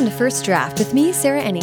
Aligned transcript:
Welcome 0.00 0.12
to 0.12 0.18
First 0.18 0.46
Draft 0.46 0.78
with 0.78 0.94
me, 0.94 1.12
Sarah 1.12 1.42
Enni. 1.42 1.60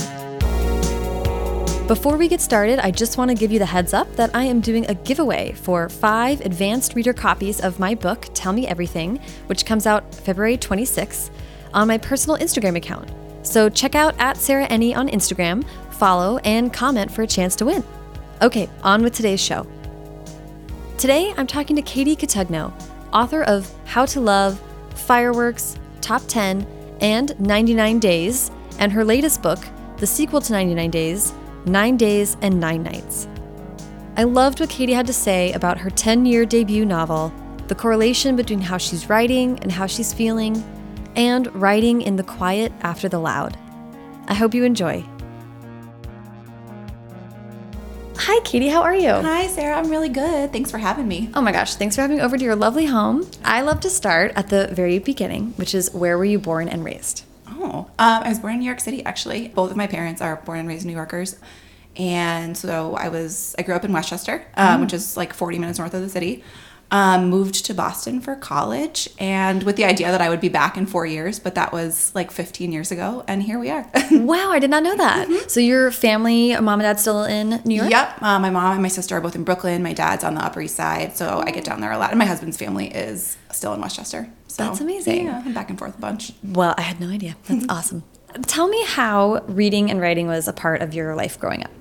Before 1.88 2.18
we 2.18 2.28
get 2.28 2.40
started, 2.40 2.78
I 2.78 2.92
just 2.92 3.18
want 3.18 3.32
to 3.32 3.36
give 3.36 3.52
you 3.52 3.58
the 3.58 3.66
heads 3.66 3.96
up 3.96 4.16
that 4.16 4.30
I 4.36 4.44
am 4.44 4.62
doing 4.62 4.86
a 4.88 4.94
giveaway 4.94 5.54
for 5.54 5.90
five 5.90 6.42
advanced 6.42 6.94
reader 6.94 7.14
copies 7.14 7.60
of 7.60 7.80
my 7.80 7.96
book, 7.96 8.28
Tell 8.36 8.54
Me 8.54 8.68
Everything, 8.68 9.20
which 9.48 9.66
comes 9.66 9.88
out 9.88 10.14
February 10.14 10.56
26th, 10.56 11.32
on 11.74 11.88
my 11.88 11.98
personal 11.98 12.38
Instagram 12.38 12.76
account. 12.76 13.12
So 13.42 13.70
check 13.70 13.96
out 13.96 14.14
at 14.20 14.38
Sarah 14.38 14.68
Enni 14.68 14.96
on 14.96 15.08
Instagram, 15.10 15.66
follow, 15.90 16.38
and 16.44 16.72
comment 16.72 17.12
for 17.12 17.24
a 17.24 17.28
chance 17.28 17.56
to 17.56 17.66
win. 17.66 17.84
Okay, 18.44 18.70
on 18.84 19.02
with 19.02 19.16
today's 19.16 19.42
show. 19.42 19.66
Today, 21.00 21.34
I'm 21.38 21.48
talking 21.48 21.76
to 21.76 21.82
Katie 21.82 22.16
Cotugno, 22.16 22.72
author 23.12 23.42
of 23.42 23.68
How 23.86 24.06
to 24.06 24.22
Love, 24.22 24.62
Fireworks, 24.94 25.76
Top 26.02 26.22
10, 26.28 26.77
and 27.02 27.40
99 27.40 28.00
Days, 28.00 28.52
and 28.80 28.92
her 28.92 29.04
latest 29.04 29.42
book, 29.42 29.60
the 29.98 30.08
sequel 30.08 30.42
to 30.42 30.54
99 30.54 30.92
Days, 30.92 31.34
Nine 31.66 31.98
Days 31.98 32.38
and 32.42 32.60
Nine 32.60 32.84
Nights. 32.84 33.28
I 34.16 34.24
loved 34.24 34.60
what 34.60 34.70
Katie 34.70 34.94
had 34.94 35.08
to 35.08 35.14
say 35.14 35.52
about 35.54 35.78
her 35.78 35.90
10 35.90 36.26
year 36.26 36.46
debut 36.46 36.86
novel, 36.86 37.32
the 37.68 37.76
correlation 37.76 38.36
between 38.36 38.62
how 38.62 38.78
she's 38.78 39.10
writing 39.10 39.60
and 39.60 39.72
how 39.72 39.86
she's 39.86 40.14
feeling, 40.14 40.64
and 41.16 41.54
writing 41.56 42.02
in 42.02 42.16
the 42.16 42.24
quiet 42.24 42.72
after 42.82 43.10
the 43.10 43.20
loud. 43.20 43.58
I 44.28 44.34
hope 44.34 44.54
you 44.54 44.64
enjoy. 44.64 45.04
Hi, 48.30 48.42
Katie, 48.42 48.68
how 48.68 48.82
are 48.82 48.94
you? 48.94 49.10
Hi, 49.10 49.48
Sarah. 49.48 49.78
I'm 49.78 49.90
really 49.90 50.10
good. 50.10 50.52
Thanks 50.52 50.70
for 50.70 50.78
having 50.78 51.08
me. 51.08 51.30
Oh 51.34 51.40
my 51.40 51.54
gosh, 51.54 51.76
thanks 51.76 51.96
for 51.96 52.02
having 52.02 52.18
me 52.18 52.22
over 52.22 52.38
to 52.38 52.44
your 52.44 52.58
lovely 52.58 52.88
home. 52.88 53.26
I 53.46 53.62
love 53.62 53.80
to 53.80 53.90
start 53.90 54.34
at 54.36 54.50
the 54.50 54.68
very 54.70 55.00
beginning, 55.00 55.54
which 55.54 55.74
is 55.74 55.94
where 55.94 56.18
were 56.18 56.26
you 56.26 56.38
born 56.38 56.68
and 56.68 56.84
raised? 56.84 57.24
Oh, 57.48 57.90
um, 57.98 58.24
I 58.24 58.28
was 58.28 58.40
born 58.40 58.56
in 58.56 58.60
New 58.60 58.66
York 58.66 58.82
City, 58.82 59.02
actually. 59.06 59.48
Both 59.48 59.72
of 59.72 59.78
my 59.78 59.88
parents 59.88 60.22
are 60.22 60.36
born 60.36 60.60
and 60.60 60.68
raised 60.68 60.86
New 60.86 60.92
Yorkers. 60.92 61.40
And 61.96 62.58
so 62.58 62.96
I 62.96 63.08
was, 63.08 63.56
I 63.58 63.62
grew 63.62 63.76
up 63.76 63.86
in 63.86 63.94
Westchester, 63.94 64.46
um, 64.56 64.82
which 64.82 64.92
is 64.92 65.16
like 65.16 65.34
40 65.34 65.60
minutes 65.60 65.80
north 65.80 65.94
of 65.94 66.02
the 66.02 66.10
city. 66.10 66.44
Um, 66.90 67.30
moved 67.30 67.66
to 67.66 67.74
Boston 67.74 68.22
for 68.22 68.34
college 68.36 69.10
and 69.20 69.64
with 69.64 69.76
the 69.76 69.84
idea 69.84 70.10
that 70.10 70.22
I 70.22 70.30
would 70.30 70.40
be 70.40 70.48
back 70.48 70.78
in 70.78 70.86
four 70.86 71.06
years, 71.06 71.38
but 71.38 71.54
that 71.56 71.74
was 71.74 72.14
like 72.16 72.32
15 72.32 72.72
years 72.72 72.92
ago, 72.94 73.26
and 73.28 73.44
here 73.44 73.60
we 73.60 73.70
are. 73.70 73.86
wow, 74.12 74.52
I 74.52 74.60
did 74.60 74.70
not 74.70 74.84
know 74.84 74.96
that. 74.96 75.52
So 75.52 75.60
your 75.60 75.92
family, 75.92 76.54
mom 76.54 76.80
and 76.80 76.84
dad, 76.84 76.98
still 76.98 77.26
in 77.26 77.62
New 77.66 77.76
York? 77.76 77.92
Yep. 77.92 78.22
Uh, 78.22 78.40
my 78.40 78.50
mom 78.50 78.72
and 78.72 78.82
my 78.82 78.88
sister 78.88 79.18
are 79.18 79.22
both 79.22 79.36
in 79.36 79.44
Brooklyn. 79.44 79.84
My 79.84 79.92
dad's 79.92 80.24
on 80.24 80.36
the 80.36 80.42
Upper 80.46 80.62
East 80.62 80.78
Side, 80.78 81.18
so 81.18 81.44
I 81.46 81.52
get 81.52 81.66
down 81.66 81.82
there 81.82 81.92
a 81.92 81.98
lot. 81.98 82.12
And 82.12 82.20
my 82.20 82.26
husband's 82.26 82.56
family 82.56 82.88
is 82.88 83.38
still 83.52 83.74
in 83.74 83.82
Westchester. 83.82 84.30
So 84.48 84.64
That's 84.64 84.80
amazing. 84.80 85.26
Yeah, 85.26 85.42
I'm 85.46 85.54
back 85.54 85.70
and 85.70 85.78
forth 85.78 85.98
a 85.98 86.02
bunch. 86.02 86.32
Well, 86.42 86.74
I 86.78 86.82
had 86.82 87.02
no 87.02 87.10
idea. 87.10 87.36
That's 87.48 87.66
awesome. 87.70 88.04
Tell 88.44 88.68
me 88.70 88.82
how 88.86 89.44
reading 89.48 89.92
and 89.92 90.00
writing 90.00 90.28
was 90.28 90.48
a 90.48 90.54
part 90.54 90.82
of 90.82 90.94
your 90.94 91.16
life 91.16 91.38
growing 91.40 91.64
up. 91.64 91.72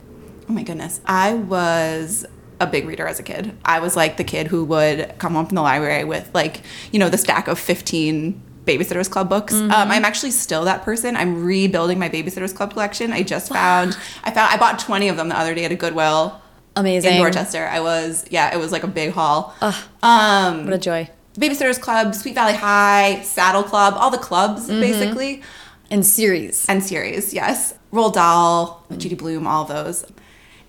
Oh 0.48 0.52
my 0.52 0.62
goodness. 0.62 1.00
I 1.06 1.34
was 1.34 2.24
a 2.60 2.66
big 2.66 2.86
reader 2.86 3.06
as 3.06 3.18
a 3.18 3.22
kid. 3.22 3.56
I 3.64 3.80
was 3.80 3.96
like 3.96 4.16
the 4.16 4.24
kid 4.24 4.46
who 4.48 4.64
would 4.64 5.14
come 5.18 5.34
home 5.34 5.46
from 5.46 5.56
the 5.56 5.62
library 5.62 6.04
with 6.04 6.30
like, 6.34 6.62
you 6.92 6.98
know, 6.98 7.08
the 7.08 7.18
stack 7.18 7.48
of 7.48 7.58
15 7.58 8.40
Babysitters 8.64 9.08
Club 9.10 9.28
books. 9.28 9.54
Um, 9.54 9.70
I'm 9.70 10.04
actually 10.04 10.32
still 10.32 10.64
that 10.64 10.82
person. 10.82 11.16
I'm 11.16 11.44
rebuilding 11.44 11.98
my 11.98 12.08
Babysitters 12.08 12.54
Club 12.54 12.72
collection. 12.72 13.12
I 13.12 13.22
just 13.22 13.48
found, 13.52 13.96
I 14.24 14.30
found, 14.32 14.52
I 14.52 14.56
bought 14.56 14.78
20 14.78 15.08
of 15.08 15.16
them 15.16 15.28
the 15.28 15.38
other 15.38 15.54
day 15.54 15.64
at 15.64 15.70
a 15.70 15.76
Goodwill 15.76 16.40
Amazing. 16.74 17.12
in 17.14 17.18
Dorchester. 17.20 17.66
I 17.66 17.80
was, 17.80 18.24
yeah, 18.30 18.52
it 18.54 18.58
was 18.58 18.72
like 18.72 18.82
a 18.82 18.88
big 18.88 19.12
haul. 19.12 19.54
um, 20.02 20.64
What 20.64 20.74
a 20.74 20.78
joy. 20.78 21.08
Babysitters 21.34 21.80
Club, 21.80 22.14
Sweet 22.14 22.34
Valley 22.34 22.54
High, 22.54 23.20
Saddle 23.22 23.62
Club, 23.62 23.94
all 23.98 24.10
the 24.10 24.18
clubs 24.18 24.68
basically. 24.68 25.42
And 25.90 26.04
series. 26.04 26.66
and 26.68 26.82
series, 26.82 27.32
yes. 27.32 27.74
Roald 27.92 28.14
Dahl, 28.14 28.84
Judy 28.96 29.14
Blume, 29.14 29.46
all 29.46 29.64
those. 29.64 30.04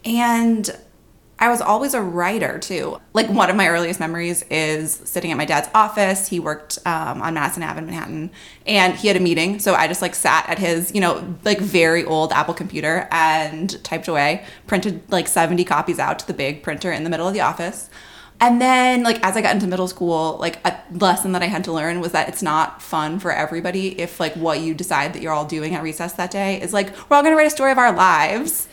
And 0.05 0.69
I 1.39 1.49
was 1.49 1.61
always 1.61 1.93
a 1.93 2.01
writer 2.01 2.57
too. 2.57 2.99
Like 3.13 3.29
one 3.29 3.49
of 3.49 3.55
my 3.55 3.67
earliest 3.67 3.99
memories 3.99 4.43
is 4.49 4.91
sitting 4.91 5.31
at 5.31 5.37
my 5.37 5.45
dad's 5.45 5.69
office. 5.75 6.27
He 6.27 6.39
worked 6.39 6.79
um, 6.85 7.21
on 7.21 7.35
Madison 7.35 7.61
Ave 7.61 7.77
in 7.77 7.85
Manhattan, 7.85 8.31
and 8.65 8.95
he 8.95 9.07
had 9.07 9.17
a 9.17 9.19
meeting. 9.19 9.59
So 9.59 9.75
I 9.75 9.87
just 9.87 10.01
like 10.01 10.15
sat 10.15 10.49
at 10.49 10.57
his, 10.57 10.93
you 10.95 11.01
know, 11.01 11.35
like 11.43 11.59
very 11.59 12.03
old 12.03 12.31
Apple 12.31 12.55
computer 12.55 13.07
and 13.11 13.83
typed 13.83 14.07
away, 14.07 14.45
printed 14.65 15.03
like 15.11 15.27
seventy 15.27 15.63
copies 15.63 15.99
out 15.99 16.17
to 16.19 16.27
the 16.27 16.33
big 16.33 16.63
printer 16.63 16.91
in 16.91 17.03
the 17.03 17.09
middle 17.09 17.27
of 17.27 17.33
the 17.33 17.41
office. 17.41 17.89
And 18.39 18.61
then, 18.61 19.01
like, 19.01 19.19
as 19.25 19.35
I 19.35 19.41
got 19.41 19.55
into 19.55 19.65
middle 19.65 19.87
school, 19.87 20.37
like, 20.39 20.63
a 20.63 20.79
lesson 20.91 21.31
that 21.31 21.41
I 21.41 21.47
had 21.47 21.63
to 21.63 21.71
learn 21.71 22.01
was 22.01 22.11
that 22.11 22.29
it's 22.29 22.43
not 22.43 22.83
fun 22.83 23.17
for 23.17 23.31
everybody 23.31 23.99
if, 23.99 24.19
like, 24.19 24.35
what 24.35 24.59
you 24.59 24.75
decide 24.75 25.13
that 25.13 25.23
you're 25.23 25.33
all 25.33 25.45
doing 25.45 25.73
at 25.73 25.81
recess 25.81 26.13
that 26.13 26.29
day 26.29 26.61
is 26.61 26.71
like, 26.71 26.95
we're 27.09 27.17
all 27.17 27.23
gonna 27.23 27.35
write 27.35 27.47
a 27.47 27.49
story 27.49 27.71
of 27.71 27.79
our 27.79 27.91
lives. 27.91 28.67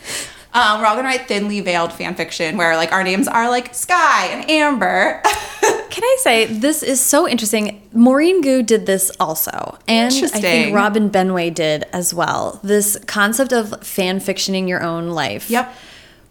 Um, 0.55 0.79
we're 0.79 0.87
all 0.87 0.95
gonna 0.95 1.09
write 1.09 1.27
thinly 1.27 1.59
veiled 1.59 1.91
fan 1.91 2.15
fiction 2.15 2.55
where, 2.55 2.77
like, 2.77 2.93
our 2.93 3.03
names 3.03 3.27
are 3.27 3.49
like 3.49 3.75
Sky 3.75 4.27
and 4.27 4.49
Amber. 4.49 5.21
Can 5.61 6.03
I 6.03 6.17
say 6.21 6.45
this 6.45 6.81
is 6.81 7.01
so 7.01 7.27
interesting? 7.27 7.81
Maurene 7.93 8.41
Goo 8.41 8.63
did 8.63 8.85
this 8.85 9.11
also, 9.19 9.77
and 9.85 10.13
I 10.13 10.27
think 10.27 10.73
Robin 10.73 11.09
Benway 11.09 11.53
did 11.53 11.83
as 11.91 12.13
well. 12.13 12.61
This 12.63 12.97
concept 13.05 13.51
of 13.51 13.85
fan 13.85 14.19
fictioning 14.19 14.67
your 14.69 14.81
own 14.81 15.09
life. 15.09 15.49
Yep. 15.49 15.73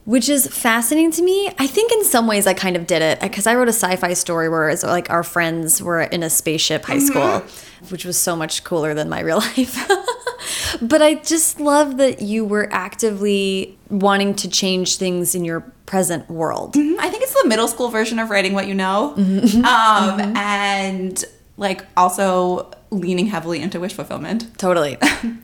Which 0.07 0.29
is 0.29 0.47
fascinating 0.47 1.11
to 1.13 1.23
me. 1.23 1.51
I 1.59 1.67
think 1.67 1.93
in 1.93 2.05
some 2.05 2.27
ways 2.27 2.47
I 2.47 2.53
kind 2.53 2.77
of 2.77 2.87
did 2.87 3.01
it 3.01 3.21
because 3.21 3.47
I 3.47 3.55
wrote 3.55 3.69
a 3.69 3.73
sci-fi 3.73 4.13
story 4.13 4.49
where 4.51 4.69
it's 4.69 4.83
like 4.83 5.09
our 5.11 5.23
friends 5.23 5.83
were 5.83 6.03
in 6.03 6.23
a 6.23 6.29
spaceship 6.31 6.85
high 6.85 6.99
school, 6.99 7.43
which 7.91 8.05
was 8.05 8.19
so 8.19 8.37
much 8.37 8.65
cooler 8.65 8.95
than 8.95 9.09
my 9.09 9.21
real 9.29 9.39
life. 9.39 9.89
but 10.83 11.03
I 11.03 11.15
just 11.15 11.61
love 11.61 11.97
that 11.99 12.23
you 12.23 12.45
were 12.45 12.69
actively 12.73 13.79
wanting 13.89 14.35
to 14.37 14.49
change 14.49 14.97
things 14.97 15.35
in 15.35 15.45
your 15.45 15.61
present 15.87 16.29
world. 16.31 16.75
Mm-hmm. 16.75 17.01
I 17.01 17.09
think 17.09 17.23
it's 17.23 17.41
the 17.43 17.49
middle 17.49 17.69
school 17.69 17.89
version 17.89 18.19
of 18.19 18.31
writing 18.31 18.53
what 18.53 18.67
you 18.67 18.75
know. 18.75 19.15
Mm-hmm. 19.17 19.65
Um, 19.65 20.19
mm-hmm. 20.19 20.37
and, 20.37 21.25
like, 21.57 21.85
also 21.97 22.71
leaning 22.91 23.27
heavily 23.27 23.61
into 23.61 23.81
wish 23.81 23.93
fulfillment. 23.93 24.57
Totally. 24.59 24.97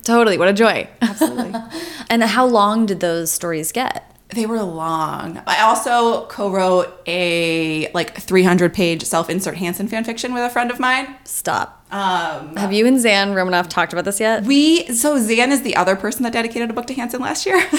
totally. 0.04 0.38
What 0.38 0.48
a 0.48 0.52
joy. 0.52 0.88
Absolutely. 1.02 1.54
And 2.10 2.24
how 2.24 2.44
long 2.44 2.86
did 2.86 2.98
those 2.98 3.30
stories 3.30 3.70
get? 3.70 4.09
They 4.32 4.46
were 4.46 4.62
long. 4.62 5.42
I 5.46 5.62
also 5.62 6.26
co-wrote 6.26 7.02
a 7.06 7.90
like 7.92 8.16
300 8.16 8.72
page 8.72 9.02
self-insert 9.02 9.56
Hanson 9.56 9.88
fan 9.88 10.04
fiction 10.04 10.32
with 10.32 10.42
a 10.42 10.50
friend 10.50 10.70
of 10.70 10.78
mine. 10.78 11.16
Stop. 11.24 11.84
Um, 11.92 12.54
Have 12.56 12.72
you 12.72 12.86
and 12.86 13.00
Zan 13.00 13.34
Romanoff 13.34 13.68
talked 13.68 13.92
about 13.92 14.04
this 14.04 14.20
yet? 14.20 14.44
we 14.44 14.86
so 14.86 15.18
Zan 15.18 15.50
is 15.50 15.62
the 15.62 15.74
other 15.74 15.96
person 15.96 16.22
that 16.22 16.32
dedicated 16.32 16.70
a 16.70 16.72
book 16.72 16.86
to 16.86 16.94
Hanson 16.94 17.20
last 17.20 17.46
year. 17.46 17.56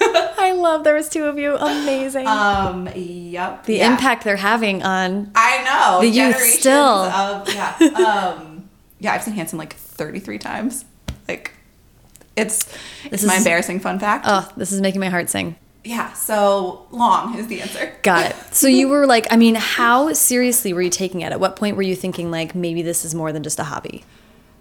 I 0.00 0.52
love 0.56 0.84
there 0.84 0.94
was 0.94 1.08
two 1.08 1.24
of 1.24 1.38
you. 1.38 1.56
Amazing. 1.56 2.26
um, 2.28 2.88
yep. 2.94 3.64
the 3.64 3.76
yeah. 3.76 3.90
impact 3.90 4.24
they're 4.24 4.36
having 4.36 4.82
on 4.82 5.32
I 5.34 5.64
know 5.64 6.00
the 6.00 6.08
youth 6.08 6.36
still. 6.36 6.74
Of, 6.74 7.52
yeah. 7.52 7.76
Um, 7.80 8.68
yeah. 9.00 9.12
I've 9.12 9.24
seen 9.24 9.34
Hanson 9.34 9.58
like 9.58 9.74
33 9.74 10.38
times. 10.38 10.84
Like, 11.26 11.52
it's 12.36 12.64
this 12.64 13.22
it's 13.22 13.24
my 13.24 13.36
embarrassing 13.36 13.80
fun 13.80 13.98
fact. 13.98 14.26
Oh, 14.28 14.48
this 14.56 14.70
is 14.70 14.80
making 14.80 15.00
my 15.00 15.08
heart 15.08 15.28
sing. 15.28 15.56
Yeah. 15.86 16.12
So 16.12 16.86
long 16.90 17.38
is 17.38 17.46
the 17.46 17.60
answer. 17.60 17.94
Got 18.02 18.30
it. 18.30 18.54
So 18.54 18.66
you 18.66 18.88
were 18.88 19.06
like, 19.06 19.26
I 19.30 19.36
mean, 19.36 19.54
how 19.54 20.12
seriously 20.12 20.72
were 20.72 20.82
you 20.82 20.90
taking 20.90 21.20
it? 21.20 21.32
At 21.32 21.40
what 21.40 21.56
point 21.56 21.76
were 21.76 21.82
you 21.82 21.96
thinking 21.96 22.30
like 22.30 22.54
maybe 22.54 22.82
this 22.82 23.04
is 23.04 23.14
more 23.14 23.32
than 23.32 23.42
just 23.42 23.58
a 23.58 23.64
hobby? 23.64 24.04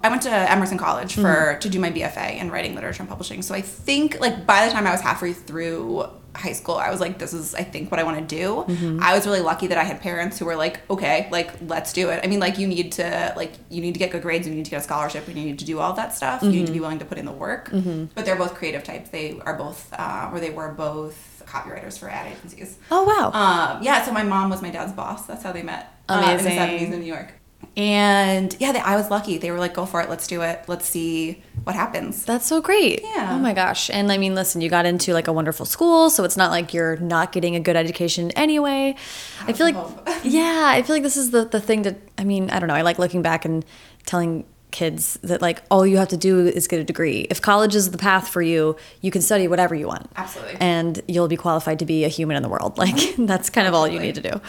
I 0.04 0.10
went 0.10 0.22
to 0.24 0.30
Emerson 0.30 0.78
College 0.78 1.14
mm-hmm. 1.14 1.24
for 1.24 1.58
to 1.60 1.70
do 1.70 1.80
my 1.80 1.92
BFA 1.92 2.40
in 2.40 2.52
writing, 2.52 2.76
literature, 2.76 3.02
and 3.02 3.10
publishing. 3.10 3.42
So 3.42 3.56
I 3.56 3.62
think 3.62 4.20
like 4.20 4.46
by 4.46 4.68
the 4.68 4.72
time 4.72 4.86
I 4.86 4.92
was 4.92 5.02
halfway 5.02 5.34
through 5.34 6.08
high 6.36 6.52
school, 6.54 6.76
I 6.76 6.90
was 6.92 7.00
like, 7.00 7.18
this 7.18 7.34
is 7.34 7.56
I 7.56 7.64
think 7.64 7.90
what 7.92 8.00
I 8.00 8.04
want 8.04 8.18
to 8.28 8.36
do. 8.36 9.00
I 9.02 9.16
was 9.16 9.26
really 9.26 9.42
lucky 9.42 9.68
that 9.68 9.78
I 9.78 9.84
had 9.84 10.02
parents 10.02 10.38
who 10.38 10.46
were 10.46 10.56
like, 10.56 10.82
okay, 10.90 11.28
like 11.32 11.52
let's 11.68 11.94
do 11.94 12.10
it. 12.10 12.20
I 12.24 12.28
mean, 12.28 12.40
like 12.40 12.58
you 12.58 12.68
need 12.68 12.92
to 12.94 13.34
like 13.36 13.54
you 13.70 13.82
need 13.82 13.94
to 13.94 14.00
get 14.00 14.12
good 14.12 14.22
grades, 14.22 14.48
you 14.48 14.54
need 14.54 14.66
to 14.66 14.72
get 14.72 14.82
a 14.82 14.84
scholarship, 14.84 15.28
and 15.28 15.38
you 15.38 15.46
need 15.46 15.60
to 15.60 15.66
do 15.66 15.80
all 15.80 15.94
that 15.94 16.14
stuff. 16.14 16.44
You 16.44 16.50
need 16.52 16.68
to 16.68 16.74
be 16.74 16.80
willing 16.80 17.00
to 17.00 17.06
put 17.06 17.18
in 17.18 17.26
the 17.26 17.32
work. 17.32 17.70
But 17.72 18.26
they're 18.26 18.36
both 18.36 18.54
creative 18.56 18.84
types. 18.84 19.10
They 19.10 19.40
are 19.46 19.56
both, 19.56 19.92
uh, 19.98 20.30
or 20.32 20.40
they 20.40 20.50
were 20.52 20.72
both 20.74 21.44
copywriters 21.48 21.98
for 22.00 22.10
ad 22.10 22.32
agencies. 22.32 22.78
Oh 22.92 23.04
wow. 23.04 23.32
Um, 23.32 23.84
yeah, 23.84 24.04
so 24.04 24.12
my 24.12 24.24
mom 24.24 24.50
was 24.50 24.62
my 24.62 24.72
dad's 24.72 24.92
boss. 24.94 25.26
That's 25.26 25.44
how 25.44 25.52
they 25.52 25.64
met. 25.64 25.94
uh, 26.10 26.22
Amazing. 26.24 26.52
in 26.52 26.58
the 26.58 26.86
70s 26.86 26.94
in 26.94 27.00
New 27.00 27.06
York. 27.06 27.34
And 27.78 28.56
yeah, 28.60 28.72
they, 28.72 28.80
I 28.80 28.96
was 28.96 29.10
lucky. 29.12 29.38
They 29.38 29.52
were 29.52 29.60
like, 29.60 29.74
go 29.74 29.86
for 29.86 30.02
it. 30.02 30.10
Let's 30.10 30.28
do 30.28 30.42
it. 30.42 30.64
Let's 30.68 30.86
see 30.86 31.42
what 31.66 31.76
happens. 31.76 32.24
That's 32.24 32.46
so 32.46 32.62
great. 32.62 33.02
Yeah. 33.04 33.32
Oh 33.34 33.40
my 33.40 33.54
gosh. 33.54 33.90
And 33.90 34.12
I 34.12 34.18
mean, 34.18 34.34
listen, 34.34 34.62
you 34.62 34.70
got 34.70 34.86
into 34.86 35.14
like 35.14 35.28
a 35.28 35.34
wonderful 35.34 35.66
school, 35.66 36.10
so 36.10 36.24
it's 36.24 36.38
not 36.38 36.52
like 36.52 36.74
you're 36.74 36.96
not 36.98 37.32
getting 37.32 37.56
a 37.56 37.60
good 37.60 37.76
education 37.76 38.32
anyway. 38.32 38.96
I 39.42 39.54
feel 39.54 39.66
like, 39.66 39.76
yeah, 40.24 40.64
I 40.68 40.84
feel 40.84 40.96
like 40.96 41.04
this 41.04 41.18
is 41.18 41.32
the, 41.32 41.46
the 41.46 41.60
thing 41.60 41.82
that, 41.82 41.98
I 42.18 42.24
mean, 42.24 42.50
I 42.50 42.60
don't 42.60 42.68
know. 42.68 42.76
I 42.76 42.82
like 42.82 42.98
looking 42.98 43.22
back 43.22 43.44
and 43.44 43.66
telling 44.06 44.46
kids 44.72 45.18
that 45.24 45.42
like 45.42 45.64
all 45.72 45.88
you 45.88 45.96
have 45.98 46.10
to 46.10 46.18
do 46.18 46.46
is 46.48 46.68
get 46.68 46.80
a 46.80 46.84
degree. 46.84 47.22
If 47.30 47.42
college 47.42 47.76
is 47.76 47.92
the 47.92 47.98
path 47.98 48.28
for 48.28 48.42
you, 48.42 48.76
you 49.00 49.10
can 49.10 49.22
study 49.22 49.48
whatever 49.48 49.74
you 49.74 49.88
want. 49.88 50.10
Absolutely. 50.18 50.58
And 50.60 51.02
you'll 51.08 51.30
be 51.30 51.38
qualified 51.38 51.80
to 51.80 51.86
be 51.86 52.04
a 52.04 52.10
human 52.10 52.36
in 52.36 52.44
the 52.44 52.50
world. 52.50 52.78
Like 52.86 53.16
that's 53.18 53.50
kind 53.50 53.68
of 53.68 53.74
all 53.74 53.88
you 53.88 54.00
need 54.00 54.16
to 54.16 54.22
do. 54.22 54.42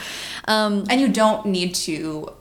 Um, 0.47 0.85
And 0.91 1.01
you 1.01 1.09
don't 1.09 1.47
need 1.47 1.75
to 1.87 2.33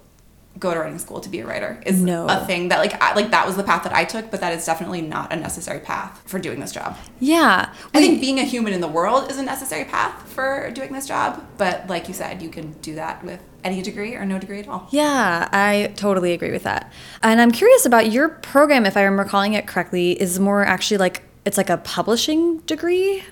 go 0.57 0.73
to 0.73 0.79
writing 0.79 0.97
school 0.99 1.19
to 1.19 1.29
be 1.29 1.39
a 1.39 1.45
writer 1.45 1.81
is 1.85 2.01
No. 2.01 2.27
a 2.27 2.45
thing 2.45 2.69
that 2.69 2.79
like 2.79 3.01
I, 3.01 3.13
like 3.13 3.31
that 3.31 3.45
was 3.45 3.57
the 3.57 3.63
path 3.63 3.83
that 3.83 3.93
I 3.93 4.05
took, 4.05 4.31
but 4.31 4.39
that 4.41 4.53
is 4.53 4.65
definitely 4.65 5.01
not 5.01 5.33
a 5.33 5.35
necessary 5.35 5.79
path 5.79 6.21
for 6.25 6.39
doing 6.39 6.59
this 6.59 6.71
job. 6.71 6.97
Yeah. 7.19 7.73
I 7.93 7.99
think 7.99 8.21
being 8.21 8.39
a 8.39 8.43
human 8.43 8.71
in 8.73 8.81
the 8.81 8.87
world 8.87 9.29
is 9.29 9.37
a 9.37 9.43
necessary 9.43 9.85
path 9.85 10.27
for 10.31 10.71
doing 10.71 10.93
this 10.93 11.07
job, 11.07 11.45
but 11.57 11.87
like 11.89 12.07
you 12.07 12.13
said, 12.13 12.41
you 12.41 12.49
can 12.49 12.71
do 12.81 12.95
that 12.95 13.23
with 13.23 13.39
any 13.63 13.81
degree 13.81 14.15
or 14.15 14.25
no 14.25 14.37
degree 14.39 14.59
at 14.59 14.67
all. 14.67 14.87
Yeah, 14.91 15.49
I 15.51 15.91
totally 15.95 16.33
agree 16.33 16.51
with 16.51 16.63
that. 16.63 16.91
And 17.23 17.41
I'm 17.41 17.51
curious 17.51 17.85
about 17.85 18.11
your 18.11 18.29
program, 18.29 18.85
if 18.85 18.95
I'm 18.95 19.19
recalling 19.19 19.53
it 19.53 19.67
correctly, 19.67 20.11
is 20.21 20.39
more 20.39 20.63
actually 20.63 20.97
like 20.97 21.23
it's 21.45 21.57
like 21.57 21.69
a 21.69 21.77
publishing 21.77 22.59
degree? 22.59 23.23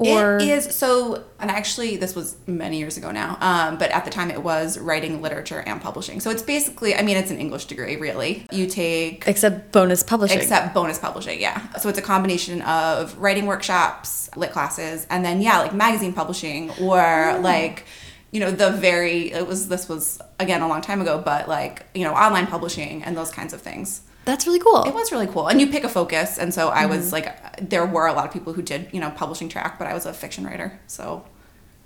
Or 0.00 0.38
it 0.38 0.48
is 0.48 0.74
so, 0.74 1.24
and 1.38 1.50
actually, 1.50 1.96
this 1.98 2.16
was 2.16 2.36
many 2.46 2.78
years 2.78 2.96
ago 2.96 3.10
now. 3.10 3.36
Um, 3.40 3.76
but 3.76 3.90
at 3.90 4.06
the 4.06 4.10
time, 4.10 4.30
it 4.30 4.42
was 4.42 4.78
writing, 4.78 5.20
literature, 5.20 5.62
and 5.66 5.80
publishing. 5.80 6.20
So 6.20 6.30
it's 6.30 6.40
basically, 6.40 6.94
I 6.94 7.02
mean, 7.02 7.18
it's 7.18 7.30
an 7.30 7.38
English 7.38 7.66
degree, 7.66 7.96
really. 7.96 8.46
You 8.50 8.66
take 8.66 9.24
except 9.26 9.72
bonus 9.72 10.02
publishing. 10.02 10.38
except 10.38 10.72
bonus 10.72 10.98
publishing, 10.98 11.38
yeah. 11.38 11.70
So 11.74 11.90
it's 11.90 11.98
a 11.98 12.02
combination 12.02 12.62
of 12.62 13.16
writing 13.18 13.44
workshops, 13.44 14.34
lit 14.36 14.52
classes, 14.52 15.06
and 15.10 15.22
then 15.22 15.42
yeah, 15.42 15.58
like 15.58 15.74
magazine 15.74 16.14
publishing 16.14 16.70
or 16.80 17.38
like 17.40 17.84
you 18.30 18.40
know 18.40 18.50
the 18.50 18.70
very 18.70 19.32
it 19.32 19.46
was 19.46 19.68
this 19.68 19.88
was 19.88 20.20
again 20.38 20.62
a 20.62 20.68
long 20.68 20.80
time 20.80 21.00
ago, 21.02 21.20
but 21.22 21.48
like 21.48 21.84
you 21.94 22.04
know 22.04 22.14
online 22.14 22.46
publishing 22.46 23.02
and 23.02 23.16
those 23.16 23.30
kinds 23.30 23.52
of 23.52 23.60
things. 23.60 24.02
That's 24.30 24.46
really 24.46 24.60
cool. 24.60 24.82
It 24.84 24.94
was 24.94 25.10
really 25.12 25.26
cool, 25.26 25.48
and 25.48 25.60
you 25.60 25.66
pick 25.66 25.84
a 25.84 25.88
focus. 25.88 26.38
And 26.38 26.52
so 26.54 26.68
I 26.68 26.86
was 26.86 27.12
like, 27.12 27.28
there 27.70 27.84
were 27.86 28.06
a 28.06 28.12
lot 28.12 28.26
of 28.26 28.32
people 28.32 28.52
who 28.52 28.62
did 28.62 28.88
you 28.92 29.00
know 29.00 29.10
publishing 29.10 29.48
track, 29.48 29.78
but 29.78 29.86
I 29.86 29.94
was 29.94 30.06
a 30.06 30.12
fiction 30.12 30.44
writer, 30.44 30.78
so 30.86 31.24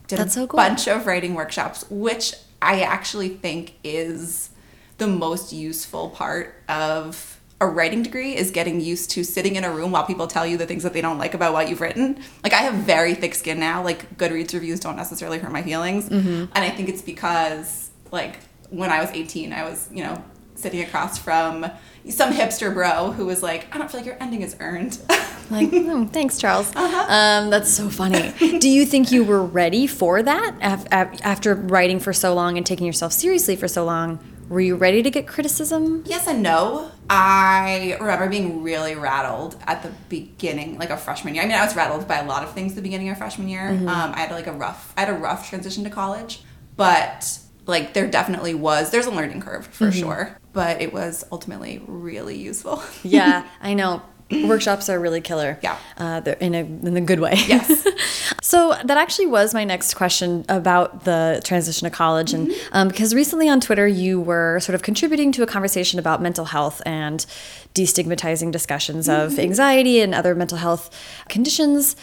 did 0.09 0.19
That's 0.19 0.37
a 0.37 0.41
so 0.41 0.47
cool. 0.47 0.59
bunch 0.59 0.87
of 0.89 1.07
writing 1.07 1.35
workshops, 1.35 1.85
which 1.91 2.35
I 2.61 2.83
actually 2.83 3.31
think 3.31 3.75
is 3.85 4.51
the 4.99 5.07
most 5.07 5.53
useful 5.53 6.11
part 6.11 6.55
of 6.69 7.41
a 7.61 7.67
writing 7.67 8.03
degree 8.03 8.37
is 8.37 8.51
getting 8.51 8.81
used 8.81 9.11
to 9.13 9.25
sitting 9.25 9.57
in 9.57 9.65
a 9.65 9.71
room 9.71 9.91
while 9.93 10.05
people 10.05 10.27
tell 10.27 10.47
you 10.47 10.57
the 10.59 10.67
things 10.67 10.83
that 10.83 10.93
they 10.93 11.01
don't 11.01 11.19
like 11.19 11.35
about 11.35 11.53
what 11.53 11.69
you've 11.69 11.81
written. 11.81 12.19
Like 12.43 12.53
I 12.53 12.59
have 12.69 12.75
very 12.75 13.15
thick 13.15 13.35
skin 13.35 13.59
now. 13.59 13.83
Like 13.83 14.19
Goodreads 14.19 14.53
reviews 14.53 14.81
don't 14.81 14.97
necessarily 14.97 15.39
hurt 15.39 15.53
my 15.53 15.63
feelings, 15.63 16.09
Mm-hmm. 16.09 16.29
and 16.55 16.65
I 16.69 16.71
think 16.71 16.89
it's 16.89 17.03
because 17.03 17.91
like 18.13 18.37
when 18.71 18.91
I 18.91 19.01
was 19.01 19.11
18, 19.11 19.53
I 19.53 19.63
was 19.69 19.89
you 19.93 20.03
know 20.05 20.23
sitting 20.55 20.81
across 20.83 21.19
from 21.19 21.67
some 22.09 22.33
hipster 22.33 22.73
bro 22.73 23.13
who 23.13 23.27
was 23.27 23.43
like, 23.43 23.67
I 23.75 23.79
don't 23.79 23.91
feel 23.91 24.01
like 24.01 24.07
your 24.07 24.23
ending 24.23 24.43
is 24.43 24.57
earned. 24.61 24.99
Like, 25.51 25.69
oh, 25.75 26.07
thanks, 26.07 26.39
Charles. 26.39 26.75
Uh-huh. 26.75 27.07
Um, 27.13 27.51
that's 27.51 27.71
so 27.71 27.91
funny. 27.91 28.33
Do 28.61 28.67
you 28.71 28.87
think 28.87 29.13
you 29.13 29.23
were 29.25 29.45
ready 29.45 29.87
for 29.87 30.23
that 30.23 30.57
af- 30.63 30.87
af- 30.91 31.21
after 31.23 31.55
writing 31.55 32.01
for 32.01 32.15
so 32.15 32.33
long 32.33 32.57
and 32.57 32.65
taking 32.65 32.87
yourself 32.87 33.13
seriously 33.13 33.55
for 33.55 33.69
so 33.69 33.85
long? 33.85 34.19
Were 34.49 34.63
you 34.63 34.75
ready 34.75 35.03
to 35.03 35.11
get 35.11 35.27
criticism? 35.29 36.03
Yes 36.07 36.27
and 36.27 36.43
no. 36.43 36.91
I 37.11 37.99
remember 38.01 38.27
being 38.31 38.63
really 38.63 38.95
rattled 38.95 39.57
at 39.67 39.83
the 39.83 39.91
beginning, 40.09 40.79
like 40.79 40.89
a 40.89 40.97
freshman 40.97 41.35
year. 41.35 41.45
I 41.45 41.47
mean, 41.47 41.57
I 41.57 41.65
was 41.67 41.77
rattled 41.77 42.09
by 42.09 42.21
a 42.21 42.27
lot 42.27 42.43
of 42.43 42.55
things 42.55 42.73
at 42.73 42.77
the 42.77 42.83
beginning 42.83 43.11
of 43.11 43.19
freshman 43.19 43.49
year. 43.49 43.69
Um, 43.69 43.89
I 44.15 44.21
had 44.21 44.31
like 44.31 44.47
a 44.47 44.53
rough, 44.53 44.95
I 44.97 45.01
had 45.03 45.11
a 45.11 45.19
rough 45.19 45.51
transition 45.51 45.85
to 45.85 45.91
college, 45.91 46.43
but 46.77 47.39
like 47.67 47.93
there 47.93 48.07
definitely 48.11 48.55
was. 48.55 48.91
There's 48.91 49.07
a 49.07 49.11
learning 49.11 49.43
curve 49.43 49.67
for 49.67 49.93
sure, 49.93 50.39
but 50.55 50.81
it 50.81 50.93
was 50.93 51.25
ultimately 51.31 51.83
really 51.87 52.37
useful. 52.39 52.83
Yeah, 53.03 53.47
I 53.61 53.75
know. 53.75 54.01
Workshops 54.31 54.89
are 54.89 54.99
really 54.99 55.21
killer. 55.21 55.59
Yeah. 55.63 55.77
uh, 55.99 56.21
they're 56.21 56.35
in 56.37 56.55
a 56.55 56.61
in 56.61 56.97
a 56.97 57.01
good 57.03 57.21
way. 57.21 57.35
Yes. 57.47 57.87
so 58.43 58.75
that 58.83 58.97
actually 58.97 59.27
was 59.27 59.53
my 59.53 59.65
next 59.65 59.95
question 59.95 60.47
about 60.49 61.05
the 61.05 61.43
transition 61.45 61.85
to 61.89 61.95
college, 61.95 62.33
and 62.33 62.51
um, 62.73 62.89
because 62.89 63.15
recently 63.15 63.49
on 63.51 63.61
Twitter 63.61 63.87
you 63.87 64.19
were 64.21 64.59
sort 64.61 64.75
of 64.75 64.83
contributing 64.83 65.31
to 65.33 65.43
a 65.43 65.47
conversation 65.47 65.99
about 65.99 66.23
mental 66.23 66.47
health 66.47 66.81
and 66.87 67.27
destigmatizing 67.75 68.51
discussions 68.51 69.09
of 69.09 69.39
anxiety 69.39 70.01
and 70.01 70.15
other 70.15 70.35
mental 70.35 70.59
health 70.59 70.91
conditions. 71.29 71.95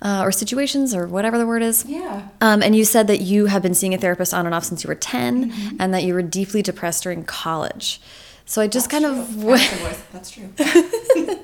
Uh, 0.00 0.22
or 0.24 0.30
situations, 0.30 0.94
or 0.94 1.08
whatever 1.08 1.38
the 1.38 1.46
word 1.46 1.60
is. 1.60 1.84
Yeah. 1.84 2.28
Um, 2.40 2.62
and 2.62 2.76
you 2.76 2.84
said 2.84 3.08
that 3.08 3.20
you 3.20 3.46
have 3.46 3.62
been 3.62 3.74
seeing 3.74 3.94
a 3.94 3.98
therapist 3.98 4.32
on 4.32 4.46
and 4.46 4.54
off 4.54 4.62
since 4.62 4.84
you 4.84 4.88
were 4.88 4.94
10, 4.94 5.76
and 5.80 5.92
that 5.92 6.04
you 6.04 6.14
were 6.14 6.22
deeply 6.22 6.62
depressed 6.62 7.02
during 7.02 7.24
college. 7.24 8.00
So 8.46 8.62
I 8.62 8.68
just 8.68 8.90
kind 8.90 9.04
of. 9.04 9.42
That's. 9.42 10.02
That's 10.12 10.30
true. 10.30 10.50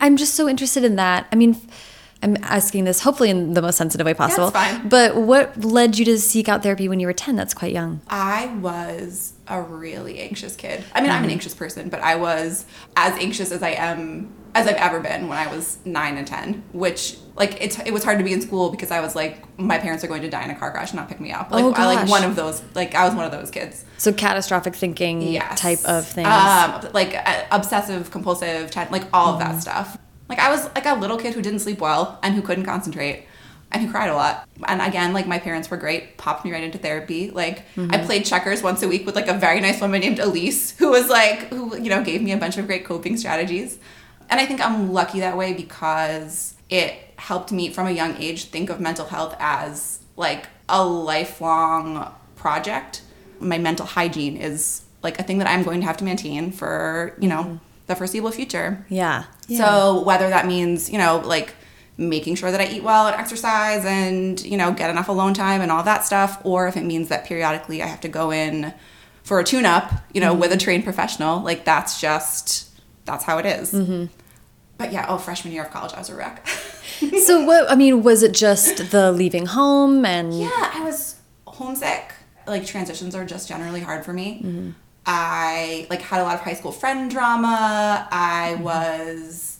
I'm 0.00 0.16
just 0.16 0.34
so 0.34 0.48
interested 0.48 0.84
in 0.84 0.96
that. 0.96 1.26
I 1.32 1.36
mean, 1.36 1.60
I'm 2.22 2.36
asking 2.42 2.84
this 2.84 3.00
hopefully 3.00 3.30
in 3.30 3.54
the 3.54 3.62
most 3.62 3.76
sensitive 3.76 4.04
way 4.04 4.14
possible. 4.14 4.50
fine. 4.50 4.88
But 4.88 5.16
what 5.16 5.64
led 5.64 5.98
you 5.98 6.04
to 6.06 6.18
seek 6.18 6.48
out 6.48 6.62
therapy 6.62 6.88
when 6.88 7.00
you 7.00 7.06
were 7.06 7.12
10? 7.12 7.36
That's 7.36 7.54
quite 7.54 7.72
young. 7.72 8.00
I 8.08 8.46
was 8.60 9.34
a 9.46 9.62
really 9.62 10.20
anxious 10.20 10.56
kid. 10.56 10.84
I 10.94 11.00
mean, 11.00 11.10
I'm 11.10 11.24
an 11.24 11.30
anxious 11.30 11.54
person, 11.54 11.88
but 11.88 12.00
I 12.00 12.16
was 12.16 12.66
as 12.96 13.14
anxious 13.18 13.52
as 13.52 13.62
I 13.62 13.70
am 13.70 14.32
as 14.54 14.66
I've 14.66 14.76
ever 14.76 15.00
been 15.00 15.28
when 15.28 15.38
I 15.38 15.46
was 15.54 15.78
9 15.84 16.16
and 16.16 16.26
10, 16.26 16.62
which 16.72 17.16
like 17.36 17.56
it's 17.62 17.78
it 17.80 17.92
was 17.92 18.02
hard 18.02 18.18
to 18.18 18.24
be 18.24 18.32
in 18.32 18.40
school 18.40 18.70
because 18.70 18.90
I 18.90 19.00
was 19.00 19.14
like 19.14 19.42
my 19.58 19.78
parents 19.78 20.02
are 20.02 20.08
going 20.08 20.22
to 20.22 20.30
die 20.30 20.42
in 20.44 20.50
a 20.50 20.56
car 20.56 20.70
crash 20.72 20.90
and 20.90 20.96
not 20.98 21.08
pick 21.08 21.20
me 21.20 21.30
up. 21.30 21.50
Like 21.50 21.64
Oh, 21.64 21.72
I 21.72 21.84
like 21.86 22.08
one 22.08 22.24
of 22.24 22.34
those 22.34 22.62
like 22.74 22.94
I 22.94 23.04
was 23.06 23.14
one 23.14 23.24
of 23.24 23.30
those 23.30 23.50
kids. 23.50 23.84
So 23.98 24.12
catastrophic 24.12 24.74
thinking 24.74 25.22
Yes. 25.22 25.60
type 25.60 25.84
of 25.84 26.06
things. 26.06 26.28
Um 26.28 26.88
like 26.92 27.14
uh, 27.14 27.44
obsessive 27.52 28.10
compulsive 28.10 28.70
ten- 28.70 28.88
like 28.90 29.04
all 29.12 29.34
of 29.34 29.40
Mm-hmm. 29.40 29.52
that 29.52 29.60
stuff. 29.62 29.98
Like 30.28 30.38
I 30.40 30.50
was 30.50 30.64
like 30.74 30.86
a 30.86 30.94
little 30.94 31.16
kid 31.18 31.34
who 31.34 31.42
didn't 31.42 31.60
sleep 31.60 31.78
well 31.80 32.18
and 32.22 32.34
who 32.34 32.42
couldn't 32.42 32.64
concentrate 32.64 33.26
and 33.70 33.84
who 33.84 33.90
cried 33.90 34.08
a 34.08 34.14
lot. 34.16 34.48
And 34.66 34.80
again, 34.80 35.12
like 35.12 35.26
my 35.26 35.38
parents 35.38 35.70
were 35.70 35.76
great, 35.76 36.16
popped 36.16 36.44
me 36.44 36.52
right 36.52 36.64
into 36.64 36.78
therapy. 36.78 37.30
Like 37.30 37.58
Mm-hmm. 37.76 37.94
I 37.94 37.98
played 37.98 38.24
checkers 38.24 38.62
once 38.62 38.82
a 38.82 38.88
week 38.88 39.06
with 39.06 39.14
like 39.14 39.28
a 39.28 39.34
very 39.34 39.60
nice 39.60 39.80
woman 39.80 40.00
named 40.00 40.18
Elise 40.18 40.76
who 40.78 40.88
was 40.90 41.08
like 41.08 41.48
who 41.50 41.76
you 41.76 41.90
know 41.90 42.02
gave 42.02 42.20
me 42.22 42.32
a 42.32 42.36
bunch 42.36 42.56
of 42.58 42.66
great 42.66 42.84
coping 42.84 43.16
strategies. 43.16 43.78
And 44.30 44.40
I 44.40 44.46
think 44.46 44.64
I'm 44.64 44.92
lucky 44.92 45.20
that 45.20 45.36
way 45.36 45.52
because 45.52 46.54
it 46.68 46.94
helped 47.16 47.50
me 47.50 47.70
from 47.70 47.86
a 47.86 47.90
young 47.90 48.16
age 48.16 48.44
think 48.46 48.70
of 48.70 48.80
mental 48.80 49.06
health 49.06 49.34
as 49.38 50.00
like 50.16 50.46
a 50.68 50.84
lifelong 50.84 52.12
project. 52.36 53.02
My 53.40 53.58
mental 53.58 53.86
hygiene 53.86 54.36
is 54.36 54.82
like 55.02 55.18
a 55.18 55.22
thing 55.22 55.38
that 55.38 55.48
I'm 55.48 55.62
going 55.62 55.80
to 55.80 55.86
have 55.86 55.96
to 55.98 56.04
maintain 56.04 56.52
for, 56.52 57.16
you 57.18 57.28
know, 57.28 57.60
the 57.86 57.96
foreseeable 57.96 58.30
future. 58.30 58.84
yeah. 59.46 59.58
So 59.58 60.02
whether 60.02 60.28
that 60.28 60.46
means, 60.46 60.90
you 60.90 60.98
know, 60.98 61.22
like 61.24 61.54
making 61.96 62.36
sure 62.36 62.50
that 62.50 62.60
I 62.60 62.66
eat 62.66 62.82
well 62.82 63.06
and 63.06 63.16
exercise 63.16 63.84
and, 63.84 64.40
you 64.44 64.56
know, 64.56 64.72
get 64.72 64.90
enough 64.90 65.08
alone 65.08 65.34
time 65.34 65.60
and 65.60 65.72
all 65.72 65.82
that 65.82 66.04
stuff, 66.04 66.40
or 66.44 66.68
if 66.68 66.76
it 66.76 66.84
means 66.84 67.08
that 67.08 67.24
periodically 67.24 67.82
I 67.82 67.86
have 67.86 68.00
to 68.02 68.08
go 68.08 68.30
in 68.30 68.72
for 69.22 69.40
a 69.40 69.44
tune 69.44 69.66
up, 69.66 69.92
you 70.12 70.20
know, 70.20 70.32
with 70.32 70.50
a 70.50 70.54
mm-hmm. 70.54 70.64
trained 70.64 70.84
professional, 70.84 71.40
like 71.40 71.64
that's 71.64 72.00
just, 72.00 72.67
that's 73.08 73.24
how 73.24 73.38
it 73.38 73.46
is. 73.46 73.72
Mm-hmm. 73.72 74.06
But 74.76 74.92
yeah, 74.92 75.06
oh, 75.08 75.18
freshman 75.18 75.52
year 75.52 75.64
of 75.64 75.70
college, 75.70 75.92
I 75.92 75.98
was 75.98 76.10
a 76.10 76.14
wreck. 76.14 76.46
so 77.24 77.44
what, 77.44 77.68
I 77.70 77.74
mean, 77.74 78.02
was 78.02 78.22
it 78.22 78.32
just 78.32 78.90
the 78.90 79.10
leaving 79.10 79.46
home 79.46 80.04
and. 80.04 80.38
Yeah, 80.38 80.70
I 80.74 80.82
was 80.84 81.16
homesick. 81.46 82.12
Like 82.46 82.64
transitions 82.64 83.14
are 83.14 83.24
just 83.24 83.48
generally 83.48 83.80
hard 83.80 84.04
for 84.04 84.12
me. 84.12 84.40
Mm-hmm. 84.44 84.70
I 85.04 85.86
like 85.90 86.02
had 86.02 86.20
a 86.20 86.24
lot 86.24 86.34
of 86.34 86.42
high 86.42 86.54
school 86.54 86.70
friend 86.70 87.10
drama. 87.10 88.06
I 88.10 88.52
mm-hmm. 88.54 88.62
was 88.62 89.58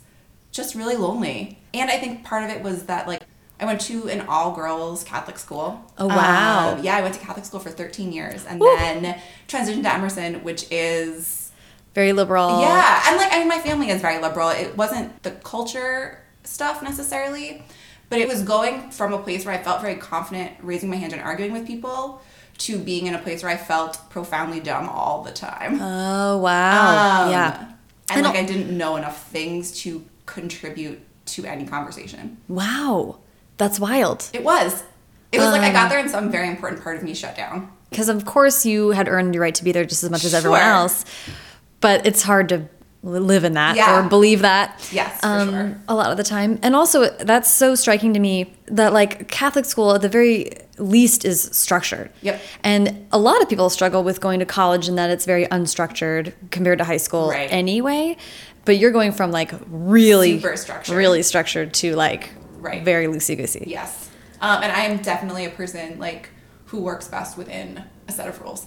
just 0.53 0.75
really 0.75 0.97
lonely. 0.97 1.59
And 1.75 1.91
I 1.91 1.99
think 1.99 2.25
part 2.25 2.45
of 2.45 2.51
it 2.51 2.63
was 2.63 2.85
that 2.85 3.09
like 3.09 3.23
I 3.61 3.65
went 3.65 3.81
to 3.83 4.09
an 4.09 4.27
all 4.29 4.55
girls 4.55 5.05
Catholic 5.05 5.39
school. 5.39 5.85
Oh, 5.99 6.07
wow. 6.07 6.75
Um, 6.75 6.85
yeah, 6.85 6.97
I 6.97 7.03
went 7.03 7.15
to 7.15 7.21
Catholic 7.21 7.45
school 7.45 7.61
for 7.61 7.71
13 7.71 8.13
years 8.13 8.45
and 8.47 8.61
Woo. 8.61 8.67
then 8.77 9.21
transitioned 9.49 9.83
to 9.83 9.93
Emerson, 9.93 10.45
which 10.45 10.67
is 10.71 11.48
Very 11.95 12.13
liberal. 12.13 12.61
yeah, 12.61 13.03
and 13.07 13.17
like 13.17 13.33
I 13.33 13.39
mean, 13.39 13.49
my 13.49 13.59
family 13.59 13.91
is 13.91 14.01
very 14.01 14.19
liberal. 14.21 14.51
It 14.51 14.77
wasn't 14.77 15.23
the 15.23 15.33
culture 15.33 16.21
stuff 16.45 16.83
necessarily, 16.83 17.63
but 18.09 18.19
it 18.21 18.29
was 18.29 18.43
going 18.43 18.91
from 18.91 19.13
a 19.13 19.19
place 19.19 19.45
where 19.45 19.55
I 19.55 19.63
felt 19.63 19.81
very 19.83 19.97
confident 19.97 20.53
raising 20.63 20.91
my 20.91 20.97
hand 20.97 21.13
and 21.13 21.21
arguing 21.23 21.53
with 21.53 21.67
people 21.67 22.23
to 22.59 22.79
being 22.79 23.07
in 23.07 23.15
a 23.15 23.19
place 23.19 23.43
where 23.43 23.53
I 23.53 23.57
felt 23.57 23.99
profoundly 24.11 24.61
dumb 24.61 24.89
all 24.89 25.23
the 25.23 25.31
time. 25.33 25.79
Oh, 25.81 26.39
wow. 26.39 27.25
Um, 27.27 27.31
yeah. 27.31 27.69
and 28.11 28.19
And 28.19 28.23
like 28.27 28.37
I 28.37 28.45
didn't 28.45 28.77
know 28.77 28.97
enough 28.97 29.29
things 29.29 29.81
to 29.83 30.05
contribute 30.27 31.01
to 31.27 31.45
any 31.45 31.67
conversation. 31.67 32.39
Wow. 32.49 33.19
That's 33.59 33.79
wild. 33.79 34.29
It 34.33 34.43
was. 34.43 34.83
It 35.31 35.39
was 35.39 35.51
like 35.53 35.61
I 35.63 35.69
Um, 35.69 35.73
got 35.75 35.89
there 35.91 35.99
and 35.99 36.11
some 36.11 36.31
very 36.33 36.49
important 36.49 36.83
part 36.83 36.97
of 36.97 37.03
me 37.03 37.15
shut 37.15 37.37
down. 37.37 37.71
Because, 37.91 38.09
of 38.09 38.25
course, 38.25 38.67
you 38.67 38.91
had 38.91 39.09
earned 39.09 39.35
your 39.35 39.43
right 39.43 39.55
to 39.55 39.65
be 39.65 39.73
there 39.73 39.85
just 39.85 40.03
as 40.05 40.11
much 40.11 40.25
as 40.25 40.35
everyone 40.35 40.61
else. 40.61 41.05
But 41.81 42.07
it's 42.07 42.23
hard 42.23 42.49
to 42.51 42.69
live 43.05 43.45
in 43.45 43.53
that 43.55 43.77
Yeah. 43.77 44.01
or 44.05 44.09
believe 44.09 44.41
that. 44.43 44.89
Yes, 44.93 45.21
for 45.21 45.27
um, 45.29 45.51
sure. 45.51 45.77
A 45.89 45.95
lot 45.95 46.11
of 46.11 46.17
the 46.17 46.25
time. 46.25 46.59
And 46.63 46.75
also, 46.75 47.09
that's 47.19 47.51
so 47.51 47.75
striking 47.77 48.13
to 48.15 48.21
me 48.21 48.53
that, 48.67 48.93
like, 48.93 49.29
Catholic 49.29 49.65
school 49.65 49.95
at 49.95 50.03
the 50.03 50.09
very 50.09 50.51
least 50.79 51.25
is 51.25 51.43
structured. 51.53 52.11
Yep. 52.23 52.41
And 52.65 53.07
a 53.13 53.19
lot 53.19 53.41
of 53.41 53.49
people 53.49 53.71
struggle 53.71 54.03
with 54.03 54.21
going 54.21 54.41
to 54.41 54.47
college 54.47 54.89
and 54.89 54.99
that 54.99 55.11
it's 55.11 55.25
very 55.25 55.47
unstructured 55.47 56.33
compared 56.51 56.79
to 56.79 56.85
high 56.85 56.97
school 56.97 57.31
Right. 57.31 57.51
anyway. 57.53 58.17
But 58.65 58.79
you're 58.79 58.91
going 58.91 59.13
from, 59.13 59.31
like, 59.31 59.53
really, 59.71 60.41
Super 60.41 60.57
structured. 60.57 60.97
really 60.97 61.23
structured 61.23 61.73
to, 61.75 61.95
like, 61.95 62.31
Right. 62.59 62.83
very 62.85 63.07
loosey 63.07 63.37
goosey. 63.37 63.65
Yes. 63.69 64.09
Um, 64.41 64.63
and 64.63 64.73
I 64.73 64.81
am 64.87 64.99
definitely 64.99 65.45
a 65.47 65.51
person 65.51 65.99
like 65.99 66.31
who 66.67 66.81
works 66.81 67.09
best 67.09 67.39
within 67.39 67.83
a 68.09 68.13
set 68.13 68.29
of 68.29 68.41
rules. 68.41 68.67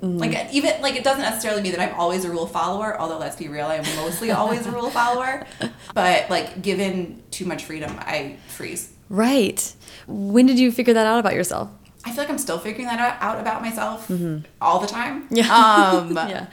Like 0.00 0.52
even 0.52 0.80
like 0.80 0.94
it 0.96 1.02
doesn't 1.04 1.22
necessarily 1.22 1.62
mean 1.62 1.72
that 1.72 1.80
I'm 1.80 1.94
always 1.98 2.24
a 2.24 2.30
rule 2.30 2.46
follower. 2.46 2.98
Although 3.00 3.18
let's 3.18 3.36
be 3.36 3.48
real, 3.48 3.66
I'm 3.66 3.82
mostly 3.96 4.30
always 4.30 4.66
a 4.66 4.70
rule 4.70 4.90
follower. 4.90 5.46
But 5.94 6.30
like 6.30 6.62
given 6.62 7.22
too 7.30 7.44
much 7.44 7.64
freedom, 7.64 7.96
I 7.98 8.36
freeze. 8.46 8.92
Right. 9.08 9.74
When 10.06 10.46
did 10.46 10.58
you 10.58 10.70
figure 10.70 10.94
that 10.94 11.06
out 11.06 11.18
about 11.18 11.34
yourself? 11.34 11.70
I 12.04 12.10
feel 12.12 12.18
like 12.18 12.30
I'm 12.30 12.38
still 12.38 12.58
figuring 12.58 12.86
that 12.86 13.00
out, 13.00 13.16
out 13.20 13.40
about 13.40 13.62
myself 13.62 14.08
all 14.60 14.78
the 14.78 14.86
time. 14.86 15.26
Yeah. 15.30 15.52
Um, 15.52 16.12
Yeah. 16.28 16.46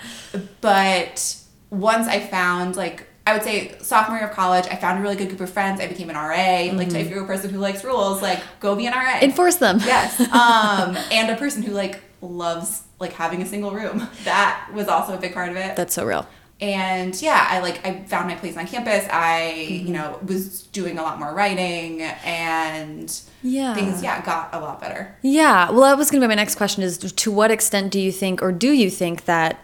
But 0.62 1.38
once 1.70 2.08
I 2.08 2.20
found 2.20 2.76
like 2.76 3.08
I 3.28 3.34
would 3.34 3.44
say 3.44 3.76
sophomore 3.80 4.18
year 4.20 4.28
of 4.30 4.36
college, 4.36 4.66
I 4.70 4.76
found 4.76 5.00
a 5.00 5.02
really 5.02 5.16
good 5.16 5.30
group 5.30 5.42
of 5.42 5.50
friends. 5.50 5.80
I 5.82 5.88
became 5.88 6.10
an 6.10 6.16
RA. 6.16 6.72
Like 6.76 6.94
if 6.94 7.10
you're 7.10 7.24
a 7.24 7.28
person 7.28 7.50
who 7.52 7.60
likes 7.60 7.84
rules, 7.84 8.22
like 8.22 8.40
go 8.60 8.76
be 8.76 8.86
an 8.88 8.94
RA. 8.94 9.20
Enforce 9.22 9.56
them. 9.58 9.80
Yes. 9.80 10.20
Um, 10.20 10.96
and 11.12 11.30
a 11.32 11.36
person 11.36 11.62
who 11.64 11.72
like 11.74 12.02
loves 12.22 12.84
like 13.00 13.14
having 13.14 13.42
a 13.42 13.46
single 13.46 13.72
room. 13.72 14.08
That 14.24 14.70
was 14.74 14.88
also 14.88 15.14
a 15.16 15.18
big 15.18 15.34
part 15.34 15.50
of 15.50 15.56
it. 15.58 15.76
That's 15.76 15.94
so 15.94 16.06
real. 16.06 16.28
and 16.62 17.20
yeah, 17.22 17.48
I 17.50 17.60
like 17.60 17.86
I 17.86 18.04
found 18.06 18.28
my 18.30 18.36
place 18.36 18.56
on 18.58 18.66
campus. 18.68 19.06
I 19.12 19.68
Mm-hmm. 19.70 19.88
you 19.88 19.94
know 19.94 20.20
was 20.26 20.64
doing 20.68 20.98
a 20.98 21.02
lot 21.04 21.20
more 21.20 21.34
writing 21.34 22.02
and 22.02 23.22
Yeah. 23.44 23.74
things 23.76 24.02
yeah 24.02 24.24
got 24.26 24.50
a 24.54 24.60
lot 24.60 24.80
better. 24.80 25.16
Yeah. 25.22 25.70
Well, 25.72 25.82
that 25.82 25.98
was 25.98 26.10
going 26.10 26.22
to 26.22 26.28
be 26.28 26.30
my 26.30 26.36
next 26.36 26.56
question 26.56 26.82
is 26.84 26.98
to 26.98 27.32
what 27.32 27.52
extent 27.52 27.92
do 27.92 28.00
you 28.00 28.12
think 28.12 28.42
or 28.42 28.52
do 28.52 28.72
you 28.72 28.90
think 28.90 29.26
that 29.26 29.60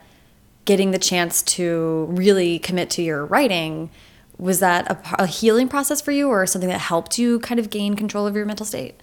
getting 0.66 0.92
the 0.92 1.00
chance 1.00 1.42
to 1.42 2.06
really 2.10 2.60
commit 2.60 2.90
to 2.92 3.02
your 3.02 3.26
writing 3.26 3.90
was 4.38 4.60
that 4.60 4.84
a 5.20 5.26
healing 5.28 5.68
process 5.68 6.02
for 6.02 6.12
you 6.12 6.28
or 6.28 6.46
something 6.46 6.70
that 6.70 6.80
helped 6.80 7.18
you 7.18 7.40
kind 7.40 7.60
of 7.60 7.70
gain 7.70 7.96
control 7.96 8.28
of 8.28 8.36
your 8.36 8.46
mental 8.46 8.66
state? 8.66 9.00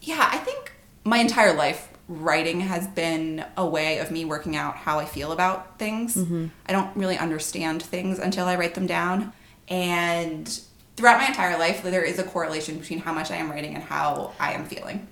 Yeah, 0.00 0.28
I 0.32 0.38
think 0.38 0.72
my 1.04 1.18
entire 1.18 1.52
life 1.54 1.88
writing 2.12 2.60
has 2.60 2.86
been 2.86 3.44
a 3.56 3.66
way 3.66 3.98
of 3.98 4.10
me 4.10 4.24
working 4.24 4.56
out 4.56 4.76
how 4.76 4.98
I 4.98 5.04
feel 5.04 5.32
about 5.32 5.78
things. 5.78 6.16
Mm-hmm. 6.16 6.48
I 6.66 6.72
don't 6.72 6.96
really 6.96 7.18
understand 7.18 7.82
things 7.82 8.18
until 8.18 8.46
I 8.46 8.56
write 8.56 8.74
them 8.74 8.86
down. 8.86 9.32
And 9.68 10.46
throughout 10.96 11.18
my 11.18 11.26
entire 11.26 11.58
life, 11.58 11.82
there 11.82 12.02
is 12.02 12.18
a 12.18 12.24
correlation 12.24 12.78
between 12.78 12.98
how 12.98 13.12
much 13.12 13.30
I 13.30 13.36
am 13.36 13.50
writing 13.50 13.74
and 13.74 13.82
how 13.82 14.32
I 14.38 14.52
am 14.52 14.66
feeling. 14.66 15.06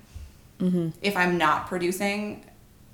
Mm-hmm. 0.59 0.89
If 1.01 1.17
I'm 1.17 1.37
not 1.37 1.67
producing, 1.67 2.45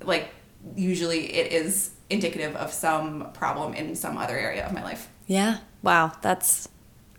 like, 0.02 0.28
usually 0.74 1.34
it 1.34 1.52
is 1.52 1.90
indicative 2.10 2.56
of 2.56 2.72
some 2.72 3.32
problem 3.32 3.74
in 3.74 3.94
some 3.94 4.16
other 4.16 4.36
area 4.36 4.66
of 4.66 4.72
my 4.72 4.82
life. 4.82 5.08
Yeah. 5.26 5.58
Wow. 5.82 6.12
That's 6.22 6.68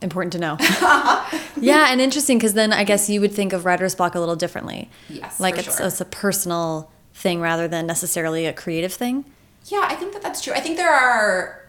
important 0.01 0.33
to 0.33 0.39
know. 0.39 0.57
yeah. 1.61 1.87
And 1.91 1.99
interesting 2.01 2.37
because 2.37 2.53
then 2.53 2.71
I 2.73 2.83
guess 2.83 3.09
you 3.09 3.21
would 3.21 3.33
think 3.33 3.53
of 3.53 3.65
writer's 3.65 3.95
block 3.95 4.15
a 4.15 4.19
little 4.19 4.35
differently. 4.35 4.89
Yes, 5.09 5.39
Like 5.39 5.57
it's, 5.57 5.77
sure. 5.77 5.87
it's 5.87 6.01
a 6.01 6.05
personal 6.05 6.91
thing 7.13 7.41
rather 7.41 7.67
than 7.67 7.85
necessarily 7.85 8.45
a 8.45 8.53
creative 8.53 8.93
thing. 8.93 9.25
Yeah, 9.65 9.85
I 9.89 9.95
think 9.95 10.13
that 10.13 10.21
that's 10.21 10.41
true. 10.41 10.53
I 10.53 10.61
think 10.61 10.77
there 10.77 10.91
are 10.93 11.65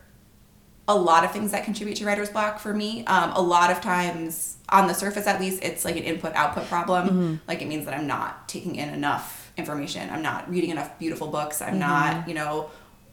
a 0.86 0.94
lot 0.94 1.24
of 1.24 1.32
things 1.32 1.52
that 1.52 1.64
contribute 1.64 1.96
to 1.96 2.04
writer's 2.04 2.30
block 2.30 2.58
for 2.58 2.72
me. 2.74 3.04
Um, 3.06 3.32
a 3.32 3.40
lot 3.40 3.70
of 3.70 3.80
times, 3.80 4.56
on 4.68 4.86
the 4.88 4.94
surface 4.94 5.26
at 5.26 5.40
least, 5.40 5.62
it's 5.62 5.84
like 5.84 5.96
an 5.96 6.02
input 6.02 6.34
output 6.34 6.66
problem. 6.68 7.40
Like 7.46 7.62
it 7.62 7.68
means 7.68 7.84
that 7.84 7.94
I'm 7.94 8.06
not 8.06 8.48
taking 8.48 8.76
in 8.76 8.88
enough 8.88 9.52
information. 9.56 10.08
I'm 10.10 10.22
not 10.22 10.48
reading 10.50 10.70
enough 10.70 10.98
beautiful 10.98 11.28
books. 11.28 11.60
I'm 11.60 11.78
not, 11.78 12.26
you 12.28 12.34
know, 12.34 12.70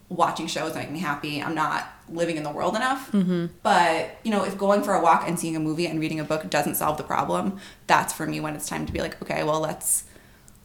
watching 0.09 0.47
shows 0.47 0.73
that 0.73 0.79
make 0.83 0.91
me 0.91 0.99
happy. 0.99 1.41
I'm 1.41 1.53
not 1.55 1.87
living 2.09 2.37
in 2.37 2.43
the 2.43 2.51
world 2.51 2.75
enough. 2.75 3.09
But, 3.63 4.17
you 4.23 4.31
know, 4.31 4.43
if 4.43 4.57
going 4.57 4.83
for 4.83 4.93
a 4.93 5.01
walk 5.01 5.23
and 5.27 5.39
seeing 5.39 5.55
a 5.55 5.59
movie 5.59 5.87
and 5.87 5.99
reading 5.99 6.19
a 6.19 6.23
book 6.23 6.49
doesn't 6.49 6.75
solve 6.75 6.97
the 6.97 7.03
problem, 7.03 7.57
that's 7.87 8.13
for 8.13 8.25
me 8.25 8.39
when 8.39 8.55
it's 8.55 8.67
time 8.67 8.85
to 8.85 8.93
be 8.93 8.99
like, 9.01 9.21
okay, 9.21 9.43
well, 9.43 9.59
let's 9.59 10.03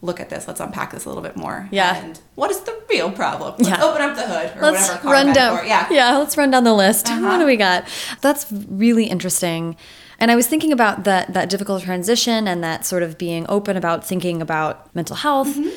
look 0.00 0.18
at 0.18 0.30
this. 0.30 0.48
Let's 0.48 0.58
unpack 0.60 0.90
this 0.92 1.04
a 1.04 1.08
little 1.08 1.22
bit 1.22 1.36
more. 1.36 1.68
Yeah. 1.70 1.96
And 1.96 2.20
what 2.34 2.50
is 2.50 2.60
the 2.60 2.76
real 2.90 3.10
problem? 3.12 3.54
Let's 3.58 3.68
Yeah. 3.68 3.84
open 3.84 4.02
up 4.02 4.16
the 4.16 4.22
hood 4.22 4.56
or 4.56 4.72
Let's 4.72 4.88
whatever. 4.88 5.08
run 5.08 5.26
down. 5.32 5.54
metaphor. 5.54 5.68
Yeah. 5.68 5.86
yeah, 5.90 6.18
let's 6.18 6.36
run 6.36 6.50
down 6.50 6.64
the 6.64 6.74
list. 6.74 7.08
Uh-huh. 7.08 7.20
What 7.28 7.38
do 7.38 7.46
we 7.46 7.56
got? 7.56 7.86
That's 8.20 8.46
really 8.50 9.04
interesting. 9.04 9.76
And 10.18 10.30
I 10.30 10.36
was 10.36 10.46
thinking 10.48 10.72
about 10.72 11.04
that 11.04 11.32
that 11.34 11.48
difficult 11.50 11.82
transition 11.82 12.46
and 12.48 12.62
that 12.64 12.84
sort 12.86 13.02
of 13.02 13.16
being 13.18 13.46
open 13.48 13.76
about 13.76 14.04
thinking 14.04 14.40
about 14.42 14.92
mental 14.94 15.16
health 15.16 15.48
Mm-hmm. 15.56 15.68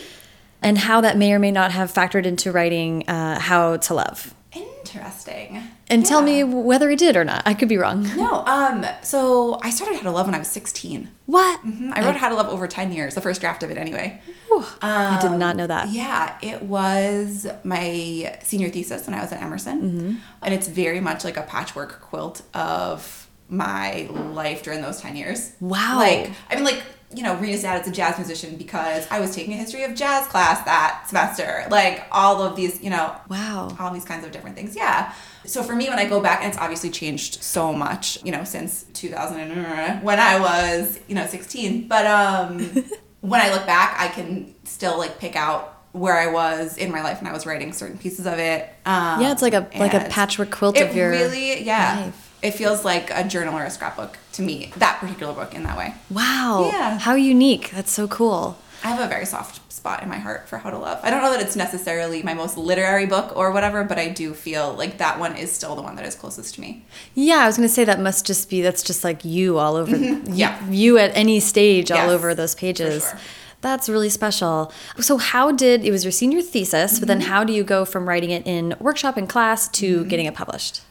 and 0.61 0.77
how 0.79 1.01
that 1.01 1.17
may 1.17 1.31
or 1.33 1.37
may 1.39 1.51
not 1.51 1.71
have 1.71 1.91
factored 1.93 2.25
into 2.25 2.51
writing 2.51 3.07
uh, 3.07 3.39
How 3.39 3.77
to 3.77 3.93
Love. 3.93 4.33
Interesting. 4.55 5.61
And 5.89 6.05
tell 6.05 6.21
me 6.21 6.43
whether 6.43 6.89
it 6.89 6.99
did 6.99 7.15
or 7.17 7.23
not. 7.25 7.43
I 7.45 7.53
could 7.53 7.69
be 7.69 7.77
wrong. 7.77 8.07
No, 8.15 8.43
um, 8.45 8.85
so 9.03 9.59
I 9.61 9.69
started 9.69 9.97
How 9.97 10.03
to 10.03 10.11
Love 10.11 10.25
when 10.27 10.35
I 10.35 10.39
was 10.39 10.47
16. 10.47 11.09
What? 11.25 11.61
Mhm. 11.65 11.91
I 11.93 12.03
wrote 12.05 12.15
How 12.15 12.29
to 12.29 12.35
Love 12.35 12.47
over 12.47 12.67
10 12.67 12.91
years, 12.93 13.13
the 13.13 13.21
first 13.21 13.41
draft 13.41 13.61
of 13.61 13.69
it 13.69 13.77
anyway. 13.77 14.21
Whew. 14.47 14.63
I 14.81 15.19
did 15.21 15.31
not 15.31 15.55
know 15.57 15.67
that. 15.67 15.89
Yeah, 15.89 16.37
it 16.41 16.63
was 16.63 17.45
my 17.63 18.37
senior 18.41 18.69
thesis 18.69 19.05
when 19.05 19.13
I 19.15 19.21
was 19.21 19.31
at 19.31 19.41
Emerson. 19.41 19.81
Mm-hmm. 19.81 20.13
And 20.43 20.53
it's 20.53 20.67
very 20.67 21.01
much 21.01 21.23
like 21.25 21.37
a 21.37 21.43
patchwork 21.43 21.99
quilt 22.01 22.41
of 22.53 23.27
my 23.49 24.07
life 24.33 24.63
during 24.63 24.81
those 24.81 25.01
10 25.01 25.15
years. 25.15 25.51
Wow. 25.59 25.97
Like, 25.97 26.31
I 26.49 26.55
mean, 26.55 26.63
like, 26.63 26.81
you 27.15 27.23
know, 27.23 27.35
sat 27.57 27.81
as 27.81 27.87
a 27.87 27.91
jazz 27.91 28.17
musician 28.17 28.55
because 28.57 29.07
I 29.09 29.19
was 29.19 29.33
taking 29.35 29.53
a 29.53 29.57
history 29.57 29.83
of 29.83 29.95
jazz 29.95 30.27
class 30.27 30.63
that 30.65 31.05
semester. 31.07 31.65
Like, 31.69 32.05
all 32.11 32.41
of 32.41 32.55
these, 32.55 32.81
you 32.83 32.89
know, 32.89 33.15
Wow. 33.29 33.75
all 33.79 33.91
these 33.93 34.05
kinds 34.05 34.25
of 34.25 34.31
different 34.31 34.55
things. 34.55 34.75
Yeah. 34.75 35.13
So 35.45 35.63
for 35.63 35.75
me, 35.75 35.87
when 35.89 35.99
I 35.99 36.05
go 36.05 36.19
back, 36.21 36.39
and 36.41 36.49
it's 36.49 36.57
obviously 36.57 36.89
changed 36.89 37.41
so 37.43 37.71
much, 37.71 38.23
you 38.23 38.31
know, 38.31 38.43
since 38.43 38.83
2000 38.93 39.51
uh, 39.51 39.99
when 40.01 40.19
I 40.19 40.39
was, 40.39 40.99
you 41.07 41.15
know, 41.15 41.25
16. 41.27 41.87
But 41.87 42.05
um, 42.07 42.59
when 43.21 43.41
I 43.41 43.51
look 43.53 43.65
back, 43.65 43.95
I 43.99 44.07
can 44.09 44.53
still 44.65 44.97
like 44.97 45.19
pick 45.19 45.35
out 45.35 45.71
where 45.91 46.17
I 46.17 46.27
was 46.31 46.77
in 46.77 46.91
my 46.91 47.01
life 47.01 47.19
and 47.19 47.27
I 47.27 47.31
was 47.31 47.45
writing 47.45 47.71
certain 47.71 47.97
pieces 47.97 48.25
of 48.27 48.37
it. 48.37 48.63
Um, 48.85 49.21
Yeah, 49.21 49.31
it's 49.31 49.41
like 49.41 49.53
a 49.53 49.67
like 49.77 49.93
a 49.93 50.09
patchwork 50.09 50.51
quilt 50.51 50.77
of 50.77 50.93
your 50.95 51.09
really, 51.09 51.63
yeah. 51.63 52.01
life. 52.07 52.24
It 52.45 52.53
feels 52.53 52.85
like 52.85 53.09
a 53.11 53.23
journal 53.27 53.55
or 53.57 53.63
a 53.63 53.69
scrapbook 53.69 54.17
to 54.33 54.41
me. 54.41 54.71
That 54.77 54.99
particular 54.99 55.33
book 55.33 55.53
in 55.53 55.63
that 55.63 55.77
way. 55.77 55.93
Wow. 56.09 56.69
Yeah. 56.71 56.99
How 56.99 57.15
unique. 57.15 57.71
That's 57.71 57.91
so 57.91 58.07
cool. 58.07 58.57
I 58.83 58.89
have 58.89 58.99
a 58.99 59.07
very 59.07 59.25
soft 59.25 59.71
spot 59.73 60.03
in 60.03 60.09
my 60.09 60.17
heart 60.19 60.47
for 60.47 60.57
How 60.59 60.69
to 60.69 60.77
Love. 60.77 60.99
I 61.03 61.09
don't 61.09 61.21
know 61.23 61.31
that 61.31 61.41
it's 61.41 61.55
necessarily 61.55 62.21
my 62.23 62.33
most 62.35 62.55
literary 62.57 63.05
book 63.07 63.35
or 63.35 63.51
whatever, 63.51 63.83
but 63.83 63.97
I 63.97 64.09
do 64.09 64.33
feel 64.33 64.73
like 64.73 64.97
that 64.99 65.19
one 65.19 65.35
is 65.35 65.51
still 65.51 65.75
the 65.75 65.81
one 65.81 65.95
that 65.95 66.05
is 66.05 66.13
closest 66.15 66.55
to 66.55 66.61
me. 66.61 66.85
Yeah, 67.15 67.37
I 67.37 67.45
was 67.47 67.57
going 67.57 67.67
to 67.67 67.73
say 67.73 67.83
that 67.85 67.99
must 67.99 68.25
just 68.27 68.49
be 68.49 68.61
that's 68.61 68.83
just 68.83 69.03
like 69.03 69.25
you 69.25 69.57
all 69.57 69.75
over. 69.75 69.95
Yeah. 69.97 70.53
You, 70.69 70.97
at 70.99 71.11
any 71.15 71.39
stage 71.39 71.89
all 71.91 72.09
over 72.11 72.35
those 72.35 72.53
pages. 72.55 73.03
sure. 73.09 73.19
That's 73.61 73.89
really 73.89 74.09
special. 74.09 74.71
So 74.99 75.17
how 75.17 75.51
did 75.51 75.83
it 75.83 75.89
was 75.91 76.03
your 76.03 76.11
senior 76.11 76.41
thesis, 76.43 76.99
but 76.99 77.07
then 77.07 77.21
Mm-hmm. 77.21 77.29
how 77.29 77.43
do 77.43 77.53
you 77.53 77.63
go 77.63 77.85
from 77.85 78.07
writing 78.07 78.29
it 78.29 78.45
in 78.45 78.75
workshop 78.79 79.17
and 79.17 79.27
class 79.27 79.67
to 79.69 80.05
getting 80.05 80.27
it 80.27 80.35
published? 80.35 80.81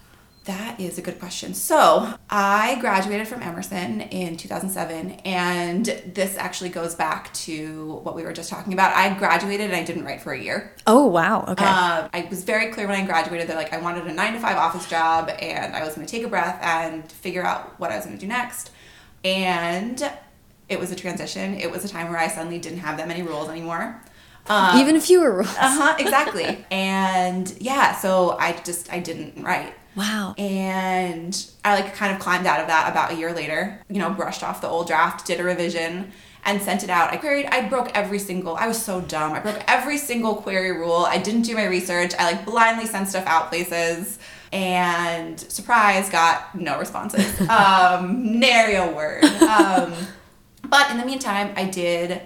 That 0.45 0.79
is 0.79 0.99
a 0.99 1.03
good 1.03 1.19
question. 1.19 1.55
So, 1.55 2.15
I 2.29 2.77
graduated 2.81 3.27
from 3.27 3.43
Emerson 3.43 4.03
in 4.03 4.37
2007, 4.37 5.13
and 5.25 5.87
this 5.87 6.37
actually 6.37 6.69
goes 6.69 6.95
back 6.95 7.33
to 7.35 8.01
what 8.03 8.15
we 8.15 8.25
were 8.25 8.33
just 8.35 8.51
talking 8.51 8.75
about. 8.75 8.95
I 8.95 9.15
graduated 9.19 9.69
and 9.69 9.77
I 9.77 9.85
didn't 9.85 10.05
write 10.05 10.21
for 10.21 10.35
a 10.35 10.39
year. 10.39 10.75
Oh, 10.87 11.07
wow. 11.07 11.47
Okay. 11.49 11.65
Uh, 11.65 12.09
I 12.13 12.27
was 12.29 12.45
very 12.45 12.71
clear 12.73 12.87
when 12.87 13.01
I 13.01 13.07
graduated 13.07 13.49
that 13.49 13.57
like 13.57 13.73
I 13.73 13.79
wanted 13.79 14.07
a 14.07 14.13
nine 14.13 14.35
to 14.35 14.39
five 14.39 14.59
office 14.59 14.87
job, 14.87 15.31
and 15.41 15.75
I 15.75 15.83
was 15.83 15.95
going 15.95 16.07
to 16.07 16.11
take 16.11 16.25
a 16.25 16.29
breath 16.29 16.59
and 16.63 17.11
figure 17.11 17.43
out 17.43 17.81
what 17.81 17.91
I 17.91 17.97
was 17.97 18.05
going 18.05 18.19
to 18.19 18.21
do 18.21 18.29
next. 18.29 18.71
And 19.25 20.03
it 20.69 20.79
was 20.79 20.93
a 20.93 20.97
transition. 20.97 21.55
It 21.55 21.71
was 21.71 21.87
a 21.87 21.89
time 21.89 22.11
where 22.11 22.19
I 22.19 22.29
suddenly 22.29 22.59
didn't 22.59 22.81
have 22.81 22.99
that 22.99 23.09
many 23.09 23.23
rules 23.23 23.49
anymore. 23.49 23.99
Um, 24.47 24.79
Even 24.79 25.01
fewer 25.01 25.33
rules. 25.37 25.49
uh 25.57 25.95
huh, 25.95 25.97
exactly. 25.99 26.67
and 26.71 27.51
yeah, 27.61 27.95
so 27.97 28.37
I 28.39 28.53
just 28.63 28.93
I 28.93 28.99
didn't 28.99 29.43
write. 29.43 29.75
Wow. 29.97 30.35
And 30.39 31.47
I 31.65 31.81
like 31.81 31.95
kind 31.95 32.13
of 32.13 32.21
climbed 32.21 32.47
out 32.47 32.61
of 32.61 32.67
that 32.67 32.91
about 32.91 33.13
a 33.13 33.15
year 33.15 33.33
later, 33.33 33.81
you 33.89 33.99
know, 33.99 34.11
brushed 34.11 34.43
off 34.43 34.61
the 34.61 34.69
old 34.69 34.87
draft, 34.87 35.27
did 35.27 35.41
a 35.41 35.45
revision, 35.45 36.13
and 36.45 36.61
sent 36.61 36.83
it 36.83 36.91
out. 36.91 37.13
I 37.13 37.17
queried, 37.17 37.47
I 37.47 37.69
broke 37.69 37.91
every 37.95 38.19
single, 38.19 38.57
I 38.57 38.67
was 38.67 38.81
so 38.81 39.01
dumb. 39.01 39.33
I 39.33 39.41
broke 39.41 39.63
every 39.67 39.99
single 39.99 40.37
query 40.37 40.73
rule. 40.73 41.07
I 41.09 41.19
didn't 41.19 41.43
do 41.43 41.55
my 41.55 41.65
research. 41.65 42.13
I 42.19 42.33
like 42.33 42.45
blindly 42.45 42.87
sent 42.87 43.09
stuff 43.09 43.27
out 43.27 43.49
places. 43.49 44.19
And 44.53 45.41
surprise, 45.41 46.11
got 46.11 46.55
no 46.55 46.79
responses. 46.79 47.41
um, 47.49 48.39
nary 48.39 48.75
a 48.75 48.87
word. 48.89 49.25
Um, 49.25 49.95
but 50.69 50.91
in 50.91 50.99
the 50.99 51.07
meantime, 51.07 51.53
I 51.57 51.65
did. 51.65 52.21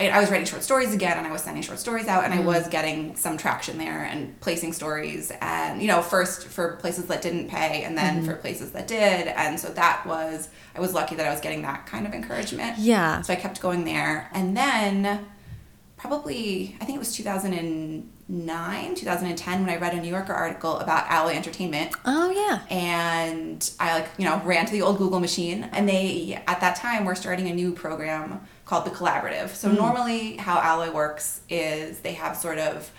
I, 0.00 0.08
I 0.08 0.20
was 0.20 0.30
writing 0.30 0.46
short 0.46 0.62
stories 0.62 0.94
again, 0.94 1.18
and 1.18 1.26
I 1.26 1.32
was 1.32 1.42
sending 1.42 1.62
short 1.62 1.78
stories 1.78 2.08
out, 2.08 2.24
and 2.24 2.32
I 2.32 2.38
mm-hmm. 2.38 2.46
was 2.46 2.68
getting 2.68 3.14
some 3.16 3.36
traction 3.36 3.78
there 3.78 4.04
and 4.04 4.38
placing 4.40 4.72
stories, 4.72 5.32
and 5.40 5.80
you 5.82 5.88
know, 5.88 6.02
first 6.02 6.46
for 6.48 6.76
places 6.76 7.06
that 7.06 7.22
didn't 7.22 7.48
pay, 7.48 7.84
and 7.84 7.96
then 7.96 8.18
mm-hmm. 8.18 8.26
for 8.26 8.34
places 8.36 8.72
that 8.72 8.88
did, 8.88 9.28
and 9.28 9.60
so 9.60 9.68
that 9.68 10.04
was 10.06 10.48
I 10.74 10.80
was 10.80 10.94
lucky 10.94 11.14
that 11.16 11.26
I 11.26 11.30
was 11.30 11.40
getting 11.40 11.62
that 11.62 11.86
kind 11.86 12.06
of 12.06 12.14
encouragement. 12.14 12.78
Yeah. 12.78 13.20
So 13.22 13.32
I 13.32 13.36
kept 13.36 13.60
going 13.60 13.84
there, 13.84 14.28
and 14.32 14.56
then 14.56 15.26
probably 16.02 16.76
I 16.80 16.84
think 16.84 16.96
it 16.96 16.98
was 16.98 17.14
2009, 17.14 18.94
2010 18.96 19.60
when 19.60 19.70
I 19.70 19.76
read 19.76 19.94
a 19.94 20.00
New 20.00 20.08
Yorker 20.08 20.32
article 20.32 20.80
about 20.80 21.06
Alloy 21.08 21.34
Entertainment 21.34 21.92
Oh, 22.04 22.28
yeah. 22.30 22.58
and 22.74 23.70
I 23.78 24.00
like 24.00 24.08
you 24.18 24.24
know 24.24 24.42
ran 24.44 24.66
to 24.66 24.72
the 24.72 24.82
old 24.82 24.98
Google 24.98 25.20
machine 25.20 25.62
and 25.72 25.88
they 25.88 26.42
at 26.48 26.60
that 26.60 26.74
time 26.74 27.04
were 27.04 27.14
starting 27.14 27.48
a 27.48 27.54
new 27.54 27.72
program 27.72 28.40
called 28.64 28.86
the 28.86 28.90
collaborative. 28.90 29.50
So 29.50 29.70
normally 29.70 30.36
how 30.36 30.58
Alloy 30.60 30.92
works 30.92 31.40
is 31.48 32.00
they 32.00 32.14
have 32.14 32.36
sort 32.36 32.58
of 32.58 32.90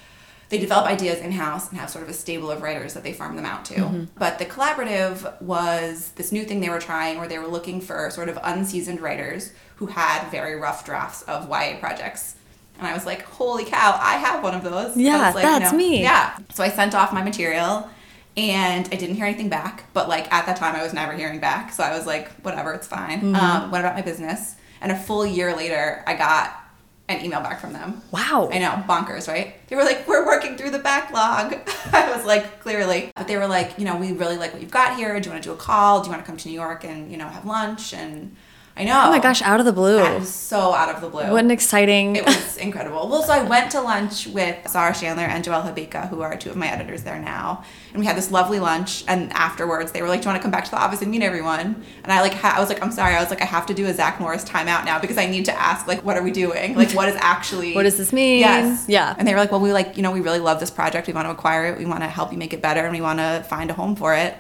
they 0.50 0.60
develop 0.60 0.86
ideas 0.86 1.20
in 1.20 1.32
house 1.32 1.70
and 1.70 1.79
have 1.79 1.89
sort 1.89 2.03
of 2.03 2.10
a 2.12 2.13
stable 2.13 2.51
of 2.51 2.62
writers 2.62 2.93
that 2.93 3.01
they 3.01 3.12
farm 3.12 3.36
them 3.36 3.46
out 3.46 3.65
to. 3.65 4.08
But 4.20 4.38
the 4.38 4.46
collaborative 4.46 5.41
was 5.41 6.12
this 6.12 6.32
new 6.32 6.43
thing 6.43 6.60
they 6.60 6.70
were 6.70 6.79
trying 6.79 7.17
where 7.17 7.27
they 7.27 7.39
were 7.39 7.48
looking 7.48 7.82
for 7.82 8.10
sort 8.12 8.29
of 8.29 8.38
unseasoned 8.43 9.01
writers 9.01 9.51
who 9.77 9.88
had 9.88 10.29
very 10.29 10.55
rough 10.55 10.86
drafts 10.86 11.24
of 11.24 11.50
YA 11.50 11.79
projects. 11.79 12.36
And 12.77 12.86
I 12.86 12.93
was 12.93 13.03
like, 13.03 13.24
holy 13.24 13.65
cow, 13.65 13.98
I 14.00 14.17
have 14.17 14.43
one 14.43 14.53
of 14.53 14.63
those. 14.63 14.96
Yeah, 14.96 15.32
like, 15.34 15.43
that's 15.43 15.74
me. 15.74 16.01
Yeah. 16.01 16.38
So 16.53 16.63
I 16.63 16.70
sent 16.70 16.93
off 16.93 17.13
my 17.13 17.24
material 17.24 17.89
and 18.38 18.88
I 18.91 18.96
didn't 18.96 19.15
hear 19.15 19.25
anything 19.25 19.50
back. 19.50 19.86
But 19.93 20.08
like 20.08 20.32
at 20.32 20.46
that 20.46 20.58
time, 20.58 20.75
I 20.75 20.84
was 20.84 20.93
never 20.93 21.13
hearing 21.13 21.39
back. 21.39 21.72
So 21.72 21.84
I 21.84 21.98
was 21.98 22.05
like, 22.05 22.32
whatever, 22.41 22.74
it's 22.74 22.88
fine. 22.88 23.22
Mm-hmm. 23.22 23.36
Um, 23.36 23.72
went 23.72 23.84
about 23.84 23.96
my 23.96 24.01
business. 24.01 24.55
And 24.83 24.91
a 24.91 24.97
full 24.97 25.25
year 25.25 25.55
later, 25.55 26.03
I 26.05 26.13
got 26.13 26.59
an 27.07 27.23
email 27.23 27.41
back 27.41 27.59
from 27.59 27.73
them. 27.73 28.01
Wow. 28.11 28.49
I 28.51 28.59
know, 28.59 28.83
bonkers, 28.87 29.27
right? 29.27 29.55
They 29.67 29.75
were 29.75 29.83
like, 29.83 30.07
we're 30.07 30.25
working 30.25 30.57
through 30.57 30.71
the 30.71 30.79
backlog. 30.79 31.55
I 31.91 32.13
was 32.15 32.25
like, 32.25 32.59
clearly. 32.59 33.11
But 33.15 33.27
they 33.27 33.37
were 33.37 33.47
like, 33.47 33.79
you 33.79 33.85
know, 33.85 33.95
we 33.95 34.11
really 34.11 34.37
like 34.37 34.51
what 34.51 34.61
you've 34.61 34.71
got 34.71 34.97
here. 34.97 35.19
Do 35.19 35.27
you 35.27 35.31
want 35.31 35.43
to 35.43 35.49
do 35.49 35.53
a 35.53 35.57
call? 35.57 36.01
Do 36.01 36.07
you 36.07 36.11
want 36.11 36.23
to 36.23 36.27
come 36.27 36.37
to 36.37 36.47
New 36.49 36.53
York 36.53 36.83
and, 36.83 37.09
you 37.09 37.17
know, 37.17 37.27
have 37.27 37.45
lunch? 37.45 37.93
And 37.93 38.35
I 38.75 38.85
know. 38.85 39.03
Oh 39.05 39.11
my 39.11 39.19
gosh, 39.19 39.43
out 39.43 39.59
of 39.59 39.67
the 39.67 39.71
blue. 39.71 40.25
So 40.25 40.73
out 40.73 40.89
of 40.93 40.99
the 40.99 41.07
blue. 41.07 41.29
What 41.31 41.43
an 41.43 41.51
exciting. 41.51 42.15
It 42.15 42.25
was 42.25 42.57
incredible. 42.67 43.07
Well, 43.07 43.21
so 43.21 43.31
I 43.31 43.43
went 43.43 43.69
to 43.71 43.81
lunch 43.81 44.25
with 44.25 44.67
Sara 44.67 44.93
Shandler 44.93 45.27
and 45.27 45.45
Joelle 45.45 45.63
Hobeika, 45.63 46.09
who 46.09 46.21
are 46.21 46.35
two 46.35 46.49
of 46.49 46.55
my 46.55 46.67
editors 46.67 47.03
there 47.03 47.19
now, 47.19 47.63
and 47.91 47.99
we 47.99 48.05
had 48.07 48.17
this 48.17 48.31
lovely 48.31 48.59
lunch. 48.59 49.03
And 49.07 49.31
afterwards, 49.33 49.91
they 49.91 50.01
were 50.01 50.07
like, 50.07 50.21
"Do 50.21 50.25
you 50.25 50.29
want 50.31 50.41
to 50.41 50.41
come 50.41 50.49
back 50.49 50.65
to 50.65 50.71
the 50.71 50.79
office 50.79 51.03
and 51.03 51.11
meet 51.11 51.21
everyone?" 51.21 51.83
And 52.03 52.11
I 52.11 52.21
like, 52.21 52.43
I 52.43 52.59
was 52.59 52.67
like, 52.69 52.81
"I'm 52.81 52.91
sorry." 52.91 53.13
I 53.13 53.19
was 53.19 53.29
like, 53.29 53.43
"I 53.43 53.45
have 53.45 53.67
to 53.67 53.75
do 53.75 53.85
a 53.85 53.93
Zach 53.93 54.19
Morris 54.19 54.43
timeout 54.43 54.85
now 54.85 54.97
because 54.99 55.19
I 55.19 55.27
need 55.27 55.45
to 55.45 55.53
ask, 55.53 55.85
like, 55.85 56.03
what 56.03 56.17
are 56.17 56.23
we 56.23 56.31
doing? 56.31 56.75
Like, 56.75 56.93
what 56.93 57.07
is 57.09 57.15
actually 57.19 57.73
What 57.75 57.83
does 57.83 57.97
this 57.97 58.11
mean? 58.11 58.39
Yes, 58.39 58.85
Yeah. 58.87 59.13
And 59.19 59.27
they 59.27 59.33
were 59.35 59.39
like, 59.39 59.51
"Well, 59.51 59.61
we 59.61 59.71
like, 59.71 59.97
you 59.97 60.01
know, 60.01 60.11
we 60.11 60.21
really 60.21 60.39
love 60.39 60.59
this 60.59 60.71
project. 60.71 61.05
We 61.05 61.13
want 61.13 61.27
to 61.27 61.31
acquire 61.31 61.67
it. 61.67 61.77
We 61.77 61.85
want 61.85 62.01
to 62.01 62.07
help 62.07 62.31
you 62.31 62.39
make 62.39 62.53
it 62.53 62.61
better, 62.63 62.81
and 62.81 62.91
we 62.91 63.01
want 63.01 63.19
to 63.19 63.45
find 63.47 63.69
a 63.69 63.75
home 63.75 63.95
for 63.95 64.15
it." 64.15 64.35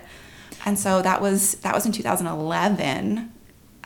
And 0.65 0.79
so 0.79 1.01
that 1.03 1.21
was 1.21 1.55
that 1.55 1.75
was 1.75 1.85
in 1.85 1.91
2011, 1.91 3.31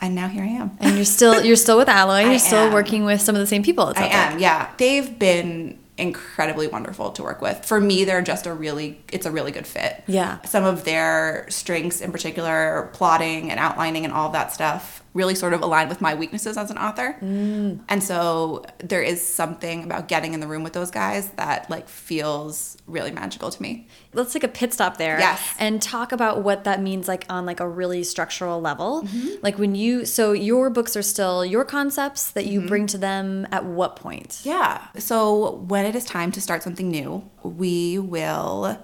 and 0.02 0.16
now 0.16 0.28
here 0.28 0.44
I 0.44 0.48
am. 0.48 0.78
and 0.80 0.96
you're 0.96 1.06
still 1.06 1.44
you're 1.44 1.56
still 1.56 1.78
with 1.78 1.90
Alloy. 1.90 2.22
You're 2.22 2.32
I 2.34 2.38
still 2.38 2.60
am. 2.68 2.74
working 2.74 3.04
with 3.06 3.22
some 3.22 3.36
of 3.36 3.40
the 3.40 3.48
same 3.48 3.64
people. 3.64 3.94
I 3.96 4.08
am, 4.08 4.40
yeah. 4.40 4.70
They've 4.78 5.18
been 5.18 5.80
incredibly 5.98 6.68
wonderful 6.68 7.12
to 7.12 7.24
work 7.24 7.42
with. 7.42 7.66
For 7.66 7.82
me, 7.82 8.04
they're 8.06 8.22
just 8.22 8.46
a 8.46 8.54
really 8.54 9.02
it's 9.12 9.26
a 9.26 9.32
really 9.32 9.52
good 9.52 9.66
fit. 9.68 10.04
Yeah. 10.08 10.40
Some 10.44 10.64
of 10.64 10.84
their 10.84 11.46
strengths 11.50 12.02
in 12.02 12.12
particular, 12.12 12.90
plotting 12.94 13.50
and 13.50 13.60
outlining 13.60 14.06
and 14.06 14.14
all 14.14 14.30
that 14.30 14.54
stuff, 14.54 15.04
really 15.18 15.34
sort 15.34 15.54
of 15.54 15.64
align 15.64 15.90
with 15.90 16.00
my 16.00 16.14
weaknesses 16.14 16.58
as 16.58 16.70
an 16.70 16.78
author. 16.78 17.18
Mm. 17.22 17.82
And 17.90 18.04
so 18.04 18.64
there 18.78 19.02
is 19.02 19.20
something 19.28 19.84
about 19.84 20.08
getting 20.08 20.36
in 20.36 20.42
the 20.42 20.48
room 20.48 20.64
with 20.64 20.74
those 20.74 20.92
guys 20.92 21.30
that 21.32 21.68
like 21.72 21.90
feels 21.90 22.78
really 22.86 23.10
magical 23.10 23.50
to 23.50 23.60
me. 23.60 23.88
Let's 24.14 24.32
take 24.32 24.44
a 24.44 24.48
pit 24.48 24.74
stop 24.74 24.98
there. 24.98 25.18
Yes. 25.18 25.42
And 25.58 25.82
talk 25.82 26.12
about 26.12 26.44
what 26.44 26.66
that 26.66 26.84
means 26.84 27.08
like 27.08 27.26
on 27.30 27.48
like 27.48 27.60
a 27.60 27.68
really 27.68 28.04
structural 28.04 28.62
level. 28.62 29.02
Mm-hmm. 29.02 29.42
Like 29.42 29.58
when 29.58 29.74
you 29.74 30.06
so 30.06 30.34
your 30.34 30.70
books 30.70 30.96
are 30.96 31.02
still 31.02 31.44
your 31.44 31.66
concepts 31.66 32.32
that 32.32 32.46
you 32.46 32.62
bring 32.68 32.86
to 32.88 33.00
them 33.00 33.48
at 33.52 33.66
what 33.66 33.96
point? 33.96 34.42
Yeah. 34.44 34.86
So 35.00 35.56
when 35.68 35.86
it 35.86 35.96
is 35.96 36.06
time 36.06 36.32
to 36.34 36.42
start 36.42 36.62
something 36.62 36.90
new, 36.90 37.28
we 37.42 37.98
will 37.98 38.78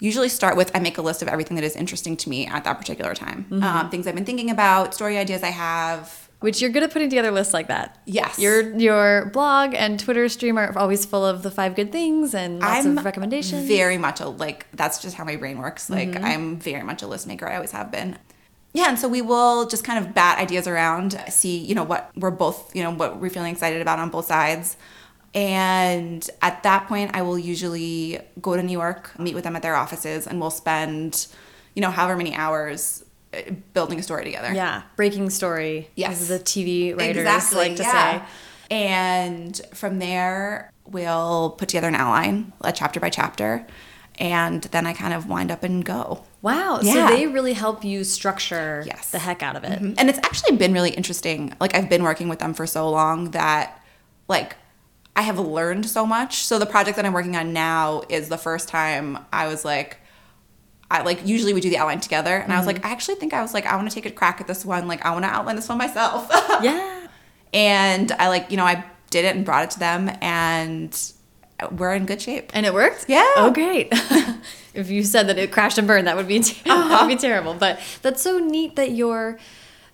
usually 0.00 0.28
start 0.28 0.56
with 0.56 0.70
I 0.74 0.80
make 0.80 0.98
a 0.98 1.02
list 1.02 1.22
of 1.22 1.28
everything 1.28 1.54
that 1.56 1.64
is 1.64 1.76
interesting 1.76 2.16
to 2.18 2.28
me 2.28 2.46
at 2.46 2.64
that 2.64 2.78
particular 2.78 3.14
time. 3.14 3.44
Mm-hmm. 3.50 3.62
Um, 3.62 3.90
things 3.90 4.06
I've 4.06 4.14
been 4.14 4.24
thinking 4.24 4.50
about, 4.50 4.94
story 4.94 5.16
ideas 5.16 5.42
I 5.42 5.50
have. 5.50 6.28
Which 6.40 6.62
you're 6.62 6.70
good 6.70 6.82
at 6.82 6.90
putting 6.90 7.10
together 7.10 7.30
lists 7.30 7.52
like 7.52 7.68
that. 7.68 8.00
Yes. 8.06 8.38
Your 8.38 8.74
your 8.78 9.26
blog 9.26 9.74
and 9.74 10.00
Twitter 10.00 10.26
stream 10.30 10.58
are 10.58 10.76
always 10.78 11.04
full 11.04 11.24
of 11.24 11.42
the 11.42 11.50
five 11.50 11.76
good 11.76 11.92
things 11.92 12.34
and 12.34 12.60
lots 12.60 12.86
I'm 12.86 12.96
of 12.96 13.04
recommendations. 13.04 13.68
Very 13.68 13.98
much 13.98 14.20
a 14.20 14.28
like 14.28 14.66
that's 14.72 15.02
just 15.02 15.16
how 15.16 15.24
my 15.24 15.36
brain 15.36 15.58
works. 15.58 15.90
Like 15.90 16.08
Mm-hmm. 16.08 16.24
I'm 16.24 16.58
very 16.58 16.82
much 16.82 17.02
a 17.02 17.06
list 17.06 17.26
maker. 17.26 17.46
I 17.46 17.56
always 17.56 17.72
have 17.72 17.90
been. 17.90 18.16
Yeah, 18.72 18.88
and 18.88 18.98
so 18.98 19.08
we 19.08 19.20
will 19.20 19.66
just 19.66 19.84
kind 19.84 20.04
of 20.04 20.14
bat 20.14 20.38
ideas 20.38 20.68
around, 20.68 21.20
see, 21.28 21.58
you 21.58 21.74
know, 21.74 21.82
what 21.82 22.10
we're 22.14 22.30
both, 22.30 22.74
you 22.74 22.84
know, 22.84 22.92
what 22.92 23.18
we're 23.18 23.28
feeling 23.28 23.52
excited 23.52 23.82
about 23.82 23.98
on 23.98 24.10
both 24.10 24.26
sides. 24.26 24.76
And 25.34 26.28
at 26.42 26.62
that 26.64 26.88
point, 26.88 27.12
I 27.14 27.22
will 27.22 27.38
usually 27.38 28.20
go 28.40 28.56
to 28.56 28.62
New 28.62 28.72
York, 28.72 29.16
meet 29.18 29.34
with 29.34 29.44
them 29.44 29.54
at 29.54 29.62
their 29.62 29.76
offices, 29.76 30.26
and 30.26 30.40
we'll 30.40 30.50
spend, 30.50 31.28
you 31.74 31.82
know, 31.82 31.90
however 31.90 32.16
many 32.16 32.34
hours 32.34 33.04
uh, 33.32 33.42
building 33.72 33.98
a 33.98 34.02
story 34.02 34.24
together. 34.24 34.52
yeah. 34.52 34.82
Breaking 34.96 35.30
story. 35.30 35.88
Yes. 35.94 36.20
As 36.22 36.28
the 36.28 36.38
TV 36.40 36.96
writers 36.96 37.52
like 37.52 37.76
to 37.76 37.82
yeah. 37.82 38.20
say. 38.20 38.26
And 38.72 39.60
from 39.72 39.98
there, 40.00 40.72
we'll 40.86 41.50
put 41.50 41.68
together 41.68 41.88
an 41.88 41.94
outline, 41.94 42.52
a 42.60 42.72
chapter 42.72 42.98
by 43.00 43.10
chapter, 43.10 43.66
and 44.18 44.62
then 44.64 44.86
I 44.86 44.92
kind 44.92 45.14
of 45.14 45.26
wind 45.26 45.50
up 45.50 45.62
and 45.62 45.84
go. 45.84 46.24
Wow. 46.42 46.80
Yeah. 46.82 47.08
So 47.08 47.14
they 47.14 47.26
really 47.26 47.52
help 47.52 47.84
you 47.84 48.04
structure 48.04 48.82
Yes. 48.86 49.10
The 49.10 49.18
heck 49.18 49.42
out 49.42 49.56
of 49.56 49.64
it. 49.64 49.80
And 49.80 50.08
it's 50.08 50.18
actually 50.18 50.56
been 50.56 50.72
really 50.72 50.90
interesting. 50.90 51.54
Like 51.60 51.74
I've 51.74 51.88
been 51.88 52.02
working 52.02 52.28
with 52.28 52.38
them 52.38 52.54
for 52.54 52.66
so 52.66 52.90
long 52.90 53.30
that 53.32 53.82
like 54.28 54.56
I 55.16 55.22
have 55.22 55.38
learned 55.38 55.86
so 55.86 56.06
much. 56.06 56.44
So 56.44 56.58
the 56.58 56.66
project 56.66 56.96
that 56.96 57.04
I'm 57.04 57.12
working 57.12 57.36
on 57.36 57.52
now 57.52 58.02
is 58.08 58.28
the 58.28 58.38
first 58.38 58.68
time 58.68 59.18
I 59.32 59.48
was 59.48 59.64
like 59.64 59.98
I 60.90 61.02
like 61.02 61.24
usually 61.24 61.54
we 61.54 61.60
do 61.60 61.70
the 61.70 61.78
outline 61.78 62.00
together 62.00 62.36
and 62.36 62.52
I 62.52 62.56
was 62.56 62.66
mm-hmm. 62.66 62.82
like 62.82 62.84
I 62.84 62.90
actually 62.90 63.14
think 63.14 63.32
I 63.32 63.42
was 63.42 63.54
like 63.54 63.64
I 63.64 63.76
want 63.76 63.88
to 63.88 63.94
take 63.94 64.06
a 64.06 64.10
crack 64.10 64.40
at 64.40 64.46
this 64.46 64.64
one. 64.64 64.88
Like 64.88 65.04
I 65.04 65.12
want 65.12 65.24
to 65.24 65.28
outline 65.28 65.56
this 65.56 65.68
one 65.68 65.78
myself. 65.78 66.30
Yeah. 66.62 67.06
and 67.54 68.12
I 68.12 68.28
like, 68.28 68.50
you 68.50 68.56
know, 68.56 68.64
I 68.64 68.84
did 69.08 69.24
it 69.24 69.34
and 69.34 69.46
brought 69.46 69.64
it 69.64 69.70
to 69.70 69.78
them 69.78 70.10
and 70.20 70.94
we're 71.70 71.94
in 71.94 72.06
good 72.06 72.20
shape. 72.20 72.50
And 72.54 72.66
it 72.66 72.74
worked? 72.74 73.06
Yeah. 73.08 73.26
Oh, 73.36 73.50
great. 73.50 73.88
if 74.74 74.90
you 74.90 75.04
said 75.04 75.28
that 75.28 75.38
it 75.38 75.52
crashed 75.52 75.78
and 75.78 75.86
burned, 75.86 76.06
that 76.06 76.16
would 76.16 76.28
be 76.28 76.38
that 76.38 76.46
would 76.48 76.64
be 76.64 76.70
uh-huh. 76.70 77.16
terrible. 77.16 77.54
But 77.54 77.80
that's 78.02 78.22
so 78.22 78.38
neat 78.38 78.76
that 78.76 78.92
your 78.92 79.38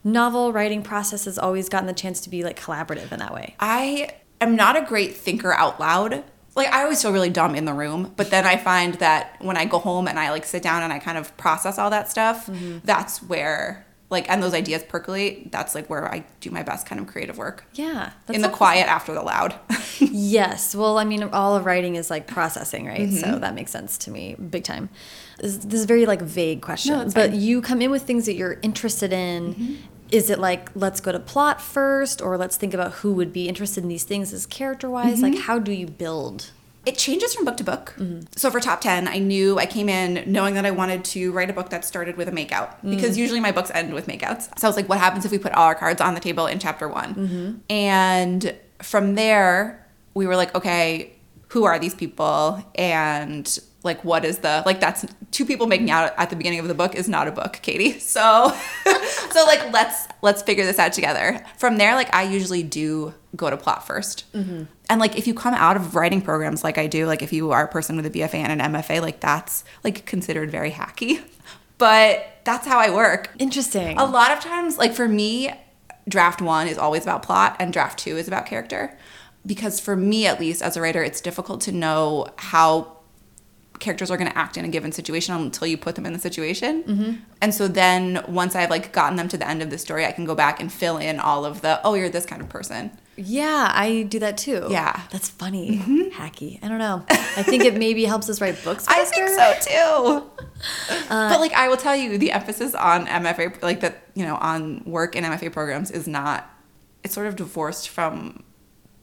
novel 0.03 0.53
writing 0.53 0.83
process 0.83 1.25
has 1.25 1.39
always 1.39 1.69
gotten 1.69 1.87
the 1.87 1.93
chance 1.93 2.21
to 2.23 2.31
be 2.31 2.43
like 2.43 2.59
collaborative 2.59 3.13
in 3.13 3.19
that 3.19 3.35
way. 3.35 3.55
I 3.61 4.11
am 4.41 4.57
not 4.57 4.77
a 4.77 4.83
great 4.83 5.17
thinker 5.17 5.53
out 5.53 5.81
loud. 5.81 6.25
Like 6.55 6.69
I 6.69 6.83
always 6.85 7.03
feel 7.03 7.13
really 7.13 7.31
dumb 7.31 7.55
in 7.55 7.65
the 7.67 7.75
room, 7.75 8.13
but 8.17 8.31
then 8.31 8.47
I 8.47 8.57
find 8.57 8.95
that 8.95 9.37
when 9.41 9.57
I 9.57 9.67
go 9.67 9.79
home 9.79 10.09
and 10.09 10.19
I 10.19 10.31
like 10.31 10.45
sit 10.47 10.63
down 10.63 10.83
and 10.83 10.93
I 10.93 10.99
kind 10.99 11.19
of 11.19 11.37
process 11.37 11.79
all 11.79 11.91
that 11.91 12.11
stuff, 12.11 12.49
that's 12.85 13.23
where 13.23 13.85
like 14.09 14.31
and 14.31 14.43
those 14.43 14.55
ideas 14.55 14.83
percolate. 14.85 15.51
That's 15.53 15.75
like 15.75 15.91
where 15.91 16.11
I 16.11 16.25
do 16.41 16.51
my 16.51 16.63
best 16.63 16.87
kind 16.87 17.01
of 17.01 17.09
creative 17.09 17.37
work. 17.37 17.65
Yeah. 17.75 18.13
In 18.29 18.41
the 18.41 18.49
quiet 18.49 18.87
after 18.89 19.13
the 19.13 19.23
loud. 19.23 19.55
Yes. 19.99 20.75
Well, 20.75 20.99
I 20.99 21.05
mean, 21.05 21.23
all 21.25 21.57
of 21.57 21.65
writing 21.65 21.97
is 21.97 22.11
like 22.11 22.27
processing, 22.27 22.87
right? 22.87 23.09
Mm-hmm. 23.09 23.17
So 23.17 23.39
that 23.39 23.55
makes 23.55 23.71
sense 23.71 23.97
to 23.99 24.11
me, 24.11 24.35
big 24.35 24.63
time. 24.63 24.91
This, 25.39 25.57
this 25.59 25.75
is 25.75 25.85
a 25.85 25.87
very 25.87 26.05
like 26.05 26.21
vague 26.21 26.61
question, 26.61 26.93
No, 26.93 27.05
but 27.05 27.13
fine. 27.15 27.31
Mm-hmm. 27.31 27.41
you 27.41 27.63
come 27.63 27.81
in 27.81 27.91
with 27.91 28.03
things 28.03 28.27
that 28.27 28.35
you're 28.35 28.59
interested 28.63 29.13
in. 29.13 29.79
Is 30.11 30.31
it 30.31 30.39
like 30.39 30.71
let's 30.75 31.01
go 31.01 31.13
to 31.13 31.19
plot 31.19 31.61
first, 31.61 32.23
or 32.23 32.37
let's 32.37 32.57
think 32.57 32.75
about 32.75 32.93
who 32.95 33.13
would 33.15 33.33
be 33.33 33.49
interested 33.49 33.83
in 33.83 33.89
these 33.89 34.05
things 34.05 34.33
as 34.33 34.47
character 34.47 34.89
wise? 34.89 35.21
Mm-hmm. 35.21 35.35
Like, 35.35 35.39
how 35.45 35.59
do 35.59 35.73
you 35.73 35.87
build? 35.87 36.51
it 36.87 36.97
changes 36.97 37.35
from 37.35 37.45
book 37.45 37.57
to 37.57 37.65
book. 37.65 37.95
Mm-hmm. 37.99 38.21
So 38.37 38.49
for 38.49 38.61
top 38.61 38.81
10, 38.81 39.09
I 39.09 39.19
knew 39.19 39.59
I 39.59 39.67
came 39.67 39.89
in 39.89 40.23
knowing 40.31 40.55
that 40.55 40.65
I 40.65 40.71
wanted 40.71 41.05
to 41.07 41.33
write 41.33 41.51
a 41.51 41.53
book 41.53 41.71
that 41.71 41.85
started 41.85 42.17
with 42.17 42.29
a 42.29 42.31
makeout 42.31 42.69
mm-hmm. 42.69 42.91
because 42.91 43.19
usually 43.19 43.41
my 43.41 43.51
books 43.51 43.73
end 43.75 43.93
with 43.93 44.07
makeouts. 44.07 44.57
So 44.59 44.67
I 44.67 44.69
was 44.69 44.77
like, 44.77 44.89
what 44.89 44.99
happens 44.99 45.25
if 45.25 45.33
we 45.33 45.39
put 45.39 45.53
all 45.53 45.65
our 45.65 45.75
cards 45.75 46.01
on 46.01 46.15
the 46.15 46.21
table 46.21 46.47
in 46.47 46.61
chapter 46.61 46.89
one? 46.89 47.15
Mm-hmm. 47.15 47.53
And 47.69 48.55
from 48.81 49.17
there, 49.17 49.85
we 50.15 50.29
were 50.29 50.37
like, 50.37 50.55
okay, 50.55 51.13
who 51.49 51.65
are 51.65 51.79
these 51.79 51.95
people? 51.95 52.65
And 52.77 53.59
like, 53.87 54.05
what 54.05 54.25
is 54.25 54.39
the, 54.39 54.63
like, 54.67 54.81
that's 54.81 55.07
two 55.31 55.47
people 55.47 55.67
making 55.67 55.91
out 55.91 56.13
at 56.19 56.29
the 56.29 56.37
beginning 56.37 56.59
of 56.59 56.69
the 56.69 56.75
book 56.75 56.95
is 56.95 57.09
not 57.09 57.27
a 57.29 57.33
book, 57.33 57.61
Katie. 57.63 57.99
So, 58.17 58.55
so 59.31 59.45
like, 59.45 59.73
let's, 59.73 60.07
let's 60.23 60.43
figure 60.43 60.65
this 60.65 60.79
out 60.79 60.93
together. 60.93 61.45
From 61.59 61.77
there, 61.77 61.95
like, 61.95 62.15
I 62.15 62.23
usually 62.23 62.63
do 62.63 63.15
go 63.37 63.51
to 63.51 63.57
plot 63.57 63.87
1st 63.87 64.25
mm-hmm. 64.33 64.63
And 64.89 65.01
like 65.01 65.19
if 65.19 65.27
you 65.27 65.35
come 65.35 65.55
out 65.55 65.77
of 65.77 65.95
writing 65.95 66.23
programs 66.23 66.65
like 66.65 66.79
I 66.79 66.87
do, 66.87 67.07
like 67.07 67.23
if 67.23 67.33
you 67.33 67.51
are 67.51 67.65
a 67.65 67.69
person 67.69 67.97
with 67.97 68.07
a 68.07 68.11
BFA 68.11 68.35
and 68.35 68.61
an 68.61 68.73
MFA, 68.73 69.03
like 69.03 69.21
that's 69.21 69.65
like 69.85 70.07
considered 70.07 70.51
very 70.51 70.71
hacky. 70.71 71.21
But 71.79 72.41
that's 72.45 72.67
how 72.67 72.79
I 72.79 72.89
work. 72.89 73.29
Interesting. 73.39 73.99
A 73.99 74.07
lot 74.07 74.31
of 74.31 74.41
times, 74.41 74.79
like 74.79 74.95
for 74.95 75.07
me, 75.07 75.53
draft 76.09 76.41
one 76.41 76.69
is 76.69 76.79
always 76.79 77.03
about 77.03 77.23
plot 77.23 77.55
and 77.59 77.71
draft 77.71 77.99
two 77.99 78.17
is 78.17 78.27
about 78.27 78.47
character. 78.47 78.97
Because 79.45 79.79
for 79.79 79.95
me, 79.95 80.27
at 80.27 80.41
least 80.41 80.63
as 80.63 80.79
a 80.79 80.81
writer, 80.81 81.03
it's 81.03 81.21
difficult 81.21 81.61
to 81.63 81.73
know 81.73 82.29
how 82.37 82.96
characters 83.79 84.11
are 84.11 84.17
going 84.17 84.31
to 84.31 84.37
act 84.37 84.57
in 84.57 84.65
a 84.65 84.69
given 84.69 84.93
situation 84.93 85.35
until 85.35 85.67
you 85.67 85.77
put 85.77 85.95
them 85.95 86.07
in 86.07 86.13
the 86.13 86.19
situation. 86.19 86.83
Mm-hmm. 86.85 87.13
And 87.41 87.55
so 87.55 87.69
then 87.69 88.25
once 88.29 88.55
I've 88.55 88.71
like 88.71 88.93
gotten 88.93 89.17
them 89.17 89.29
to 89.29 89.39
the 89.39 89.49
end 89.49 89.63
of 89.63 89.71
the 89.71 89.79
story, 89.79 90.05
I 90.05 90.13
can 90.13 90.25
go 90.25 90.35
back 90.35 90.61
and 90.61 90.73
fill 90.73 90.99
in 90.99 91.21
all 91.21 91.45
of 91.45 91.63
the, 91.63 91.81
oh, 91.85 91.95
you're 91.95 92.09
this 92.09 92.27
kind 92.27 92.43
of 92.43 92.49
person. 92.49 92.91
Yeah, 93.17 93.71
I 93.73 94.03
do 94.03 94.19
that 94.19 94.37
too. 94.37 94.67
Yeah. 94.71 95.01
That's 95.11 95.29
funny. 95.29 95.79
Mm-hmm. 95.79 96.21
Hacky. 96.21 96.63
I 96.63 96.69
don't 96.69 96.79
know. 96.79 97.05
I 97.09 97.43
think 97.43 97.65
it 97.65 97.75
maybe 97.75 98.05
helps 98.05 98.29
us 98.29 98.41
write 98.41 98.63
books 98.63 98.87
I 98.89 99.05
think 99.05 99.29
so 99.29 99.55
too. 99.61 100.31
Uh, 101.11 101.29
but 101.29 101.39
like 101.39 101.53
I 101.53 101.69
will 101.69 101.77
tell 101.77 101.95
you, 101.95 102.17
the 102.17 102.33
emphasis 102.33 102.75
on 102.75 103.07
MFA, 103.07 103.63
like 103.63 103.81
that, 103.81 104.09
you 104.15 104.25
know, 104.25 104.37
on 104.37 104.83
work 104.87 105.15
in 105.15 105.23
MFA 105.23 105.53
programs 105.53 105.91
is 105.91 106.09
not. 106.09 106.51
It's 107.05 107.13
sort 107.13 107.27
of 107.27 107.37
divorced 107.37 107.91
from 107.91 108.43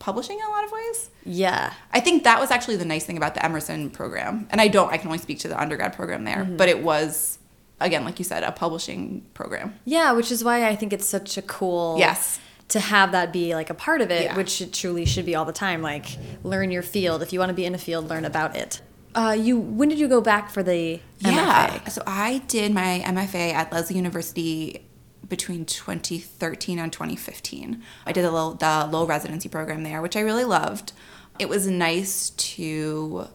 publishing 0.03 0.37
in 0.37 0.45
a 0.45 0.49
lot 0.49 0.65
of 0.65 0.71
ways. 0.71 1.09
Yeah. 1.25 1.71
I 1.93 1.99
think 2.01 2.23
that 2.25 2.39
was 2.39 2.51
actually 2.51 2.75
the 2.75 2.83
nice 2.85 3.05
thing 3.05 3.15
about 3.17 3.33
the 3.35 3.43
Emerson 3.45 3.89
program. 3.89 4.47
And 4.51 4.59
I 4.59 4.67
don't, 4.67 4.91
I 4.91 4.97
can 4.97 5.07
only 5.07 5.17
speak 5.19 5.39
to 5.39 5.47
the 5.47 5.59
undergrad 5.59 5.93
program 5.93 6.25
there, 6.25 6.43
Mm-hmm. 6.43 6.57
but 6.57 6.67
it 6.67 6.83
was, 6.83 7.39
again, 7.79 8.03
like 8.03 8.19
you 8.19 8.25
said, 8.25 8.43
a 8.43 8.51
publishing 8.51 9.25
program. 9.33 9.73
Yeah, 9.85 10.11
which 10.11 10.29
is 10.31 10.43
why 10.43 10.67
I 10.67 10.75
think 10.75 10.91
it's 10.91 11.07
such 11.07 11.37
a 11.37 11.41
cool 11.41 11.95
Yes. 11.97 12.39
to 12.69 12.79
have 12.81 13.13
that 13.13 13.31
be 13.31 13.55
like 13.55 13.69
a 13.69 13.73
part 13.73 14.01
of 14.01 14.11
it, 14.11 14.23
Yeah. 14.23 14.35
which 14.35 14.59
it 14.61 14.73
truly 14.73 15.05
should 15.05 15.25
be 15.25 15.35
all 15.35 15.45
the 15.45 15.53
time. 15.53 15.81
Like 15.81 16.07
learn 16.43 16.69
your 16.71 16.83
field. 16.83 17.21
If 17.21 17.31
you 17.31 17.39
want 17.39 17.49
to 17.49 17.55
be 17.55 17.65
in 17.65 17.73
a 17.73 17.77
field, 17.77 18.09
learn 18.09 18.25
about 18.25 18.55
it. 18.57 18.81
Uh, 19.15 19.35
you 19.39 19.57
when 19.59 19.87
did 19.89 19.99
you 19.99 20.07
go 20.09 20.21
back 20.21 20.49
for 20.49 20.63
the 20.63 20.99
MFA? 21.21 21.35
Yeah. 21.35 21.87
So 21.87 22.01
I 22.07 22.39
did 22.47 22.73
my 22.73 23.01
MFA 23.05 23.53
at 23.53 23.71
Lesley 23.71 23.95
University 23.95 24.83
between 25.27 25.65
2013 25.65 26.79
and 26.79 26.91
2015. 26.91 27.81
I 28.05 28.11
did 28.11 28.25
a 28.25 28.31
little, 28.31 28.53
the 28.53 28.87
low 28.91 29.05
residency 29.05 29.49
program 29.49 29.83
there, 29.83 30.01
which 30.01 30.15
I 30.15 30.21
really 30.21 30.45
loved. 30.45 30.93
It 31.39 31.49
was 31.49 31.67
nice 31.67 32.31
to 32.31 33.27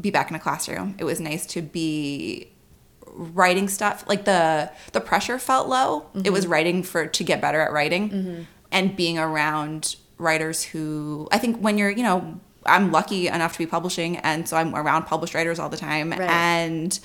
be 0.00 0.10
back 0.10 0.30
in 0.30 0.36
a 0.36 0.40
classroom. 0.40 0.94
It 0.98 1.04
was 1.04 1.20
nice 1.20 1.46
to 1.46 1.62
be 1.62 2.52
writing 3.16 3.68
stuff 3.68 4.04
like 4.06 4.24
the 4.26 4.70
the 4.92 5.00
pressure 5.00 5.38
felt 5.38 5.68
low 5.68 6.06
it 6.22 6.30
was 6.30 6.44
mm-hmm. 6.44 6.52
writing 6.52 6.82
for 6.82 7.06
to 7.06 7.24
get 7.24 7.40
better 7.40 7.60
at 7.60 7.72
writing 7.72 8.10
mm-hmm. 8.10 8.42
and 8.70 8.94
being 8.94 9.18
around 9.18 9.96
writers 10.18 10.62
who 10.62 11.26
i 11.32 11.38
think 11.38 11.56
when 11.58 11.78
you're 11.78 11.88
you 11.88 12.02
know 12.02 12.38
i'm 12.66 12.92
lucky 12.92 13.26
enough 13.28 13.52
to 13.52 13.58
be 13.58 13.66
publishing 13.66 14.18
and 14.18 14.46
so 14.46 14.56
i'm 14.56 14.74
around 14.74 15.04
published 15.04 15.34
writers 15.34 15.58
all 15.58 15.70
the 15.70 15.78
time 15.78 16.10
Right. 16.10 16.28
and 16.28 16.98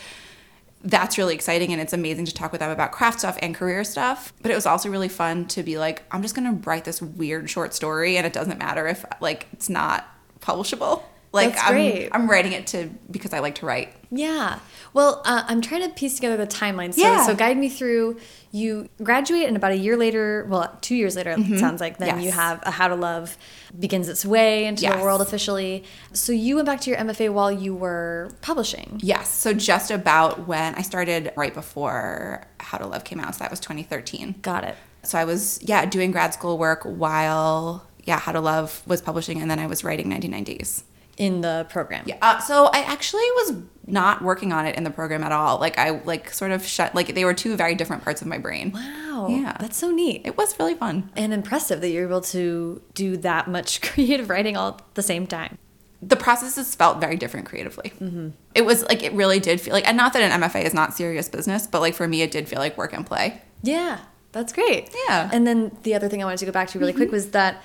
that's 0.84 1.18
really 1.18 1.36
exciting 1.36 1.72
and 1.72 1.82
it's 1.82 1.94
amazing 1.94 2.26
to 2.26 2.34
talk 2.34 2.52
with 2.52 2.60
them 2.60 2.72
about 2.72 2.92
craft 2.92 3.20
stuff 3.20 3.38
and 3.42 3.54
career 3.54 3.84
stuff 3.84 4.34
but 4.42 4.52
it 4.52 4.56
was 4.56 4.66
also 4.66 4.90
really 4.90 5.10
fun 5.10 5.46
to 5.46 5.64
be 5.64 5.78
like 5.78 6.04
i'm 6.12 6.22
just 6.22 6.36
going 6.36 6.46
to 6.46 6.68
write 6.68 6.86
this 6.86 7.02
weird 7.02 7.50
short 7.50 7.74
story 7.74 8.18
and 8.18 8.26
it 8.26 8.34
doesn't 8.34 8.58
matter 8.58 8.88
if 8.88 9.06
like 9.20 9.48
it's 9.54 9.70
not 9.70 10.08
publishable 10.40 11.04
like 11.34 11.56
That's 11.56 11.70
I'm. 11.70 12.10
I'm 12.12 12.30
writing 12.30 12.52
it 12.52 12.68
to 12.68 12.90
because 13.10 13.34
i 13.34 13.40
like 13.40 13.56
to 13.56 13.66
write 13.66 13.94
Yeah. 14.12 14.60
Well, 14.94 15.22
uh, 15.26 15.44
I'm 15.48 15.62
trying 15.62 15.84
to 15.84 15.90
piece 15.90 16.16
together 16.16 16.36
the 16.38 16.48
timeline. 16.48 16.94
So, 16.94 17.02
Yeah. 17.02 17.26
so 17.26 17.34
guide 17.36 17.58
me 17.58 17.70
through. 17.70 18.18
You 18.52 18.90
graduate, 19.02 19.48
and 19.48 19.56
about 19.56 19.72
a 19.72 19.78
year 19.78 19.96
later, 19.96 20.46
well, 20.50 20.78
two 20.82 20.96
years 20.96 21.16
later, 21.16 21.34
it 21.38 21.60
sounds 21.60 21.80
like, 21.80 21.98
then 21.98 22.20
you 22.22 22.30
Mm-hmm. 22.32 22.38
Have 22.40 22.60
a 22.64 22.72
How 22.72 22.90
to 22.90 22.96
Love 22.96 23.38
begins 23.80 24.10
its 24.10 24.26
way 24.26 24.66
into 24.66 24.82
the 24.90 24.98
world 24.98 25.22
officially. 25.22 25.86
So 26.12 26.34
you 26.34 26.56
went 26.56 26.66
back 26.66 26.82
to 26.82 26.90
your 26.90 27.00
MFA 27.00 27.30
while 27.32 27.50
you 27.52 27.74
were 27.74 28.30
publishing. 28.42 29.00
Yes. 29.02 29.30
So 29.34 29.54
just 29.54 29.90
about 29.92 30.48
when 30.48 30.76
I 30.76 30.82
started 30.82 31.32
right 31.38 31.54
before 31.54 32.46
How 32.60 32.78
to 32.78 32.86
Love 32.88 33.06
came 33.06 33.22
out. 33.22 33.34
So 33.36 33.40
that 33.40 33.52
was 33.52 33.62
2013. 33.62 34.36
Got 34.42 34.66
it. 34.66 34.76
So 35.04 35.18
I 35.18 35.24
was, 35.24 35.60
yeah, 35.64 35.86
doing 35.86 36.12
grad 36.12 36.34
school 36.34 36.58
work 36.58 36.84
while, 36.84 37.88
yeah, 38.04 38.20
How 38.20 38.34
to 38.34 38.42
Love 38.42 38.82
was 38.86 39.02
publishing. 39.02 39.42
And 39.42 39.50
then 39.50 39.60
I 39.60 39.68
was 39.68 39.84
writing 39.86 40.10
99 40.10 40.44
Days. 40.44 40.84
In 41.22 41.42
the 41.42 41.66
program. 41.70 42.04
Yeah. 42.08 42.18
Uh, 42.22 42.40
so 42.40 42.66
I 42.74 42.80
actually 42.80 43.30
was 43.40 43.54
not 43.88 44.22
working 44.22 44.52
on 44.54 44.66
it 44.66 44.76
in 44.76 44.84
the 44.84 44.90
program 44.90 45.24
at 45.24 45.32
all. 45.32 45.60
Like 45.60 45.78
I 45.78 46.02
like 46.14 46.34
sort 46.34 46.52
of 46.52 46.66
shut, 46.66 46.96
like 46.96 47.14
they 47.14 47.26
were 47.26 47.34
two 47.34 47.56
very 47.56 47.76
different 47.76 48.04
parts 48.04 48.22
of 48.22 48.28
my 48.28 48.38
brain. 48.38 48.72
Wow. 48.72 49.28
Yeah. 49.30 49.56
That's 49.60 49.78
so 49.78 49.92
neat. 49.92 50.22
It 50.26 50.38
was 50.38 50.58
really 50.60 50.76
fun. 50.76 51.12
and 51.16 51.34
impressive 51.34 51.82
that 51.82 51.90
you're 51.90 52.08
able 52.08 52.22
to 52.22 52.82
do 52.94 53.18
that 53.18 53.48
much 53.48 53.82
creative 53.90 54.30
writing 54.30 54.56
all 54.58 54.70
at 54.70 54.96
the 54.96 55.04
same 55.04 55.28
time. 55.28 55.58
the 56.02 56.16
process 56.16 56.54
processes 56.56 56.74
felt 56.76 57.00
very 57.00 57.16
different 57.18 57.46
creatively. 57.46 57.94
It 58.56 58.64
was 58.64 58.84
like 58.90 59.04
it 59.04 59.14
really 59.14 59.40
did 59.40 59.62
feel 59.62 59.74
like, 59.74 59.88
and 59.88 59.96
not 59.96 60.14
that 60.14 60.24
an 60.24 60.42
MFA 60.42 60.64
is 60.64 60.74
not 60.74 60.96
serious 60.96 61.30
business, 61.30 61.68
but 61.68 61.80
like 61.82 61.94
for 61.94 62.08
me, 62.08 62.24
it 62.24 62.32
did 62.32 62.48
feel 62.50 62.60
like 62.60 62.76
work 62.78 62.94
and 62.94 63.06
play. 63.06 63.40
Yeah, 63.62 64.00
that's 64.32 64.52
great. 64.54 64.90
Yeah. 65.08 65.30
And 65.32 65.46
then 65.46 65.78
the 65.84 65.94
other 65.94 66.10
thing 66.10 66.22
I 66.24 66.26
wanted 66.26 66.40
to 66.40 66.48
go 66.48 66.52
back 66.52 66.70
to 66.70 66.80
really 66.80 66.94
quick 66.94 67.12
was 67.12 67.30
that 67.32 67.62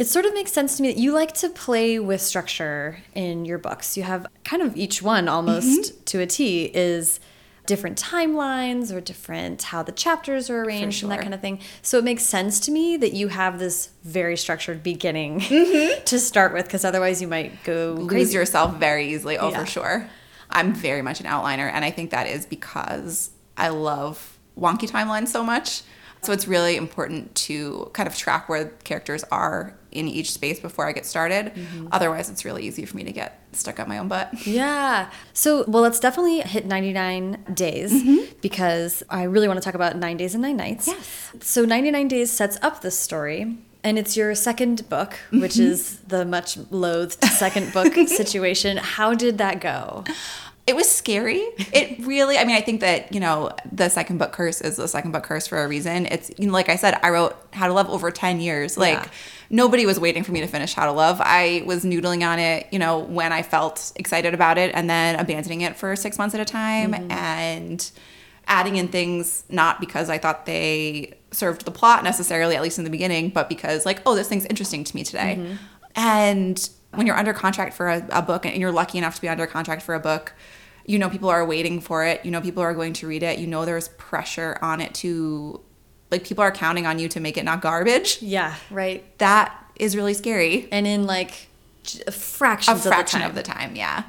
it 0.00 0.06
sort 0.06 0.24
of 0.24 0.32
makes 0.32 0.50
sense 0.50 0.78
to 0.78 0.82
me 0.82 0.88
that 0.90 0.98
you 0.98 1.12
like 1.12 1.34
to 1.34 1.50
play 1.50 1.98
with 1.98 2.22
structure 2.22 2.96
in 3.14 3.44
your 3.44 3.58
books. 3.58 3.98
You 3.98 4.02
have 4.04 4.26
kind 4.44 4.62
of 4.62 4.74
each 4.74 5.02
one 5.02 5.28
almost 5.28 5.92
mm-hmm. 5.92 6.04
to 6.06 6.20
a 6.20 6.26
T 6.26 6.64
is 6.72 7.20
different 7.66 8.00
timelines 8.00 8.94
or 8.96 9.02
different 9.02 9.62
how 9.62 9.82
the 9.82 9.92
chapters 9.92 10.48
are 10.48 10.62
arranged 10.62 11.02
and 11.02 11.12
that 11.12 11.20
kind 11.20 11.34
of 11.34 11.42
thing. 11.42 11.60
So 11.82 11.98
it 11.98 12.04
makes 12.04 12.22
sense 12.22 12.60
to 12.60 12.70
me 12.70 12.96
that 12.96 13.12
you 13.12 13.28
have 13.28 13.58
this 13.58 13.90
very 14.02 14.38
structured 14.38 14.82
beginning 14.82 15.40
mm-hmm. 15.40 16.02
to 16.02 16.18
start 16.18 16.54
with 16.54 16.64
because 16.64 16.86
otherwise 16.86 17.20
you 17.20 17.28
might 17.28 17.62
go 17.64 17.92
Lose 17.98 18.08
crazy. 18.08 18.34
yourself 18.38 18.76
very 18.76 19.12
easily. 19.12 19.36
Oh, 19.36 19.50
Yeah. 19.50 19.60
for 19.60 19.66
sure. 19.66 20.08
I'm 20.48 20.72
very 20.72 21.02
much 21.02 21.20
an 21.20 21.26
outliner, 21.26 21.70
and 21.70 21.84
I 21.84 21.90
think 21.90 22.10
that 22.12 22.26
is 22.26 22.46
because 22.46 23.32
I 23.54 23.68
love 23.68 24.38
wonky 24.58 24.88
timelines 24.88 25.28
so 25.28 25.44
much. 25.44 25.82
So 26.22 26.32
it's 26.32 26.48
really 26.48 26.76
important 26.76 27.34
to 27.46 27.90
kind 27.92 28.06
of 28.06 28.16
track 28.16 28.48
where 28.48 28.70
characters 28.84 29.24
are 29.30 29.74
in 29.92 30.08
each 30.08 30.32
space 30.32 30.60
before 30.60 30.86
I 30.86 30.92
get 30.92 31.06
started. 31.06 31.54
Mm-hmm. 31.54 31.88
Otherwise, 31.92 32.30
it's 32.30 32.44
really 32.44 32.66
easy 32.66 32.84
for 32.84 32.96
me 32.96 33.04
to 33.04 33.12
get 33.12 33.40
stuck 33.52 33.80
up 33.80 33.88
my 33.88 33.98
own 33.98 34.08
butt. 34.08 34.34
Yeah. 34.50 35.10
So, 35.32 35.64
well, 35.68 35.82
let's 35.82 36.00
definitely 36.00 36.40
hit 36.40 36.66
99 36.66 37.44
days 37.54 37.92
mm-hmm. 37.92 38.32
because 38.40 39.02
I 39.08 39.22
really 39.24 39.46
want 39.46 39.58
to 39.58 39.64
talk 39.64 39.74
about 39.74 39.96
Nine 39.96 40.16
Days 40.16 40.34
and 40.34 40.42
Nine 40.42 40.56
Nights. 40.56 40.88
Yes. 40.88 41.32
So, 41.40 41.64
99 41.64 42.08
Days 42.08 42.30
sets 42.30 42.58
up 42.62 42.80
this 42.80 42.98
story. 42.98 43.58
And 43.82 43.98
it's 43.98 44.14
your 44.14 44.34
second 44.34 44.88
book, 44.90 45.14
which 45.30 45.54
mm-hmm. 45.54 45.70
is 45.70 46.00
the 46.00 46.26
much 46.26 46.58
loathed 46.70 47.24
second 47.24 47.72
book 47.72 47.94
situation. 48.08 48.76
How 48.76 49.14
did 49.14 49.38
that 49.38 49.60
go? 49.60 50.04
It 50.70 50.76
was 50.76 50.88
scary. 50.88 51.40
It 51.72 51.98
really, 52.06 52.38
I 52.38 52.44
mean, 52.44 52.54
I 52.54 52.60
think 52.60 52.80
that, 52.80 53.12
you 53.12 53.18
know, 53.18 53.50
the 53.72 53.88
second 53.88 54.18
book 54.18 54.30
curse 54.30 54.60
is 54.60 54.76
the 54.76 54.86
second 54.86 55.10
book 55.10 55.24
curse 55.24 55.48
for 55.48 55.64
a 55.64 55.66
reason. 55.66 56.06
It's, 56.06 56.30
you 56.38 56.46
know, 56.46 56.52
like 56.52 56.68
I 56.68 56.76
said, 56.76 56.96
I 57.02 57.10
wrote 57.10 57.36
How 57.52 57.66
to 57.66 57.72
Love 57.72 57.90
over 57.90 58.12
10 58.12 58.40
years. 58.40 58.78
Like, 58.78 59.02
Yeah. 59.02 59.10
nobody 59.50 59.84
was 59.84 59.98
waiting 59.98 60.22
for 60.22 60.30
me 60.30 60.40
to 60.42 60.46
finish 60.46 60.72
How 60.74 60.86
to 60.86 60.92
Love. 60.92 61.20
I 61.20 61.64
was 61.66 61.84
noodling 61.84 62.24
on 62.24 62.38
it, 62.38 62.68
you 62.70 62.78
know, 62.78 63.00
when 63.00 63.32
I 63.32 63.42
felt 63.42 63.90
excited 63.96 64.32
about 64.32 64.58
it 64.58 64.70
and 64.72 64.88
then 64.88 65.18
abandoning 65.18 65.62
it 65.62 65.74
for 65.74 65.96
six 65.96 66.18
months 66.18 66.36
at 66.36 66.40
a 66.40 66.44
time 66.44 66.92
mm-hmm. 66.92 67.10
and 67.10 67.90
adding 68.46 68.76
in 68.76 68.86
things 68.86 69.42
not 69.48 69.80
because 69.80 70.08
I 70.08 70.18
thought 70.18 70.46
they 70.46 71.14
served 71.32 71.64
the 71.64 71.72
plot 71.72 72.04
necessarily, 72.04 72.54
at 72.54 72.62
least 72.62 72.78
in 72.78 72.84
the 72.84 72.90
beginning, 72.90 73.30
but 73.30 73.48
because, 73.48 73.84
like, 73.84 74.02
oh, 74.06 74.14
this 74.14 74.28
thing's 74.28 74.46
interesting 74.46 74.84
to 74.84 74.94
me 74.94 75.02
today. 75.02 75.34
Mm-hmm. 75.36 75.54
And 75.96 76.70
when 76.94 77.08
you're 77.08 77.16
under 77.16 77.32
contract 77.32 77.74
for 77.74 77.88
a, 77.88 78.06
a 78.12 78.22
book 78.22 78.46
and 78.46 78.56
you're 78.58 78.70
lucky 78.70 78.98
enough 78.98 79.16
to 79.16 79.20
be 79.20 79.28
under 79.28 79.48
contract 79.48 79.82
for 79.82 79.96
a 79.96 80.00
book, 80.00 80.32
you 80.90 80.98
know 80.98 81.08
people 81.08 81.28
are 81.28 81.44
waiting 81.44 81.80
for 81.80 82.04
it. 82.04 82.24
You 82.24 82.30
know 82.32 82.40
people 82.40 82.62
are 82.62 82.74
going 82.74 82.92
to 82.94 83.06
read 83.06 83.22
it. 83.22 83.38
You 83.38 83.46
know 83.46 83.64
there's 83.64 83.88
pressure 83.90 84.58
on 84.60 84.80
it 84.80 84.92
to, 84.94 85.60
like, 86.10 86.24
people 86.24 86.42
are 86.42 86.50
counting 86.50 86.86
on 86.86 86.98
you 86.98 87.08
to 87.08 87.20
make 87.20 87.36
it 87.36 87.44
not 87.44 87.62
garbage. 87.62 88.20
Yeah, 88.20 88.56
right. 88.70 89.00
That 89.18 89.56
is 89.76 89.96
really 89.96 90.14
scary. 90.14 90.68
And 90.72 90.86
in 90.86 91.06
like 91.06 91.48
j- 91.84 92.02
A 92.06 92.12
fractions 92.12 92.82
fraction 92.82 93.22
of 93.22 93.30
of 93.30 93.34
the 93.34 93.42
the 93.42 93.48
time. 93.48 93.76
yeah. 93.76 94.04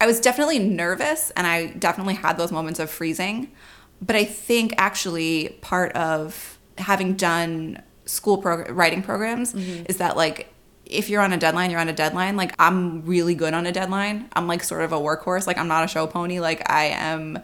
I 0.00 0.06
was 0.06 0.20
definitely 0.20 0.58
nervous 0.58 1.30
and 1.32 1.46
I 1.46 1.66
definitely 1.66 2.14
had 2.14 2.38
those 2.38 2.52
moments 2.52 2.80
of 2.80 2.88
freezing. 2.88 3.50
But 4.00 4.16
I 4.16 4.24
think 4.24 4.72
actually 4.78 5.58
part 5.60 5.92
of 5.92 6.58
having 6.78 7.16
done 7.16 7.82
school 8.06 8.38
prog- 8.38 8.70
writing 8.70 9.02
programs 9.02 9.52
mm-hmm. 9.52 9.84
is 9.88 9.98
that 9.98 10.16
like 10.16 10.49
if 10.90 11.08
you're 11.08 11.22
on 11.22 11.32
a 11.32 11.36
deadline, 11.36 11.70
you're 11.70 11.80
on 11.80 11.88
a 11.88 11.94
deadline. 11.94 12.36
Like 12.36 12.54
I'm 12.58 13.04
really 13.04 13.34
good 13.34 13.54
on 13.54 13.66
a 13.66 13.72
deadline. 13.72 14.28
I'm 14.34 14.46
like 14.46 14.62
sort 14.62 14.82
of 14.82 14.92
a 14.92 14.98
workhorse. 14.98 15.46
Like 15.46 15.58
I'm 15.58 15.68
not 15.68 15.84
a 15.84 15.88
show 15.88 16.06
pony. 16.06 16.40
Like 16.40 16.68
I 16.70 16.86
am 16.86 17.38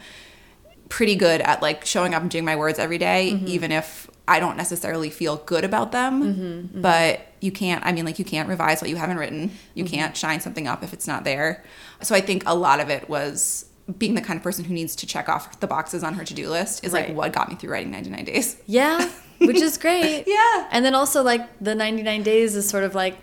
pretty 0.89 1.17
good 1.17 1.41
at 1.41 1.63
like 1.63 1.85
showing 1.85 2.15
up 2.15 2.23
and 2.23 2.31
doing 2.31 2.45
my 2.45 2.57
words 2.57 2.79
every 2.79 2.99
day, 2.99 3.33
mm-hmm. 3.33 3.47
even 3.49 3.73
if 3.73 4.09
I 4.29 4.41
don't 4.41 4.57
necessarily 4.57 5.11
feel 5.11 5.37
good 5.37 5.65
about 5.65 5.93
them. 5.93 6.23
Mm-hmm, 6.23 6.43
mm-hmm. 6.43 6.81
But 6.81 7.27
you 7.41 7.53
can't, 7.53 7.85
I 7.85 7.93
mean, 7.93 8.05
like, 8.05 8.19
you 8.19 8.25
can't 8.25 8.49
revise 8.49 8.81
what 8.81 8.91
you 8.91 8.97
haven't 8.97 9.19
written. 9.19 9.53
You 9.75 9.85
can't 9.85 10.17
shine 10.17 10.41
something 10.41 10.67
up 10.67 10.83
if 10.83 10.93
it's 10.93 11.07
not 11.07 11.25
there. 11.25 11.65
So 12.03 12.15
I 12.15 12.21
think 12.21 12.43
a 12.47 12.55
lot 12.55 12.81
of 12.81 12.91
it 12.91 13.09
was 13.09 13.67
being 13.99 14.15
the 14.15 14.21
kind 14.21 14.37
of 14.37 14.43
person 14.43 14.65
who 14.65 14.75
needs 14.75 14.97
to 14.97 15.07
check 15.07 15.29
off 15.29 15.61
the 15.61 15.69
boxes 15.69 16.03
on 16.03 16.15
her 16.15 16.25
to 16.25 16.35
do 16.35 16.51
list 16.51 16.85
is 16.85 16.93
Right. 16.93 17.09
like 17.09 17.17
what 17.17 17.33
got 17.33 17.49
me 17.49 17.55
through 17.55 17.71
writing 17.71 17.93
99 17.93 18.25
days. 18.25 18.57
Yeah, 18.67 19.09
which 19.39 19.59
is 19.59 19.79
great. 19.79 20.25
Yeah. 20.27 20.69
And 20.73 20.85
then 20.85 20.95
also, 20.95 21.23
like, 21.23 21.47
the 21.61 21.75
99 21.75 22.23
days 22.25 22.57
is 22.57 22.69
sort 22.69 22.83
of 22.83 22.95
like 22.97 23.17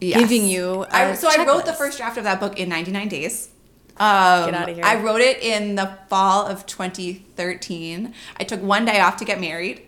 Yes. 0.00 0.18
giving 0.20 0.46
you. 0.48 0.84
I, 0.90 1.14
so 1.14 1.28
I 1.30 1.44
wrote 1.44 1.64
the 1.64 1.72
first 1.72 1.96
draft 1.98 2.18
of 2.18 2.24
that 2.24 2.38
book 2.40 2.58
in 2.58 2.68
99 2.68 3.08
days. 3.08 3.48
Um, 3.98 4.50
Get 4.50 4.54
outta 4.54 4.72
here. 4.72 4.84
I 4.84 4.96
wrote 4.96 5.22
it 5.22 5.42
in 5.42 5.74
the 5.74 5.96
fall 6.08 6.46
of 6.46 6.66
2013. 6.66 8.12
I 8.38 8.44
took 8.44 8.62
one 8.62 8.84
day 8.84 9.00
off 9.00 9.16
to 9.18 9.24
get 9.24 9.40
married. 9.40 9.82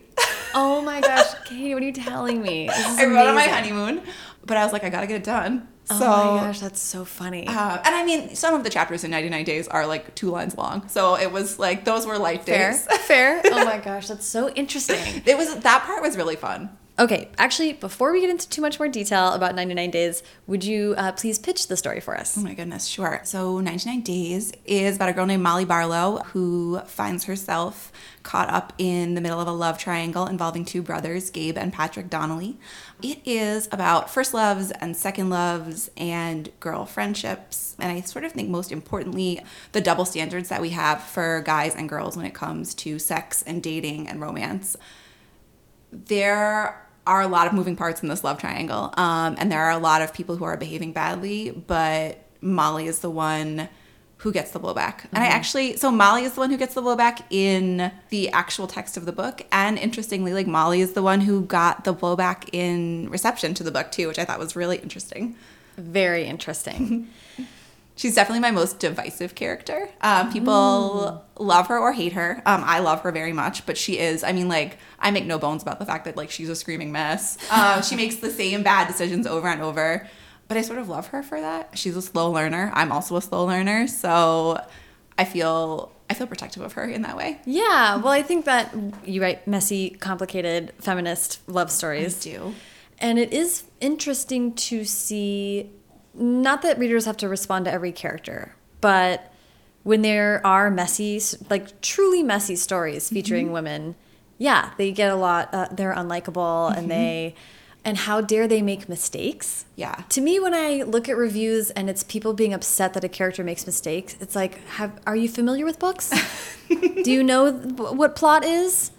Oh 0.55 0.81
my 0.81 1.01
gosh, 1.03 1.27
Katie, 1.45 1.75
what 1.75 1.83
are 1.83 1.87
you 1.87 1.93
telling 1.93 2.41
me? 2.43 2.69
I 2.71 3.05
wrote 3.07 3.27
on 3.29 3.35
my 3.35 3.43
honeymoon, 3.47 4.03
but 4.47 4.57
I 4.57 4.65
was 4.65 4.73
like, 4.73 4.85
I 4.85 4.89
gotta 4.89 5.07
get 5.07 5.17
it 5.17 5.25
done. 5.25 5.69
Oh 5.91 5.99
so, 5.99 6.07
my 6.07 6.41
gosh, 6.41 6.61
that's 6.61 6.81
so 6.83 7.05
funny. 7.05 7.47
uh, 7.47 7.79
and 7.83 7.95
I 7.95 8.05
mean, 8.05 8.35
some 8.35 8.55
of 8.55 8.63
the 8.63 8.69
chapters 8.69 9.05
in 9.05 9.11
99 9.11 9.45
Days 9.45 9.69
are 9.69 9.87
like 9.87 10.15
two 10.15 10.31
lines 10.31 10.55
long. 10.57 10.87
So 10.89 11.17
it 11.17 11.33
was 11.33 11.59
like, 11.59 11.85
those 11.87 12.07
were 12.07 12.19
life 12.19 12.45
Fair, 12.45 12.73
days. 12.73 12.87
fair. 13.07 13.41
Oh 13.47 13.65
my 13.65 13.79
gosh, 13.85 14.09
that's 14.09 14.27
so 14.27 14.51
interesting. 14.51 15.23
It 15.25 15.37
was, 15.39 15.55
that 15.61 15.85
part 15.85 16.03
was 16.03 16.17
really 16.17 16.37
fun. 16.37 16.69
Okay, 17.01 17.29
actually, 17.39 17.75
before 17.75 18.13
we 18.13 18.21
get 18.21 18.29
into 18.29 18.49
too 18.49 18.61
much 18.61 18.81
more 18.81 18.89
detail 18.89 19.33
about 19.33 19.55
99 19.55 19.89
Days, 19.93 20.25
would 20.49 20.65
you 20.65 20.97
uh, 20.99 21.13
please 21.13 21.39
pitch 21.39 21.69
the 21.69 21.77
story 21.77 22.01
for 22.01 22.17
us? 22.19 22.37
Oh 22.37 22.41
my 22.41 22.55
goodness, 22.55 22.87
sure. 22.87 23.21
So 23.23 23.61
99 23.61 24.01
Days 24.01 24.53
is 24.65 24.97
about 24.97 25.09
a 25.09 25.13
girl 25.13 25.25
named 25.25 25.45
Molly 25.45 25.65
Barlow 25.65 26.25
who 26.33 26.81
finds 26.87 27.25
herself 27.25 27.93
caught 28.25 28.51
up 28.51 28.73
in 28.79 29.15
the 29.15 29.21
middle 29.21 29.41
of 29.41 29.47
a 29.47 29.53
love 29.53 29.79
triangle 29.79 30.27
involving 30.27 30.65
two 30.65 30.83
brothers, 30.83 31.31
Gabe 31.31 31.57
and 31.57 31.73
Patrick 31.73 32.11
Donnelly. 32.11 32.59
It 33.01 33.21
is 33.25 33.69
about 33.71 34.11
first 34.11 34.35
loves 34.35 34.73
and 34.73 34.97
second 34.97 35.31
loves 35.31 35.93
and 35.97 36.51
girl 36.59 36.85
friendships. 36.85 37.77
And 37.79 37.93
I 37.93 38.01
sort 38.01 38.25
of 38.25 38.33
think 38.33 38.51
most 38.51 38.73
importantly, 38.73 39.41
the 39.71 39.81
double 39.81 40.05
standards 40.05 40.49
that 40.49 40.61
we 40.61 40.71
have 40.71 41.01
for 41.01 41.43
guys 41.43 41.77
and 41.77 41.89
girls 41.89 42.17
when 42.17 42.27
it 42.27 42.35
comes 42.35 42.75
to 42.75 42.99
sex 42.99 43.43
and 43.43 43.63
dating 43.63 44.09
and 44.09 44.21
romance. 44.21 44.77
There 45.93 46.88
are 47.09 47.23
a 47.23 47.27
lot 47.27 47.47
of 47.47 47.55
moving 47.55 47.75
parts 47.75 48.03
in 48.03 48.09
this 48.09 48.23
love 48.23 48.39
triangle. 48.39 48.93
Um, 48.97 49.35
and 49.39 49.51
there 49.51 49.63
are 49.63 49.71
a 49.71 49.79
lot 49.79 50.03
of 50.03 50.13
people 50.13 50.37
who 50.37 50.45
are 50.45 50.57
behaving 50.57 50.93
badly, 50.93 51.51
but 51.51 52.23
Molly 52.41 52.87
is 52.87 53.01
the 53.01 53.11
one 53.11 53.69
who 54.19 54.33
gets 54.33 54.51
the 54.51 54.61
blowback. 54.61 55.05
And 55.13 55.25
I 55.25 55.29
actually, 55.29 55.77
so 55.77 55.91
Molly 55.91 56.25
is 56.25 56.35
the 56.35 56.41
one 56.41 56.51
who 56.51 56.57
gets 56.57 56.75
the 56.75 56.83
blowback 56.83 57.23
in 57.31 57.91
the 58.11 58.29
actual 58.31 58.67
text 58.67 58.97
of 58.97 59.07
the 59.07 59.13
book. 59.13 59.43
And 59.51 59.79
interestingly, 59.79 60.35
like 60.35 60.47
Molly 60.47 60.81
is 60.81 60.93
the 60.93 61.03
one 61.03 61.23
who 61.23 61.43
got 61.43 61.85
the 61.85 61.95
blowback 61.95 62.49
in 62.53 63.09
reception 63.11 63.55
to 63.55 63.65
the 63.65 63.71
book 63.71 63.91
too, 63.91 64.07
which 64.09 64.19
I 64.19 64.25
thought 64.25 64.39
was 64.39 64.55
really 64.55 64.77
interesting. 64.77 65.35
Very 65.77 66.25
interesting. 66.25 67.09
She's 67.99 68.15
definitely 68.15 68.41
my 68.41 68.53
most 68.53 68.79
divisive 68.79 69.35
character. 69.35 69.91
Um, 70.01 70.33
people 70.33 71.25
love 71.37 71.67
her 71.67 71.79
or 71.79 71.93
hate 71.93 72.13
her. 72.13 72.41
Um, 72.47 72.63
I 72.65 72.79
love 72.79 73.01
her 73.01 73.11
very 73.11 73.33
much, 73.33 73.67
but 73.67 73.77
she 73.77 73.99
is. 73.99 74.23
I 74.23 74.31
mean, 74.31 74.49
like 74.49 74.79
I 75.01 75.11
make 75.11 75.27
no 75.27 75.37
bones 75.37 75.63
about 75.63 75.81
the 75.81 75.85
fact 75.85 76.05
that 76.05 76.17
like 76.17 76.31
she's 76.31 76.49
a 76.49 76.55
screaming 76.55 76.93
mess. 76.93 77.37
Um, 77.51 77.83
she 77.83 77.97
makes 77.97 78.17
the 78.17 78.31
same 78.31 78.63
bad 78.63 78.87
decisions 78.87 79.27
over 79.27 79.49
and 79.49 79.61
over, 79.61 80.07
but 80.47 80.57
I 80.57 80.63
sort 80.63 80.79
of 80.79 80.89
love 80.89 81.09
her 81.09 81.25
for 81.25 81.41
that. 81.41 81.77
She's 81.77 81.97
a 81.97 82.03
slow 82.03 82.31
learner. 82.31 82.71
I'm 82.73 82.93
also 82.93 83.17
a 83.17 83.23
slow 83.23 83.45
learner, 83.45 83.89
so 83.89 84.65
I 85.19 85.25
feel 85.25 85.93
I 86.09 86.15
feel 86.15 86.29
protective 86.29 86.63
of 86.63 86.75
her 86.75 86.85
in 86.85 87.03
that 87.03 87.17
way. 87.17 87.41
yeah, 87.45 87.97
well, 87.97 88.13
I 88.13 88.23
think 88.23 88.45
that 88.45 88.73
you 89.05 89.21
write 89.21 89.47
messy, 89.49 89.91
complicated, 89.91 90.73
feminist 90.81 91.41
love 91.49 91.71
stories. 91.71 92.21
do. 92.21 92.55
And 93.01 93.19
it 93.19 93.33
is 93.33 93.65
interesting 93.81 94.55
to 94.55 94.85
see, 94.85 95.71
not 96.19 96.63
that 96.63 96.79
readers 96.79 97.05
have 97.05 97.17
to 97.19 97.29
respond 97.29 97.65
to 97.67 97.73
every 97.73 97.93
character, 97.93 98.55
but 98.81 99.33
when 99.83 100.03
there 100.03 100.45
are 100.45 100.71
messy, 100.71 101.21
like 101.49 101.81
truly 101.81 102.23
messy 102.23 102.57
stories 102.57 103.09
featuring 103.09 103.53
women, 103.53 103.95
yeah, 104.37 104.73
they 104.77 104.93
get 104.93 105.11
a 105.11 105.17
lot, 105.17 105.49
uh, 105.53 105.69
they're 105.71 105.95
unlikable 105.95 106.77
and 106.77 106.91
they, 106.91 107.35
and 107.85 107.97
how 107.97 108.21
dare 108.21 108.47
they 108.47 108.61
make 108.61 108.89
mistakes? 108.89 109.65
Yeah. 109.77 110.03
To 110.11 110.21
me, 110.21 110.39
when 110.41 110.53
I 110.53 110.83
look 110.83 111.09
at 111.09 111.17
reviews 111.17 111.71
and 111.71 111.89
it's 111.89 112.03
people 112.03 112.35
being 112.35 112.53
upset 112.53 112.95
that 112.95 113.05
a 113.05 113.09
character 113.09 113.43
makes 113.43 113.65
mistakes, 113.67 114.17
it's 114.21 114.37
like, 114.37 114.63
have, 114.67 115.01
are 115.07 115.17
you 115.17 115.29
familiar 115.29 115.65
with 115.65 115.79
books? 115.79 116.13
Do 116.69 117.11
you 117.11 117.25
know 117.25 117.53
what 117.53 118.15
plot 118.15 118.45
is? 118.45 118.91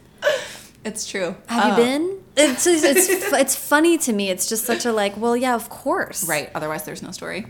It's 0.86 1.08
true. 1.10 1.36
Have 1.48 1.66
Uh, 1.66 1.70
you 1.70 1.84
been? 1.84 2.16
It's 2.38 2.66
it's 2.66 3.10
it's 3.34 3.56
funny 3.56 3.98
to 3.98 4.14
me. 4.14 4.30
It's 4.30 4.48
just 4.48 4.64
such 4.64 4.86
a 4.86 4.94
like, 4.94 5.18
well, 5.18 5.36
yeah, 5.36 5.56
of 5.56 5.70
course. 5.70 6.24
Right. 6.28 6.50
Otherwise, 6.56 6.84
there's 6.86 7.04
no 7.04 7.12
story. 7.12 7.48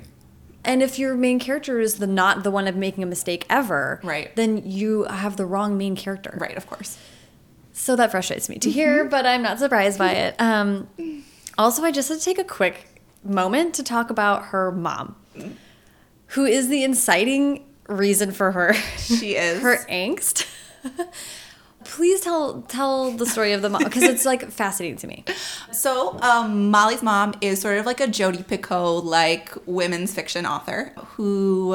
And 0.65 0.81
if 0.81 0.97
your 0.97 1.13
main 1.15 1.37
character 1.39 1.79
is 1.79 1.95
the 1.99 2.07
not 2.07 2.43
the 2.43 2.49
one 2.49 2.67
of 2.67 2.75
making 2.75 3.03
a 3.03 3.07
mistake 3.07 3.45
ever, 3.49 3.99
Right. 4.03 4.35
then 4.35 4.63
you 4.65 5.03
have 5.03 5.37
the 5.37 5.45
wrong 5.45 5.77
main 5.77 5.95
character. 5.95 6.35
Right. 6.41 6.57
Of 6.57 6.65
course. 6.67 6.97
So 7.71 7.95
that 7.97 8.09
frustrates 8.11 8.49
me 8.49 8.57
to 8.59 8.71
hear, 8.71 9.05
but 9.05 9.25
I'm 9.27 9.41
not 9.43 9.59
surprised 9.59 9.97
by 9.99 10.11
it. 10.13 10.35
Um, 10.39 10.87
also, 11.57 11.83
I 11.83 11.91
just 11.91 12.09
had 12.09 12.17
to 12.17 12.23
take 12.25 12.39
a 12.39 12.43
quick 12.43 12.87
moment 13.23 13.75
to 13.75 13.83
talk 13.83 14.09
about 14.09 14.45
her 14.45 14.71
mom, 14.71 15.15
who 16.27 16.45
is 16.45 16.67
the 16.67 16.83
inciting 16.83 17.63
reason 17.87 18.31
for 18.31 18.51
her 18.53 18.73
She 18.97 19.35
is. 19.35 19.61
her 19.61 19.77
angst. 19.89 20.47
Please 21.89 22.21
tell 22.21 22.61
tell 22.63 23.11
the 23.11 23.25
story 23.25 23.53
of 23.53 23.61
the 23.61 23.69
mom 23.69 23.83
because 23.83 24.03
it's 24.03 24.25
like 24.25 24.49
fascinating 24.51 24.97
to 24.97 25.07
me. 25.07 25.25
So, 25.71 26.19
um, 26.21 26.69
Molly's 26.71 27.03
mom 27.03 27.33
is 27.41 27.61
sort 27.61 27.77
of 27.77 27.85
like 27.85 27.99
a 27.99 28.07
Jodi 28.07 28.43
Picoult 28.43 29.03
like 29.03 29.51
women's 29.65 30.13
fiction 30.13 30.45
author 30.45 30.93
who 31.15 31.73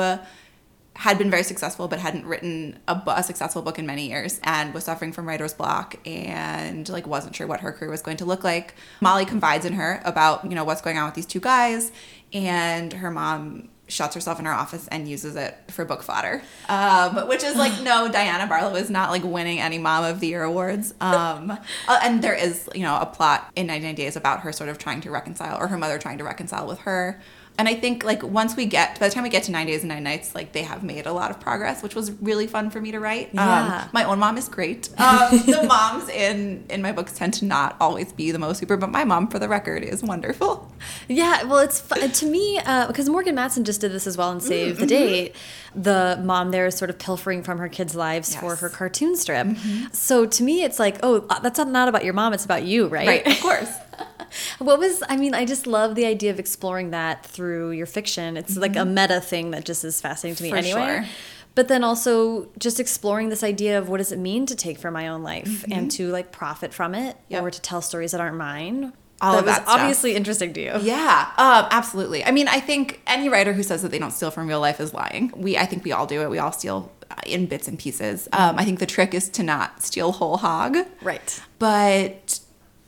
had 0.96 1.18
been 1.18 1.30
very 1.30 1.42
successful 1.42 1.88
but 1.88 1.98
hadn't 1.98 2.24
written 2.24 2.78
a, 2.86 3.00
a 3.08 3.22
successful 3.22 3.62
book 3.62 3.78
in 3.78 3.86
many 3.86 4.08
years 4.08 4.40
and 4.44 4.72
was 4.72 4.84
suffering 4.84 5.12
from 5.12 5.26
writer's 5.26 5.52
block 5.52 5.96
and 6.06 6.88
like 6.88 7.06
wasn't 7.06 7.34
sure 7.34 7.46
what 7.46 7.60
her 7.60 7.72
career 7.72 7.90
was 7.90 8.02
going 8.02 8.16
to 8.16 8.24
look 8.24 8.44
like. 8.44 8.74
Molly 9.00 9.24
confides 9.24 9.64
in 9.64 9.72
her 9.72 10.00
about, 10.04 10.44
you 10.44 10.54
know, 10.54 10.64
what's 10.64 10.80
going 10.80 10.96
on 10.96 11.06
with 11.06 11.14
these 11.14 11.26
two 11.26 11.40
guys 11.40 11.90
and 12.32 12.92
her 12.92 13.10
mom 13.10 13.68
shuts 13.86 14.14
herself 14.14 14.38
in 14.38 14.46
her 14.46 14.52
office 14.52 14.88
and 14.88 15.08
uses 15.08 15.36
it 15.36 15.56
for 15.68 15.84
book 15.84 16.02
fodder. 16.02 16.42
Um, 16.68 17.28
which 17.28 17.42
is 17.42 17.56
like 17.56 17.82
no, 17.82 18.08
Diana 18.12 18.46
Barlow 18.46 18.74
is 18.76 18.90
not 18.90 19.10
like 19.10 19.22
winning 19.22 19.60
any 19.60 19.78
mom 19.78 20.04
of 20.04 20.20
the 20.20 20.28
year 20.28 20.42
awards. 20.42 20.94
Um, 21.00 21.50
uh, 21.88 22.00
and 22.02 22.22
there 22.22 22.34
is, 22.34 22.68
you 22.74 22.82
know, 22.82 22.98
a 22.98 23.06
plot 23.06 23.50
in 23.56 23.66
99 23.66 23.94
Days 23.94 24.16
about 24.16 24.40
her 24.40 24.52
sort 24.52 24.70
of 24.70 24.78
trying 24.78 25.00
to 25.02 25.10
reconcile 25.10 25.60
or 25.60 25.68
her 25.68 25.78
mother 25.78 25.98
trying 25.98 26.18
to 26.18 26.24
reconcile 26.24 26.66
with 26.66 26.80
her. 26.80 27.20
And 27.56 27.68
I 27.68 27.74
think 27.76 28.02
like 28.02 28.22
once 28.24 28.56
we 28.56 28.66
get 28.66 28.98
by 28.98 29.06
the 29.08 29.14
time 29.14 29.22
we 29.22 29.28
get 29.28 29.44
to 29.44 29.52
nine 29.52 29.68
days 29.68 29.82
and 29.82 29.88
nine 29.88 30.02
nights, 30.02 30.34
like 30.34 30.50
they 30.52 30.62
have 30.62 30.82
made 30.82 31.06
a 31.06 31.12
lot 31.12 31.30
of 31.30 31.38
progress, 31.38 31.84
which 31.84 31.94
was 31.94 32.10
really 32.20 32.48
fun 32.48 32.68
for 32.68 32.80
me 32.80 32.90
to 32.90 32.98
write. 32.98 33.30
Yeah. 33.32 33.82
Um, 33.84 33.90
my 33.92 34.02
own 34.02 34.18
mom 34.18 34.36
is 34.36 34.48
great. 34.48 34.88
Um, 34.98 35.38
the 35.46 35.62
moms 35.68 36.08
in 36.08 36.64
in 36.68 36.82
my 36.82 36.90
books 36.90 37.12
tend 37.12 37.34
to 37.34 37.44
not 37.44 37.76
always 37.80 38.12
be 38.12 38.32
the 38.32 38.40
most 38.40 38.58
super, 38.58 38.76
but 38.76 38.90
my 38.90 39.04
mom, 39.04 39.28
for 39.28 39.38
the 39.38 39.48
record, 39.48 39.84
is 39.84 40.02
wonderful. 40.02 40.72
Yeah, 41.08 41.44
well, 41.44 41.58
it's 41.60 41.80
to 42.20 42.26
me 42.26 42.58
because 42.88 43.08
Morgan 43.08 43.36
Matson 43.36 43.62
just 43.62 43.80
did 43.80 43.92
this 43.92 44.08
as 44.08 44.16
well 44.18 44.32
in 44.32 44.40
Save 44.40 44.74
Mm-hmm. 44.74 44.80
the 44.80 44.86
Date. 44.86 45.36
The 45.76 46.20
mom 46.24 46.50
there 46.50 46.66
is 46.66 46.76
sort 46.76 46.90
of 46.90 46.98
pilfering 46.98 47.44
from 47.44 47.58
her 47.58 47.68
kids' 47.68 47.94
lives 47.94 48.34
for 48.34 48.46
Yes. 48.46 48.54
Mm-hmm. 48.54 48.64
her 48.64 48.68
cartoon 48.70 49.16
strip. 49.16 49.46
So 49.92 50.26
to 50.26 50.42
me, 50.42 50.64
it's 50.64 50.80
like, 50.80 50.98
oh, 51.04 51.20
that's 51.42 51.58
not- 51.58 51.68
not 51.68 51.86
about 51.88 52.04
your 52.04 52.14
mom; 52.14 52.32
it's 52.32 52.44
about 52.44 52.64
you, 52.64 52.88
right? 52.88 53.06
Right, 53.06 53.26
of 53.28 53.40
course. 53.40 53.70
What 54.58 54.78
was 54.78 55.02
I 55.08 55.16
mean? 55.16 55.34
I 55.34 55.44
just 55.44 55.66
love 55.66 55.94
the 55.94 56.06
idea 56.06 56.30
of 56.30 56.38
exploring 56.38 56.90
that 56.90 57.24
through 57.26 57.70
your 57.72 57.86
fiction. 57.86 58.36
It's 58.36 58.56
like 58.56 58.76
a 58.76 58.84
meta 58.84 59.20
thing 59.20 59.50
that 59.52 59.64
just 59.64 59.84
is 59.84 60.00
fascinating 60.00 60.36
to 60.36 60.42
me 60.44 60.50
Mm-hmm. 60.50 60.72
For 60.72 60.78
anyway. 60.78 60.96
sure. 61.02 61.14
But 61.54 61.68
then 61.68 61.84
also 61.84 62.48
just 62.58 62.80
exploring 62.80 63.28
this 63.28 63.44
idea 63.44 63.78
of 63.78 63.88
what 63.88 63.98
does 63.98 64.10
it 64.10 64.18
mean 64.18 64.44
to 64.46 64.56
take 64.56 64.76
from 64.78 64.92
my 64.94 65.06
own 65.06 65.22
life 65.22 65.64
and 65.70 65.88
to 65.92 66.10
like 66.10 66.32
profit 66.32 66.74
from 66.74 66.94
it 66.94 67.14
Mm-hmm. 67.16 67.32
Yep. 67.34 67.42
or 67.44 67.50
to 67.50 67.60
tell 67.60 67.80
stories 67.80 68.10
that 68.12 68.20
aren't 68.20 68.36
mine. 68.36 68.92
All 69.20 69.32
that 69.34 69.38
of 69.38 69.44
was 69.46 69.54
that 69.54 69.62
stuff. 69.62 69.80
obviously 69.80 70.14
interesting 70.16 70.52
to 70.54 70.60
you. 70.60 70.72
Yeah, 70.82 71.30
um, 71.38 71.66
absolutely. 71.70 72.24
I 72.24 72.32
mean, 72.32 72.48
I 72.48 72.58
think 72.58 73.00
any 73.06 73.28
writer 73.28 73.52
who 73.52 73.62
says 73.62 73.82
that 73.82 73.92
they 73.92 73.98
don't 74.00 74.10
steal 74.10 74.32
from 74.32 74.48
real 74.48 74.58
life 74.60 74.80
is 74.80 74.92
lying. 74.92 75.32
We, 75.36 75.56
I 75.56 75.64
think 75.66 75.84
we 75.84 75.92
all 75.92 76.06
do 76.06 76.20
it. 76.22 76.28
We 76.28 76.40
all 76.40 76.50
steal 76.50 76.90
uh, 77.08 77.14
in 77.24 77.46
bits 77.46 77.68
and 77.68 77.78
pieces. 77.78 78.28
Um, 78.32 78.58
I 78.58 78.64
think 78.64 78.80
the 78.80 78.86
trick 78.86 79.14
is 79.14 79.28
to 79.30 79.44
not 79.44 79.80
steal 79.82 80.10
whole 80.12 80.38
hog. 80.38 80.76
Right. 81.00 81.40
But 81.60 82.40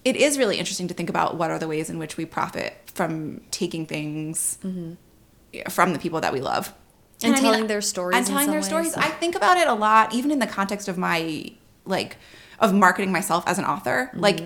it 0.07 0.15
is 0.15 0.39
really 0.39 0.57
interesting 0.57 0.87
to 0.87 0.95
think 0.95 1.11
about 1.11 1.37
what 1.37 1.51
are 1.51 1.59
the 1.59 1.67
ways 1.67 1.91
in 1.91 1.99
which 1.99 2.17
we 2.17 2.25
profit 2.25 2.79
from 2.95 3.41
taking 3.51 3.87
things 3.87 4.57
from 5.69 5.93
the 5.93 5.99
people 5.99 6.21
that 6.21 6.33
we 6.33 6.41
love. 6.41 6.73
And 7.25 7.33
I 7.33 7.37
mean, 7.37 7.43
telling 7.43 7.67
their 7.67 7.81
stories 7.81 8.17
And 8.17 8.25
in 8.29 8.33
telling 8.33 8.51
their 8.51 8.61
ways. 8.61 8.67
stories. 8.67 8.95
I 8.95 9.09
think 9.09 9.35
about 9.35 9.57
it 9.57 9.67
a 9.67 9.75
lot, 9.75 10.15
even 10.15 10.31
in 10.31 10.39
the 10.39 10.47
context 10.47 10.87
of 10.87 10.97
my, 10.97 11.51
like, 11.85 12.19
of 12.61 12.73
marketing 12.73 13.11
myself 13.11 13.43
as 13.49 13.59
an 13.59 13.65
author. 13.65 14.11
Mm-hmm. 14.13 14.21
Like, 14.21 14.43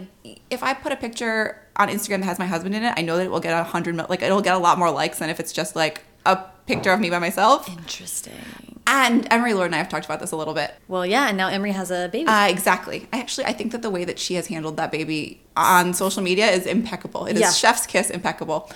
if 0.48 0.62
I 0.62 0.72
put 0.72 0.92
a 0.92 0.96
picture 0.96 1.60
on 1.76 1.88
Instagram 1.88 2.20
that 2.20 2.26
has 2.26 2.38
my 2.38 2.46
husband 2.46 2.74
in 2.74 2.82
it, 2.82 2.94
I 2.96 3.02
know 3.02 3.18
that 3.18 3.26
it 3.26 3.30
will 3.30 3.40
get 3.40 3.52
a 3.52 3.62
hundred, 3.62 3.96
mil- 3.96 4.06
like, 4.08 4.22
it'll 4.22 4.40
get 4.40 4.54
a 4.54 4.58
lot 4.58 4.78
more 4.78 4.90
likes 4.90 5.18
than 5.18 5.28
if 5.28 5.40
it's 5.40 5.52
just 5.52 5.76
like 5.76 6.04
a 6.24 6.38
picture 6.64 6.92
of 6.92 7.00
me 7.00 7.10
by 7.10 7.18
myself. 7.18 7.68
Interesting. 7.68 8.69
And 8.86 9.26
Emery 9.30 9.54
Lord 9.54 9.66
and 9.66 9.74
I 9.74 9.78
have 9.78 9.88
talked 9.88 10.04
about 10.04 10.20
this 10.20 10.32
a 10.32 10.36
little 10.36 10.54
bit. 10.54 10.74
Well, 10.88 11.06
yeah, 11.06 11.28
and 11.28 11.36
now 11.36 11.48
Emery 11.48 11.72
has 11.72 11.90
a 11.90 12.08
baby. 12.10 12.26
Uh, 12.26 12.48
exactly. 12.48 13.06
I 13.12 13.20
actually 13.20 13.44
I 13.46 13.52
think 13.52 13.72
that 13.72 13.82
the 13.82 13.90
way 13.90 14.04
that 14.04 14.18
she 14.18 14.34
has 14.34 14.48
handled 14.48 14.76
that 14.78 14.90
baby 14.90 15.42
on 15.56 15.94
social 15.94 16.22
media 16.22 16.50
is 16.50 16.66
impeccable. 16.66 17.26
It 17.26 17.34
is 17.34 17.40
Yeah. 17.40 17.50
chef's 17.52 17.86
kiss 17.86 18.10
impeccable. 18.10 18.70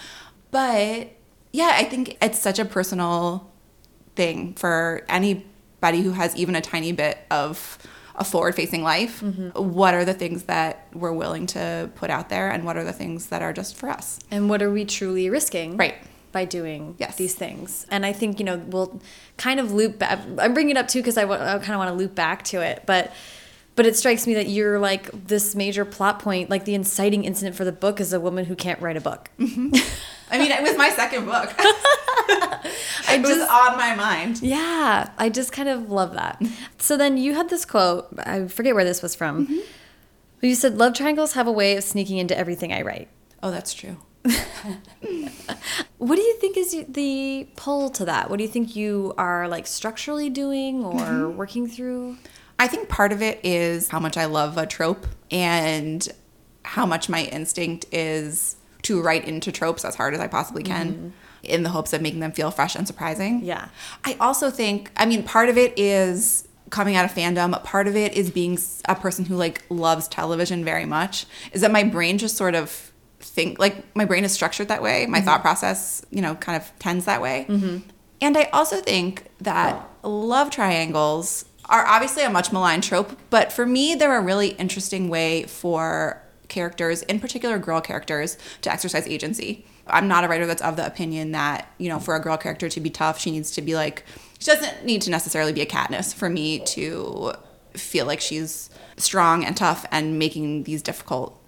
But 0.50 1.08
yeah, 1.52 1.72
I 1.74 1.84
think 1.84 2.16
it's 2.22 2.38
such 2.38 2.58
a 2.58 2.64
personal 2.64 3.50
thing 4.16 4.54
for 4.54 5.04
anybody 5.08 6.02
who 6.02 6.12
has 6.12 6.36
even 6.36 6.54
a 6.54 6.60
tiny 6.60 6.92
bit 6.92 7.18
of 7.30 7.78
a 8.16 8.22
forward 8.22 8.54
facing 8.54 8.84
life. 8.84 9.20
What 9.56 9.94
are 9.94 10.04
the 10.04 10.14
things 10.14 10.44
that 10.44 10.86
we're 10.94 11.12
willing 11.12 11.46
to 11.48 11.90
put 11.96 12.10
out 12.10 12.28
there 12.28 12.48
and 12.50 12.64
what 12.64 12.76
are 12.76 12.84
the 12.84 12.92
things 12.92 13.26
that 13.26 13.42
are 13.42 13.52
just 13.52 13.74
for 13.76 13.88
us? 13.88 14.20
and 14.30 14.48
what 14.48 14.62
are 14.62 14.70
we 14.70 14.84
truly 14.84 15.28
risking? 15.28 15.76
Right. 15.76 15.96
By 16.34 16.44
doing 16.44 16.96
Yes. 16.98 17.16
these 17.16 17.34
things. 17.34 17.86
And 17.90 18.04
I 18.04 18.12
think, 18.12 18.38
you 18.40 18.44
know, 18.44 18.58
we'll 18.58 19.00
kind 19.38 19.58
of 19.60 19.72
loop 19.72 19.98
back. 19.98 20.18
I'm 20.38 20.52
bringing 20.52 20.72
it 20.76 20.76
up 20.76 20.88
too 20.88 20.98
because 21.00 21.16
I, 21.16 21.22
I 21.22 21.58
kind 21.58 21.72
of 21.72 21.78
want 21.78 21.88
to 21.88 21.94
loop 21.94 22.14
back 22.14 22.42
to 22.52 22.60
it. 22.60 22.82
But 22.84 23.12
but 23.76 23.86
it 23.86 23.96
strikes 23.96 24.26
me 24.26 24.34
that 24.34 24.48
you're 24.48 24.78
like 24.78 25.10
this 25.28 25.54
major 25.54 25.84
plot 25.84 26.18
point, 26.20 26.50
like 26.50 26.64
the 26.64 26.74
inciting 26.74 27.24
incident 27.24 27.56
for 27.56 27.64
the 27.64 27.72
book 27.72 28.00
is 28.00 28.12
a 28.12 28.20
woman 28.20 28.44
who 28.44 28.54
can't 28.54 28.80
write 28.82 28.96
a 28.96 29.00
book. 29.00 29.30
Mm-hmm. 29.38 29.74
I 30.30 30.38
mean, 30.38 30.50
it 30.52 30.62
was 30.62 30.76
my 30.76 30.90
second 30.90 31.24
book. 31.26 31.52
I 31.58 33.16
it 33.16 33.20
was 33.22 33.30
just- 33.30 33.50
on 33.50 33.76
my 33.76 33.94
mind. 33.94 34.42
Yeah, 34.42 35.10
I 35.18 35.28
just 35.28 35.52
kind 35.52 35.68
of 35.68 35.90
love 35.90 36.14
that. 36.14 36.42
So 36.78 36.96
then 36.96 37.16
you 37.16 37.34
had 37.34 37.48
this 37.50 37.64
quote, 37.64 38.08
I 38.18 38.46
forget 38.48 38.74
where 38.74 38.84
this 38.84 39.02
was 39.02 39.14
from. 39.14 39.46
But 40.40 40.48
you 40.48 40.54
said 40.54 40.78
love 40.78 40.94
triangles 40.94 41.32
have 41.34 41.46
a 41.46 41.52
way 41.52 41.76
of 41.76 41.84
sneaking 41.84 42.18
into 42.18 42.36
everything 42.36 42.72
I 42.72 42.82
write. 42.82 43.08
Oh, 43.42 43.50
that's 43.50 43.72
true. 43.74 43.96
What 45.98 46.16
do 46.16 46.22
you 46.22 46.34
think 46.38 46.56
is 46.58 46.84
the 46.88 47.46
pull 47.56 47.88
to 47.90 48.04
that? 48.04 48.28
What 48.28 48.36
do 48.36 48.42
you 48.42 48.48
think 48.50 48.76
you 48.76 49.14
are 49.16 49.48
like 49.48 49.66
structurally 49.66 50.28
doing 50.28 50.84
or 50.84 51.00
Mm-hmm. 51.00 51.36
working 51.36 51.66
through? 51.66 52.18
I 52.58 52.66
think 52.68 52.88
part 52.88 53.10
of 53.12 53.22
it 53.22 53.40
is 53.42 53.88
how 53.88 54.00
much 54.00 54.16
I 54.16 54.26
love 54.26 54.58
a 54.58 54.66
trope 54.66 55.06
and 55.30 56.06
how 56.62 56.84
much 56.86 57.08
my 57.08 57.24
instinct 57.24 57.86
is 57.90 58.56
to 58.82 59.00
write 59.00 59.26
into 59.26 59.50
tropes 59.50 59.84
as 59.84 59.94
hard 59.94 60.12
as 60.14 60.20
I 60.20 60.26
possibly 60.28 60.62
can 60.62 61.14
in 61.42 61.62
the 61.62 61.70
hopes 61.70 61.92
of 61.92 62.02
making 62.02 62.20
them 62.20 62.32
feel 62.32 62.50
fresh 62.50 62.74
and 62.76 62.86
surprising. 62.86 63.42
Yeah. 63.42 63.68
I 64.04 64.16
also 64.20 64.50
think, 64.50 64.90
I 64.96 65.06
mean, 65.06 65.22
part 65.22 65.48
of 65.48 65.56
it 65.58 65.78
is 65.78 66.46
coming 66.70 66.96
out 66.96 67.04
of 67.06 67.12
fandom, 67.12 67.62
part 67.64 67.86
of 67.86 67.96
it 67.96 68.12
is 68.14 68.30
being 68.30 68.58
a 68.86 68.94
person 68.94 69.24
who 69.24 69.36
like 69.36 69.62
loves 69.70 70.06
television 70.08 70.64
very 70.64 70.84
much, 70.84 71.26
is 71.52 71.60
that 71.62 71.72
my 71.72 71.82
brain 71.82 72.18
just 72.18 72.36
sort 72.36 72.54
of 72.54 72.92
think 73.24 73.58
like 73.58 73.84
my 73.96 74.04
brain 74.04 74.24
is 74.24 74.32
structured 74.32 74.68
that 74.68 74.82
way. 74.82 75.06
My 75.06 75.18
mm-hmm. 75.18 75.26
thought 75.26 75.42
process, 75.42 76.04
you 76.10 76.22
know, 76.22 76.34
kind 76.36 76.60
of 76.60 76.70
tends 76.78 77.06
that 77.06 77.20
way. 77.20 77.46
Mm-hmm. 77.48 77.88
And 78.20 78.36
I 78.36 78.44
also 78.52 78.80
think 78.80 79.26
that 79.40 79.88
love 80.02 80.50
triangles 80.50 81.44
are 81.66 81.86
obviously 81.86 82.22
a 82.22 82.30
much 82.30 82.52
maligned 82.52 82.82
trope, 82.82 83.18
but 83.30 83.52
for 83.52 83.66
me, 83.66 83.94
they're 83.94 84.18
a 84.18 84.22
really 84.22 84.48
interesting 84.48 85.08
way 85.08 85.44
for 85.44 86.22
characters, 86.48 87.02
in 87.02 87.20
particular 87.20 87.58
girl 87.58 87.80
characters, 87.80 88.36
to 88.62 88.70
exercise 88.70 89.06
agency. 89.06 89.66
I'm 89.86 90.08
not 90.08 90.24
a 90.24 90.28
writer 90.28 90.46
that's 90.46 90.62
of 90.62 90.76
the 90.76 90.86
opinion 90.86 91.32
that, 91.32 91.70
you 91.78 91.88
know, 91.88 91.98
for 91.98 92.14
a 92.14 92.20
girl 92.20 92.36
character 92.36 92.68
to 92.68 92.80
be 92.80 92.90
tough, 92.90 93.18
she 93.18 93.30
needs 93.30 93.50
to 93.52 93.62
be 93.62 93.74
like, 93.74 94.04
she 94.38 94.46
doesn't 94.46 94.84
need 94.84 95.02
to 95.02 95.10
necessarily 95.10 95.52
be 95.52 95.62
a 95.62 95.66
Katniss 95.66 96.14
for 96.14 96.28
me 96.28 96.60
to 96.60 97.32
feel 97.74 98.06
like 98.06 98.20
she's 98.20 98.70
strong 98.96 99.44
and 99.44 99.56
tough 99.56 99.84
and 99.90 100.18
making 100.18 100.64
these 100.64 100.82
difficult 100.82 101.38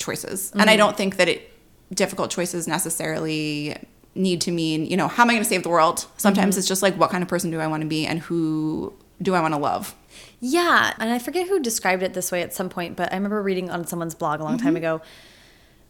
choices. 0.00 0.50
And 0.58 0.68
I 0.68 0.76
don't 0.76 0.96
think 0.96 1.16
that 1.16 1.28
it 1.28 1.48
difficult 1.94 2.30
choices 2.30 2.66
necessarily 2.66 3.76
need 4.16 4.40
to 4.40 4.50
mean, 4.50 4.86
you 4.86 4.96
know, 4.96 5.06
how 5.06 5.22
am 5.22 5.30
I 5.30 5.34
going 5.34 5.44
to 5.44 5.48
save 5.48 5.62
the 5.62 5.68
world? 5.68 6.06
Sometimes 6.16 6.58
it's 6.58 6.66
just 6.66 6.82
like 6.82 6.96
what 6.96 7.10
kind 7.10 7.22
of 7.22 7.28
person 7.28 7.50
do 7.52 7.60
I 7.60 7.68
want 7.68 7.82
to 7.82 7.88
be 7.88 8.06
and 8.06 8.18
who 8.18 8.92
do 9.22 9.34
I 9.34 9.40
want 9.40 9.54
to 9.54 9.58
love? 9.60 9.94
Yeah, 10.40 10.94
and 10.98 11.10
I 11.10 11.18
forget 11.20 11.46
who 11.48 11.60
described 11.60 12.02
it 12.02 12.14
this 12.14 12.32
way 12.32 12.42
at 12.42 12.52
some 12.52 12.68
point, 12.68 12.96
but 12.96 13.12
I 13.12 13.14
remember 13.16 13.40
reading 13.42 13.70
on 13.70 13.86
someone's 13.86 14.14
blog 14.16 14.40
a 14.40 14.44
long 14.44 14.56
Mm-hmm. 14.56 14.66
time 14.66 14.76
ago 14.76 15.00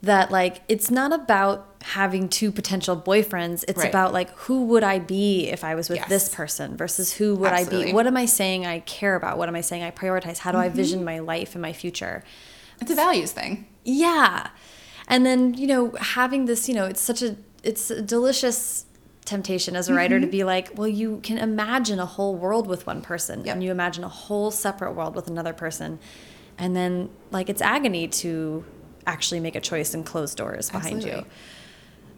that 0.03 0.31
like 0.31 0.63
it's 0.69 0.91
not 0.91 1.13
about 1.13 1.67
having 1.83 2.29
two 2.29 2.51
potential 2.51 2.97
boyfriends, 2.97 3.65
it's 3.69 3.79
Right. 3.79 3.89
about 3.89 4.13
like 4.13 4.31
who 4.41 4.65
would 4.67 4.83
I 4.83 4.99
be 4.99 5.49
if 5.49 5.63
I 5.65 5.75
was 5.75 5.89
with 5.89 5.99
Yes. 5.99 6.09
this 6.09 6.35
person 6.35 6.77
versus 6.77 7.13
who 7.15 7.37
would 7.37 7.53
I 7.53 7.65
be? 7.65 7.93
What 7.93 8.07
am 8.07 8.17
I 8.17 8.25
saying 8.27 8.67
I 8.67 8.81
care 8.81 9.15
about? 9.15 9.37
What 9.39 9.49
am 9.49 9.55
I 9.57 9.61
saying 9.61 9.83
I 9.83 9.91
prioritize? 9.91 10.39
How 10.39 10.53
do 10.53 10.59
I 10.59 10.67
Mm-hmm. 10.69 10.77
vision 10.77 11.05
my 11.05 11.19
life 11.21 11.55
and 11.55 11.63
my 11.63 11.73
future? 11.73 12.25
It's 12.81 12.91
a 12.91 12.95
values 12.95 13.33
thing. 13.33 13.67
Yeah. 13.85 14.49
And 15.09 15.27
then, 15.27 15.55
you 15.55 15.67
know, 15.67 15.91
having 16.01 16.45
this, 16.47 16.69
you 16.69 16.75
know, 16.75 16.87
it's 16.87 17.01
such 17.01 17.23
a 17.23 17.37
it's 17.63 17.91
a 17.91 18.01
delicious 18.01 18.87
temptation 19.25 19.77
as 19.77 19.89
a 19.89 19.95
writer 19.95 20.17
Mm-hmm. 20.17 20.25
to 20.25 20.31
be 20.31 20.45
like, 20.45 20.71
well, 20.77 20.89
you 20.89 21.21
can 21.23 21.37
imagine 21.39 21.99
a 22.01 22.07
whole 22.07 22.35
world 22.35 22.67
with 22.67 22.87
one 22.87 23.03
person 23.03 23.45
Yep. 23.45 23.55
and 23.55 23.65
you 23.65 23.71
imagine 23.71 24.03
a 24.03 24.09
whole 24.09 24.51
separate 24.51 24.93
world 24.93 25.15
with 25.15 25.29
another 25.29 25.53
person. 25.53 25.99
And 26.59 26.75
then 26.75 27.11
like 27.31 27.49
it's 27.49 27.63
agony 27.63 28.09
to 28.09 28.65
actually 29.07 29.41
make 29.41 29.57
a 29.57 29.61
choice 29.61 29.95
and 29.95 30.05
close 30.07 30.35
doors 30.35 30.71
behind 30.71 30.97
Absolutely. 30.97 31.21
you. 31.23 31.27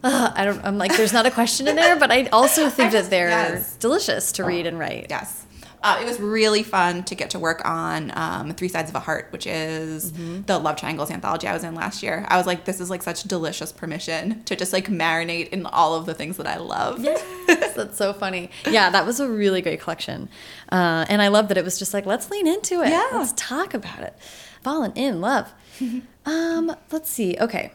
I 0.05 0.43
don't 0.45 0.63
I'm 0.65 0.77
like 0.77 0.95
there's 0.97 1.13
not 1.13 1.25
a 1.25 1.31
question 1.31 1.67
in 1.67 1.75
there, 1.77 1.95
but 1.97 2.11
I 2.11 2.25
also 2.27 2.69
think 2.69 2.91
just- 2.91 3.05
that 3.05 3.09
they're 3.09 3.29
yes. 3.29 3.75
delicious 3.77 4.33
to 4.33 4.43
read 4.43 4.65
and 4.67 4.77
write. 4.77 5.07
Yes. 5.09 5.42
Uh, 5.83 5.99
it 6.01 6.05
was 6.05 6.19
really 6.19 6.63
fun 6.63 7.03
to 7.03 7.13
get 7.13 7.29
to 7.31 7.39
work 7.39 7.61
on 7.65 8.11
um, 8.15 8.53
Three 8.53 8.69
Sides 8.69 8.89
of 8.89 8.95
a 8.95 9.01
Heart, 9.01 9.27
which 9.31 9.45
is 9.45 10.13
the 10.13 10.57
Love 10.57 10.77
Triangles 10.77 11.11
anthology 11.11 11.45
I 11.45 11.53
was 11.53 11.65
in 11.65 11.75
last 11.75 12.01
year. 12.01 12.25
I 12.29 12.37
was 12.37 12.47
like, 12.47 12.63
this 12.63 12.79
is 12.79 12.89
like 12.89 13.03
such 13.03 13.23
delicious 13.23 13.73
permission 13.73 14.43
to 14.45 14.55
just 14.55 14.71
like 14.71 14.87
marinate 14.87 15.49
in 15.49 15.65
all 15.65 15.95
of 15.95 16.05
the 16.05 16.13
things 16.13 16.37
that 16.37 16.47
I 16.47 16.57
love. 16.57 17.03
Yes, 17.03 17.21
that's 17.75 17.97
so 17.97 18.13
funny. 18.13 18.49
Yeah, 18.65 18.89
that 18.91 19.05
was 19.05 19.19
a 19.19 19.29
really 19.29 19.61
great 19.61 19.81
collection. 19.81 20.29
Uh, 20.71 21.05
and 21.09 21.21
I 21.21 21.27
love 21.27 21.49
that 21.49 21.57
it 21.57 21.65
was 21.65 21.77
just 21.77 21.93
like, 21.93 22.05
let's 22.05 22.31
lean 22.31 22.47
into 22.47 22.81
it. 22.81 22.89
Yeah. 22.89 23.09
Let's 23.11 23.33
talk 23.35 23.73
about 23.73 23.99
it. 23.99 24.17
Fallen 24.61 24.93
in 24.93 25.19
love. 25.19 25.53
um, 26.25 26.75
let's 26.91 27.09
see. 27.09 27.35
Okay. 27.39 27.71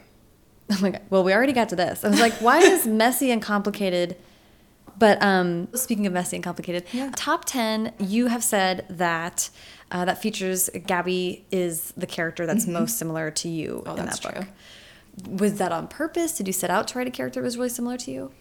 Oh 0.71 0.77
my 0.81 0.91
God. 0.91 1.01
Well, 1.09 1.23
we 1.23 1.33
already 1.33 1.53
got 1.53 1.69
to 1.69 1.75
this. 1.75 2.03
I 2.03 2.09
was 2.09 2.19
like, 2.19 2.33
why 2.33 2.59
is 2.59 2.87
messy 2.87 3.31
and 3.31 3.41
complicated? 3.41 4.17
But 4.99 5.21
um, 5.23 5.69
speaking 5.73 6.05
of 6.05 6.13
messy 6.13 6.35
and 6.37 6.43
complicated, 6.43 6.83
Yeah. 6.91 7.11
top 7.15 7.45
10, 7.45 7.93
you 7.99 8.27
have 8.27 8.43
said 8.43 8.85
that 8.89 9.49
uh, 9.91 10.05
that 10.05 10.21
features 10.21 10.69
Gabby 10.85 11.45
is 11.51 11.93
the 11.97 12.05
character 12.05 12.45
that's 12.45 12.67
most 12.67 12.97
similar 12.97 13.31
to 13.31 13.49
you. 13.49 13.81
Oh, 13.85 13.95
in 13.95 14.05
that's 14.05 14.19
that 14.19 14.33
true. 14.33 14.41
book. 15.23 15.39
Was 15.41 15.57
that 15.57 15.71
on 15.71 15.87
purpose? 15.87 16.37
Did 16.37 16.47
you 16.47 16.53
set 16.53 16.69
out 16.69 16.87
to 16.89 16.97
write 16.97 17.07
a 17.07 17.11
character 17.11 17.39
that 17.39 17.45
was 17.45 17.57
really 17.57 17.69
similar 17.69 17.97
to 17.97 18.11
you? 18.11 18.31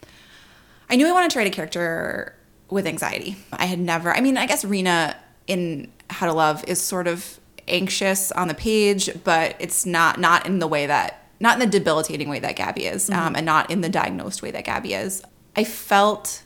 I 0.90 0.96
knew 0.96 1.08
I 1.08 1.12
wanted 1.12 1.30
to 1.30 1.38
write 1.38 1.46
a 1.46 1.50
character 1.50 2.34
with 2.70 2.86
anxiety. 2.86 3.36
I 3.52 3.64
had 3.66 3.78
never, 3.78 4.12
I 4.14 4.20
mean, 4.20 4.36
I 4.36 4.46
guess 4.46 4.64
Reena 4.64 5.14
in 5.46 5.90
How 6.10 6.26
to 6.26 6.32
Love 6.34 6.64
is 6.68 6.80
sort 6.80 7.06
of 7.06 7.40
anxious 7.66 8.30
on 8.32 8.48
the 8.48 8.54
page, 8.54 9.10
but 9.24 9.54
it's 9.58 9.84
not 9.86 10.18
not 10.18 10.46
in 10.46 10.58
the 10.58 10.66
way 10.66 10.86
that 10.86 11.24
not 11.40 11.54
in 11.54 11.60
the 11.60 11.78
debilitating 11.78 12.28
way 12.28 12.38
that 12.40 12.56
Gabby 12.56 12.84
is, 12.86 13.08
um, 13.10 13.36
and 13.36 13.46
not 13.46 13.70
in 13.70 13.80
the 13.80 13.88
diagnosed 13.88 14.42
way 14.42 14.50
that 14.50 14.64
Gabby 14.64 14.92
is. 14.94 15.22
I 15.56 15.64
felt 15.64 16.42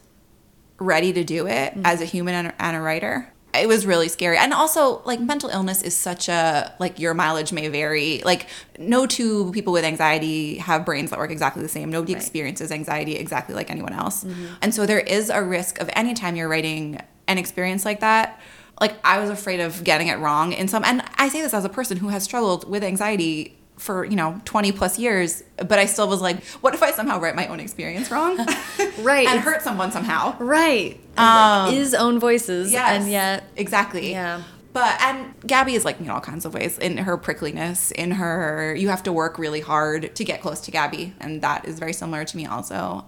ready 0.83 1.12
to 1.12 1.25
do 1.25 1.47
it 1.47 1.73
mm-hmm. 1.73 1.87
as 1.87 2.01
a 2.01 2.05
human 2.05 2.35
and 2.35 2.49
a, 2.49 2.62
and 2.62 2.77
a 2.77 2.81
writer. 2.81 3.33
It 3.55 3.68
was 3.68 3.85
really 3.85 4.09
scary. 4.09 4.38
And 4.38 4.55
also, 4.55 5.03
like, 5.05 5.18
mm-hmm. 5.18 5.27
mental 5.27 5.51
illness 5.51 5.83
is 5.83 5.95
such 5.95 6.29
a, 6.31 6.75
like, 6.79 6.99
your 6.99 7.12
mileage 7.12 7.53
may 7.53 7.68
vary. 7.68 8.23
Like, 8.25 8.47
no 8.79 9.07
two 9.07 9.53
people 9.53 9.75
with 9.75 9.85
anxiety 9.85 10.57
have 10.57 10.87
brains 10.87 11.11
that 11.11 11.18
work 11.18 11.31
exactly 11.31 11.62
the 11.62 11.68
same. 11.68 11.90
Nobody 11.90 12.14
Right. 12.14 12.23
experiences 12.23 12.73
anxiety 12.73 13.16
exactly 13.16 13.55
like 13.55 13.71
anyone 13.71 13.92
else. 13.92 14.25
Mm-hmm. 14.25 14.55
And 14.62 14.75
so 14.75 14.87
there 14.87 15.01
is 15.01 15.29
a 15.29 15.42
risk 15.42 15.81
of 15.81 15.90
anytime 15.92 16.35
you're 16.35 16.49
writing 16.49 16.99
an 17.29 17.37
experience 17.37 17.85
like 17.85 18.01
that. 18.01 18.40
Like, 18.81 18.95
I 19.05 19.21
was 19.21 19.29
afraid 19.29 19.61
of 19.61 19.85
getting 19.85 20.09
it 20.09 20.18
wrong 20.18 20.53
in 20.53 20.66
some, 20.66 20.83
and 20.83 21.05
I 21.16 21.29
say 21.29 21.42
this 21.42 21.53
as 21.53 21.66
a 21.66 21.68
person 21.68 21.99
who 21.99 22.09
has 22.09 22.25
struggled 22.25 22.68
with 22.68 22.83
anxiety 22.83 23.59
for, 23.83 24.05
you 24.05 24.16
know, 24.16 24.40
20 24.45 24.73
plus 24.73 24.99
years, 24.99 25.42
but 25.57 25.79
I 25.79 25.87
still 25.87 26.09
was 26.09 26.21
like, 26.23 26.42
what 26.62 26.73
if 26.75 26.83
I 26.83 26.92
somehow 26.92 27.18
write 27.21 27.35
my 27.35 27.47
own 27.49 27.61
experience 27.61 28.11
wrong? 28.11 28.38
Right. 29.01 29.27
and 29.27 29.40
hurt 29.40 29.62
someone 29.62 29.90
somehow. 29.90 30.37
Right. 30.38 31.01
Um, 31.16 31.66
like, 31.66 31.75
his 31.75 31.95
own 31.95 32.18
voices. 32.21 32.73
Yes. 32.73 33.03
And 33.03 33.11
yet, 33.11 33.45
exactly. 33.57 34.11
Yeah. 34.12 34.42
But 34.73 34.99
and 35.03 35.35
Gabby 35.47 35.75
is 35.75 35.85
like 35.85 36.01
me 36.01 36.07
in 36.07 36.12
all 36.12 36.21
kinds 36.21 36.45
of 36.47 36.55
ways. 36.55 36.79
In 36.79 36.97
her 36.97 37.18
prickliness, 37.18 37.90
in 37.92 38.12
her 38.12 38.75
you 38.75 38.88
have 38.88 39.03
to 39.03 39.12
work 39.12 39.38
really 39.38 39.61
hard 39.61 40.14
to 40.16 40.25
get 40.25 40.40
close 40.40 40.61
to 40.62 40.71
Gabby, 40.71 41.12
and 41.21 41.42
that 41.42 41.66
is 41.66 41.79
very 41.79 41.92
similar 41.92 42.25
to 42.25 42.37
me 42.37 42.47
also. 42.47 43.05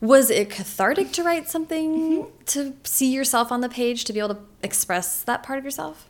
was 0.00 0.28
it 0.30 0.50
cathartic 0.50 1.12
to 1.12 1.22
write 1.22 1.48
something 1.48 1.90
Mm-hmm. 2.24 2.30
to 2.46 2.74
see 2.84 3.10
yourself 3.12 3.50
on 3.50 3.60
the 3.62 3.68
page, 3.68 4.04
to 4.04 4.12
be 4.12 4.18
able 4.18 4.34
to 4.34 4.40
express 4.62 5.22
that 5.22 5.42
part 5.42 5.58
of 5.58 5.64
yourself? 5.64 6.07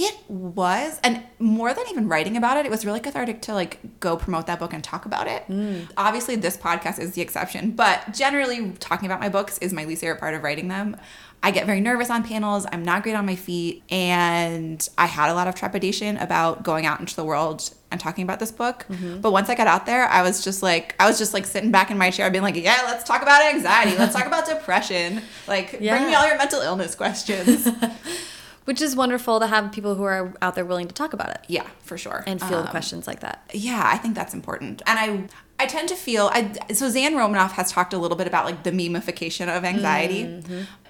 It 0.00 0.16
was, 0.28 1.00
and 1.02 1.24
more 1.40 1.74
than 1.74 1.84
even 1.90 2.08
writing 2.08 2.36
about 2.36 2.56
it, 2.56 2.64
it 2.64 2.70
was 2.70 2.86
really 2.86 3.00
cathartic 3.00 3.42
to 3.42 3.52
like 3.52 3.80
go 3.98 4.16
promote 4.16 4.46
that 4.46 4.60
book 4.60 4.72
and 4.72 4.84
talk 4.84 5.06
about 5.06 5.26
it. 5.26 5.44
Mm. 5.48 5.90
Obviously, 5.96 6.36
this 6.36 6.56
podcast 6.56 7.00
is 7.00 7.14
the 7.14 7.20
exception, 7.20 7.72
but 7.72 8.14
generally, 8.14 8.70
talking 8.78 9.06
about 9.06 9.18
my 9.18 9.28
books 9.28 9.58
is 9.58 9.72
my 9.72 9.84
least 9.84 10.02
favorite 10.02 10.20
part 10.20 10.34
of 10.34 10.44
writing 10.44 10.68
them. 10.68 10.96
I 11.42 11.50
get 11.50 11.66
very 11.66 11.80
nervous 11.80 12.10
on 12.10 12.22
panels. 12.22 12.64
I'm 12.70 12.84
not 12.84 13.02
great 13.02 13.16
on 13.16 13.26
my 13.26 13.34
feet, 13.34 13.82
and 13.90 14.88
I 14.96 15.06
had 15.06 15.30
a 15.30 15.34
lot 15.34 15.48
of 15.48 15.56
trepidation 15.56 16.16
about 16.18 16.62
going 16.62 16.86
out 16.86 17.00
into 17.00 17.16
the 17.16 17.24
world 17.24 17.68
and 17.90 18.00
talking 18.00 18.22
about 18.22 18.38
this 18.38 18.52
book. 18.52 18.86
Mm-hmm. 18.88 19.20
But 19.20 19.32
once 19.32 19.48
I 19.48 19.56
got 19.56 19.66
out 19.66 19.84
there, 19.84 20.06
I 20.06 20.22
was 20.22 20.44
just 20.44 20.62
like, 20.62 20.94
I 21.00 21.08
was 21.08 21.18
just 21.18 21.34
like 21.34 21.44
sitting 21.44 21.72
back 21.72 21.90
in 21.90 21.98
my 21.98 22.10
chair, 22.10 22.30
being 22.30 22.44
like, 22.44 22.54
"Yeah, 22.54 22.82
let's 22.86 23.02
talk 23.02 23.22
about 23.22 23.42
anxiety. 23.52 23.98
Let's 23.98 24.14
talk 24.14 24.26
about 24.26 24.46
depression. 24.48 25.22
Like, 25.48 25.72
bring 25.72 26.06
me 26.06 26.14
all 26.14 26.26
your 26.28 26.38
mental 26.38 26.60
illness 26.60 26.94
questions." 26.94 27.66
Which 28.68 28.82
is 28.82 28.94
wonderful 28.94 29.40
to 29.40 29.46
have 29.46 29.72
people 29.72 29.94
who 29.94 30.04
are 30.04 30.34
out 30.42 30.54
there 30.56 30.64
willing 30.70 30.88
to 30.88 30.94
talk 30.94 31.12
about 31.14 31.30
it 31.30 31.40
yeah, 31.48 31.66
for 31.88 31.96
sure. 31.96 32.22
and 32.26 32.38
field 32.40 32.66
Um, 32.66 32.70
questions 32.76 33.06
like 33.06 33.20
that. 33.20 33.36
yeah 33.52 33.82
i 33.94 33.96
think 33.96 34.14
that's 34.14 34.34
important 34.34 34.82
and 34.88 34.96
i 35.04 35.62
i 35.62 35.66
tend 35.66 35.88
to 35.88 35.96
feel 35.96 36.24
i 36.34 36.40
so 36.74 36.88
zan 36.90 37.16
romanoff 37.16 37.52
has 37.52 37.72
talked 37.72 37.92
a 37.94 37.98
little 37.98 38.16
bit 38.22 38.26
about 38.26 38.44
like 38.44 38.62
the 38.64 38.70
memification 38.70 39.46
of 39.56 39.64
anxiety 39.64 40.20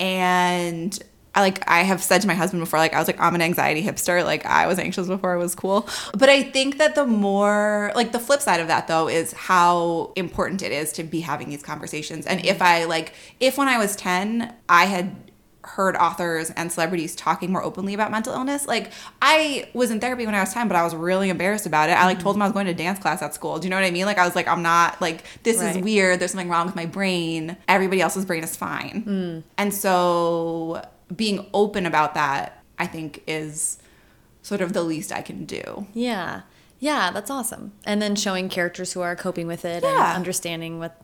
and 0.00 0.98
I 1.34 1.40
like 1.42 1.62
I 1.70 1.80
have 1.84 2.02
said 2.02 2.20
to 2.22 2.26
my 2.26 2.34
husband 2.34 2.60
before, 2.62 2.80
like 2.80 2.94
I 2.94 2.98
was 2.98 3.06
like 3.06 3.20
I'm 3.20 3.34
an 3.34 3.42
anxiety 3.42 3.82
hipster, 3.82 4.24
like 4.24 4.44
I 4.46 4.66
was 4.66 4.78
anxious 4.78 5.06
before 5.06 5.34
I 5.34 5.36
was 5.36 5.54
cool. 5.54 5.86
But 6.14 6.28
I 6.30 6.42
think 6.42 6.78
that 6.78 6.94
the 6.96 7.06
more 7.06 7.92
like 7.94 8.10
the 8.12 8.18
flip 8.18 8.40
side 8.40 8.60
of 8.60 8.66
that 8.68 8.88
though 8.88 9.08
is 9.08 9.32
how 9.34 10.12
important 10.16 10.62
it 10.62 10.72
is 10.72 10.90
to 10.94 11.04
be 11.04 11.20
having 11.20 11.48
these 11.50 11.62
conversations. 11.62 12.26
And 12.26 12.44
if 12.44 12.60
I 12.62 12.84
like 12.84 13.12
if 13.38 13.56
when 13.58 13.68
I 13.68 13.78
was 13.78 13.94
10 13.94 14.52
I 14.68 14.86
had 14.86 15.14
heard 15.76 15.96
authors 15.96 16.50
and 16.50 16.72
celebrities 16.72 17.14
talking 17.14 17.52
more 17.52 17.62
openly 17.62 17.94
about 17.94 18.10
mental 18.10 18.32
illness. 18.32 18.66
Like 18.66 18.90
I 19.22 19.68
was 19.74 19.90
in 19.90 20.00
therapy 20.00 20.26
when 20.26 20.34
I 20.34 20.40
was 20.40 20.52
10, 20.52 20.66
but 20.68 20.76
I 20.76 20.82
was 20.82 20.94
really 20.94 21.28
embarrassed 21.30 21.66
about 21.66 21.88
it. 21.90 21.92
I 21.92 22.04
like 22.06 22.18
told 22.20 22.34
them 22.36 22.42
I 22.42 22.46
was 22.46 22.52
going 22.52 22.66
to 22.66 22.74
dance 22.74 22.98
class 22.98 23.22
at 23.22 23.34
school. 23.34 23.58
Do 23.58 23.66
you 23.66 23.70
know 23.70 23.76
what 23.76 23.84
I 23.84 23.90
mean? 23.90 24.06
Like 24.06 24.18
I 24.18 24.24
was 24.24 24.34
like, 24.34 24.48
I'm 24.48 24.62
not 24.62 25.00
like 25.00 25.24
this 25.42 25.58
Right. 25.58 25.76
is 25.76 25.82
weird. 25.82 26.20
There's 26.20 26.32
something 26.32 26.48
wrong 26.48 26.66
with 26.66 26.76
my 26.76 26.86
brain. 26.86 27.56
Everybody 27.68 28.00
else's 28.00 28.24
brain 28.24 28.42
is 28.42 28.56
fine. 28.56 29.02
Hmm. 29.02 29.38
And 29.56 29.72
so 29.74 30.84
being 31.14 31.46
open 31.54 31.86
about 31.86 32.14
that, 32.14 32.62
I 32.78 32.86
think 32.86 33.22
is 33.26 33.78
sort 34.42 34.60
of 34.60 34.72
the 34.72 34.82
least 34.82 35.12
I 35.12 35.22
can 35.22 35.44
do. 35.44 35.86
Yeah. 35.94 36.42
Yeah, 36.80 37.10
that's 37.10 37.30
awesome. 37.30 37.72
And 37.84 38.00
then 38.00 38.14
showing 38.14 38.48
characters 38.48 38.92
who 38.92 39.00
are 39.00 39.16
coping 39.16 39.46
with 39.48 39.64
it 39.64 39.82
and 39.82 39.98
understanding 40.16 40.78
what 40.78 41.00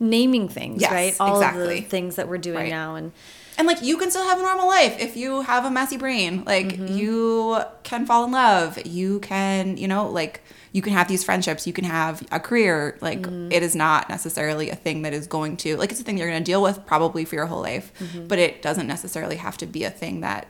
naming 0.00 0.48
things, 0.48 0.80
Yes, 0.82 0.92
right? 0.92 1.16
All 1.20 1.36
of 1.36 1.42
exactly. 1.42 1.80
the 1.80 1.86
things 1.86 2.16
that 2.16 2.28
we're 2.28 2.38
doing 2.38 2.58
Right. 2.58 2.70
now 2.70 2.94
and 2.94 3.12
And 3.56 3.66
like 3.66 3.82
you 3.82 3.96
can 3.98 4.10
still 4.10 4.24
have 4.24 4.38
a 4.38 4.42
normal 4.42 4.68
life 4.68 4.96
if 5.00 5.16
you 5.16 5.40
have 5.42 5.64
a 5.64 5.70
messy 5.70 5.96
brain. 5.96 6.44
Like 6.46 6.66
Mm-hmm. 6.68 6.96
you 6.96 7.60
can 7.82 8.06
fall 8.06 8.24
in 8.24 8.30
love. 8.30 8.78
You 8.86 9.18
can, 9.20 9.76
you 9.76 9.88
know, 9.88 10.08
like 10.08 10.42
you 10.70 10.82
can 10.82 10.92
have 10.92 11.08
these 11.08 11.24
friendships. 11.24 11.66
You 11.66 11.72
can 11.72 11.84
have 11.84 12.24
a 12.30 12.38
career. 12.38 12.96
Like 13.00 13.22
Mm-hmm. 13.22 13.50
it 13.50 13.62
is 13.64 13.74
not 13.74 14.08
necessarily 14.08 14.70
a 14.70 14.76
thing 14.76 15.02
that 15.02 15.12
is 15.12 15.26
going 15.26 15.56
to 15.58 15.76
like 15.76 15.90
it's 15.90 16.00
a 16.00 16.04
thing 16.04 16.18
you're 16.18 16.28
going 16.30 16.44
to 16.44 16.44
deal 16.52 16.62
with 16.62 16.86
probably 16.86 17.24
for 17.24 17.34
your 17.34 17.46
whole 17.46 17.62
life, 17.62 17.92
Mm-hmm. 17.98 18.28
but 18.28 18.38
it 18.38 18.62
doesn't 18.62 18.86
necessarily 18.86 19.36
have 19.36 19.56
to 19.58 19.66
be 19.66 19.82
a 19.84 19.90
thing 19.90 20.20
that 20.20 20.46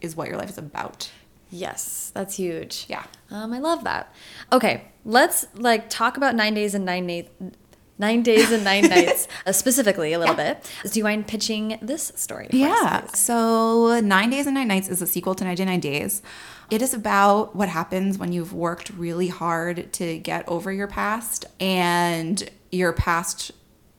is 0.00 0.16
what 0.16 0.28
your 0.28 0.38
life 0.38 0.50
is 0.50 0.58
about. 0.58 1.10
yes, 1.50 2.10
that's 2.14 2.36
huge. 2.36 2.86
Yeah. 2.88 3.04
Um, 3.30 3.52
I 3.52 3.58
love 3.60 3.84
that. 3.84 4.12
Okay, 4.52 4.84
let's 5.04 5.46
like 5.54 5.88
talk 5.90 6.16
about 6.16 6.34
nine 6.34 6.54
days 6.54 6.74
and 6.74 6.84
nine 6.84 7.06
nights. 7.06 7.30
Nine 7.98 8.22
days 8.22 8.52
and 8.52 8.62
nine 8.64 8.82
nights, 8.88 9.26
uh, 9.46 9.52
specifically 9.52 10.12
a 10.12 10.18
little 10.18 10.34
bit. 10.34 10.70
Do 10.90 10.98
you 10.98 11.04
mind 11.04 11.26
pitching 11.26 11.78
this 11.80 12.12
story? 12.14 12.46
us, 12.48 12.54
Yeah. 12.54 13.00
please? 13.00 13.18
So, 13.18 14.00
Nine 14.00 14.30
Days 14.30 14.46
and 14.46 14.54
Nine 14.54 14.68
Nights 14.68 14.88
is 14.88 15.00
a 15.00 15.06
sequel 15.06 15.34
to 15.34 15.44
99 15.44 15.80
Days. 15.80 16.20
It 16.70 16.82
is 16.82 16.92
about 16.92 17.54
what 17.56 17.68
happens 17.68 18.18
when 18.18 18.32
you've 18.32 18.52
worked 18.52 18.90
really 18.90 19.28
hard 19.28 19.92
to 19.94 20.18
get 20.18 20.46
over 20.48 20.72
your 20.72 20.88
past 20.88 21.44
and 21.60 22.50
your 22.72 22.92
past 22.92 23.52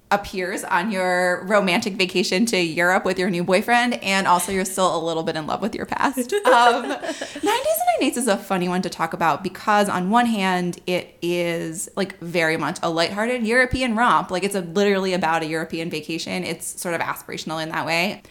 appears 0.10 0.64
on 0.64 0.90
your 0.92 1.44
romantic 1.46 1.94
vacation 1.96 2.46
to 2.46 2.58
Europe 2.58 3.04
with 3.04 3.20
your 3.20 3.30
new 3.30 3.44
boyfriend, 3.44 3.96
and 3.96 4.26
also 4.26 4.52
you're 4.52 4.66
still 4.66 4.96
a 4.96 5.02
little 5.04 5.24
bit 5.24 5.36
in 5.36 5.46
love 5.48 5.62
with 5.62 5.76
your 5.76 5.86
past. 5.86 6.34
Um, 6.48 6.88
Nine 6.88 7.00
Days 7.00 7.44
and 7.44 7.44
Nine 7.44 8.00
Nights 8.02 8.18
is 8.18 8.28
a 8.28 8.38
funny 8.38 8.70
one 8.70 8.82
to 8.82 8.90
talk 8.90 9.14
about 9.14 9.44
because, 9.44 9.90
on 9.90 10.10
one 10.10 10.26
hand, 10.26 10.80
it 10.88 11.18
is 11.22 11.90
like 11.96 12.18
very 12.20 12.58
much 12.58 12.80
a 12.82 12.90
lighthearted 12.90 13.46
European 13.46 13.96
romp. 13.96 14.32
Like 14.32 14.44
it's 14.44 14.56
a, 14.56 14.62
literally 14.62 15.14
about 15.14 15.44
a 15.44 15.46
European 15.46 15.90
vacation. 15.90 16.44
It's 16.44 16.80
sort 16.80 16.96
of 16.96 17.02
aspirational 17.02 17.62
in 17.62 17.70
that 17.70 17.86
way. 17.86 18.24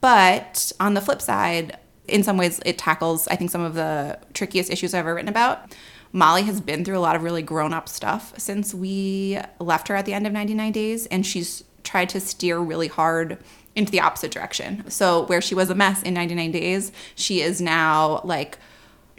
But 0.00 0.72
on 0.78 0.94
the 0.94 1.00
flip 1.00 1.20
side, 1.20 1.76
in 2.06 2.22
some 2.22 2.36
ways, 2.36 2.60
it 2.64 2.78
tackles, 2.78 3.26
I 3.28 3.36
think, 3.36 3.50
some 3.50 3.62
of 3.62 3.74
the 3.74 4.18
trickiest 4.32 4.70
issues 4.70 4.94
I've 4.94 5.00
ever 5.00 5.14
written 5.14 5.28
about. 5.28 5.74
Molly 6.12 6.42
has 6.42 6.60
been 6.60 6.84
through 6.84 6.98
a 6.98 7.00
lot 7.00 7.16
of 7.16 7.22
really 7.22 7.42
grown 7.42 7.72
up 7.72 7.88
stuff 7.88 8.32
since 8.38 8.74
we 8.74 9.38
left 9.58 9.88
her 9.88 9.96
at 9.96 10.06
the 10.06 10.14
end 10.14 10.26
of 10.26 10.32
99 10.32 10.72
Days, 10.72 11.06
and 11.06 11.24
she's 11.26 11.64
tried 11.82 12.08
to 12.10 12.20
steer 12.20 12.58
really 12.58 12.88
hard 12.88 13.38
into 13.74 13.92
the 13.92 14.00
opposite 14.00 14.30
direction. 14.30 14.88
So, 14.90 15.26
where 15.26 15.40
she 15.40 15.54
was 15.54 15.70
a 15.70 15.74
mess 15.74 16.02
in 16.02 16.14
99 16.14 16.52
Days, 16.52 16.92
she 17.14 17.42
is 17.42 17.60
now 17.60 18.20
like, 18.24 18.58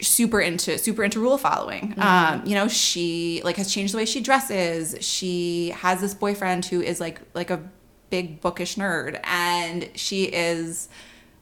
super 0.00 0.40
into 0.40 0.78
super 0.78 1.02
into 1.02 1.18
rule 1.18 1.38
following. 1.38 1.92
Um 1.98 2.42
you 2.46 2.54
know 2.54 2.68
she 2.68 3.40
like 3.44 3.56
has 3.56 3.72
changed 3.72 3.92
the 3.92 3.96
way 3.98 4.04
she 4.04 4.20
dresses. 4.20 4.96
She 5.04 5.70
has 5.70 6.00
this 6.00 6.14
boyfriend 6.14 6.66
who 6.66 6.80
is 6.80 7.00
like 7.00 7.20
like 7.34 7.50
a 7.50 7.68
big 8.10 8.40
bookish 8.40 8.76
nerd 8.76 9.20
and 9.24 9.90
she 9.94 10.24
is 10.24 10.88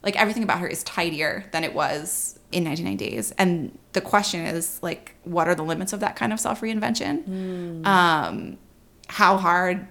like 0.03 0.19
everything 0.19 0.43
about 0.43 0.59
her 0.59 0.67
is 0.67 0.83
tidier 0.83 1.45
than 1.51 1.63
it 1.63 1.73
was 1.73 2.36
in 2.51 2.63
99 2.63 2.97
days. 2.97 3.33
And 3.37 3.77
the 3.93 4.01
question 4.01 4.45
is 4.45 4.79
like 4.81 5.15
what 5.23 5.47
are 5.47 5.55
the 5.55 5.63
limits 5.63 5.91
of 5.93 5.99
that 5.99 6.15
kind 6.15 6.31
of 6.31 6.39
self 6.39 6.61
reinvention 6.61 7.85
um 7.85 8.57
how 9.07 9.37
hard 9.37 9.87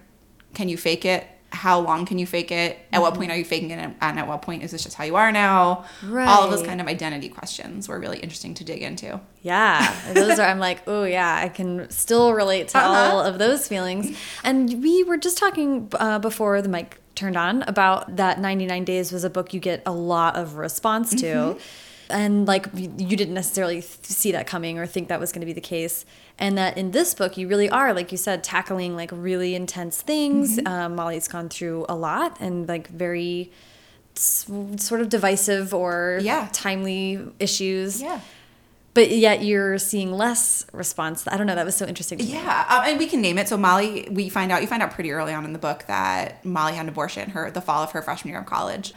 can 0.53 0.69
you 0.69 0.77
fake 0.77 1.05
it? 1.05 1.27
How 1.49 1.79
long 1.79 2.05
can 2.05 2.19
you 2.19 2.27
fake 2.27 2.51
it? 2.51 2.77
At 2.91 3.01
what 3.01 3.13
point 3.15 3.31
are 3.31 3.37
you 3.37 3.45
faking 3.45 3.71
it? 3.71 3.79
And 4.01 4.19
at 4.19 4.27
what 4.27 4.41
point 4.41 4.63
is 4.63 4.71
this 4.71 4.83
just 4.83 4.95
how 4.95 5.05
you 5.05 5.15
are 5.15 5.31
now? 5.31 5.85
All 6.29 6.43
of 6.43 6.51
those 6.51 6.61
kind 6.65 6.81
of 6.81 6.87
identity 6.87 7.29
questions 7.29 7.87
were 7.87 7.99
really 7.99 8.19
interesting 8.19 8.53
to 8.55 8.63
dig 8.63 8.81
into. 8.83 9.19
Yeah, 9.41 9.95
those 10.13 10.37
are. 10.39 10.47
I'm 10.47 10.59
like, 10.59 10.81
oh 10.87 11.03
yeah, 11.03 11.39
I 11.41 11.49
can 11.49 11.89
still 11.89 12.33
relate 12.33 12.67
to 12.69 12.77
Uh-huh. 12.77 12.87
all 13.15 13.21
of 13.21 13.39
those 13.39 13.67
feelings. 13.67 14.15
And 14.43 14.83
we 14.83 15.03
were 15.03 15.17
just 15.17 15.37
talking 15.37 15.89
uh, 15.93 16.19
before 16.19 16.61
the 16.61 16.69
mic 16.69 16.99
turned 17.15 17.37
on 17.37 17.63
about 17.63 18.17
that 18.17 18.39
99 18.39 18.83
Days 18.83 19.11
was 19.11 19.23
a 19.23 19.29
book 19.29 19.53
you 19.53 19.59
get 19.59 19.81
a 19.85 19.91
lot 19.91 20.35
of 20.35 20.55
response 20.57 21.09
to, 21.21 21.25
Mm-hmm. 21.25 21.59
And 22.09 22.47
like 22.47 22.67
you 22.73 23.15
didn't 23.17 23.33
necessarily 23.33 23.81
see 23.81 24.31
that 24.31 24.47
coming 24.47 24.77
or 24.79 24.85
think 24.85 25.07
that 25.09 25.19
was 25.19 25.31
going 25.31 25.41
to 25.41 25.45
be 25.45 25.53
the 25.53 25.61
case. 25.61 26.05
And 26.39 26.57
that 26.57 26.77
in 26.77 26.91
this 26.91 27.13
book, 27.13 27.37
you 27.37 27.47
really 27.47 27.69
are, 27.69 27.93
like 27.93 28.11
you 28.11 28.17
said, 28.17 28.43
tackling 28.43 28.95
like 28.95 29.09
really 29.13 29.55
intense 29.55 30.01
things. 30.01 30.57
Mm-hmm. 30.57 30.67
Um, 30.67 30.95
Molly's 30.95 31.27
gone 31.27 31.49
through 31.49 31.85
a 31.89 31.95
lot 31.95 32.37
and 32.39 32.67
like 32.67 32.87
very 32.89 33.51
sort 34.15 35.01
of 35.01 35.09
divisive 35.09 35.73
or 35.73 36.19
Yeah. 36.21 36.49
timely 36.51 37.19
issues. 37.39 38.01
yeah 38.01 38.19
But 38.93 39.11
yet 39.11 39.43
you're 39.43 39.77
seeing 39.77 40.11
less 40.11 40.65
response. 40.73 41.27
I 41.27 41.37
don't 41.37 41.45
know. 41.45 41.55
That 41.55 41.65
was 41.65 41.75
so 41.75 41.85
interesting. 41.85 42.19
Yeah, 42.19 42.65
um, 42.69 42.83
and 42.85 42.97
we 42.99 43.05
can 43.07 43.21
name 43.21 43.37
it. 43.37 43.47
So 43.47 43.57
Molly, 43.57 44.07
we 44.11 44.29
find 44.29 44.51
out 44.51 44.61
you 44.61 44.67
find 44.67 44.81
out 44.81 44.91
pretty 44.91 45.11
early 45.11 45.33
on 45.33 45.45
in 45.45 45.53
the 45.53 45.59
book 45.59 45.85
that 45.87 46.43
Molly 46.45 46.73
had 46.73 46.83
an 46.85 46.89
abortion 46.89 47.29
her 47.31 47.51
the 47.51 47.61
fall 47.61 47.83
of 47.83 47.91
her 47.91 48.01
freshman 48.01 48.31
year 48.31 48.39
of 48.39 48.45
college. 48.47 48.93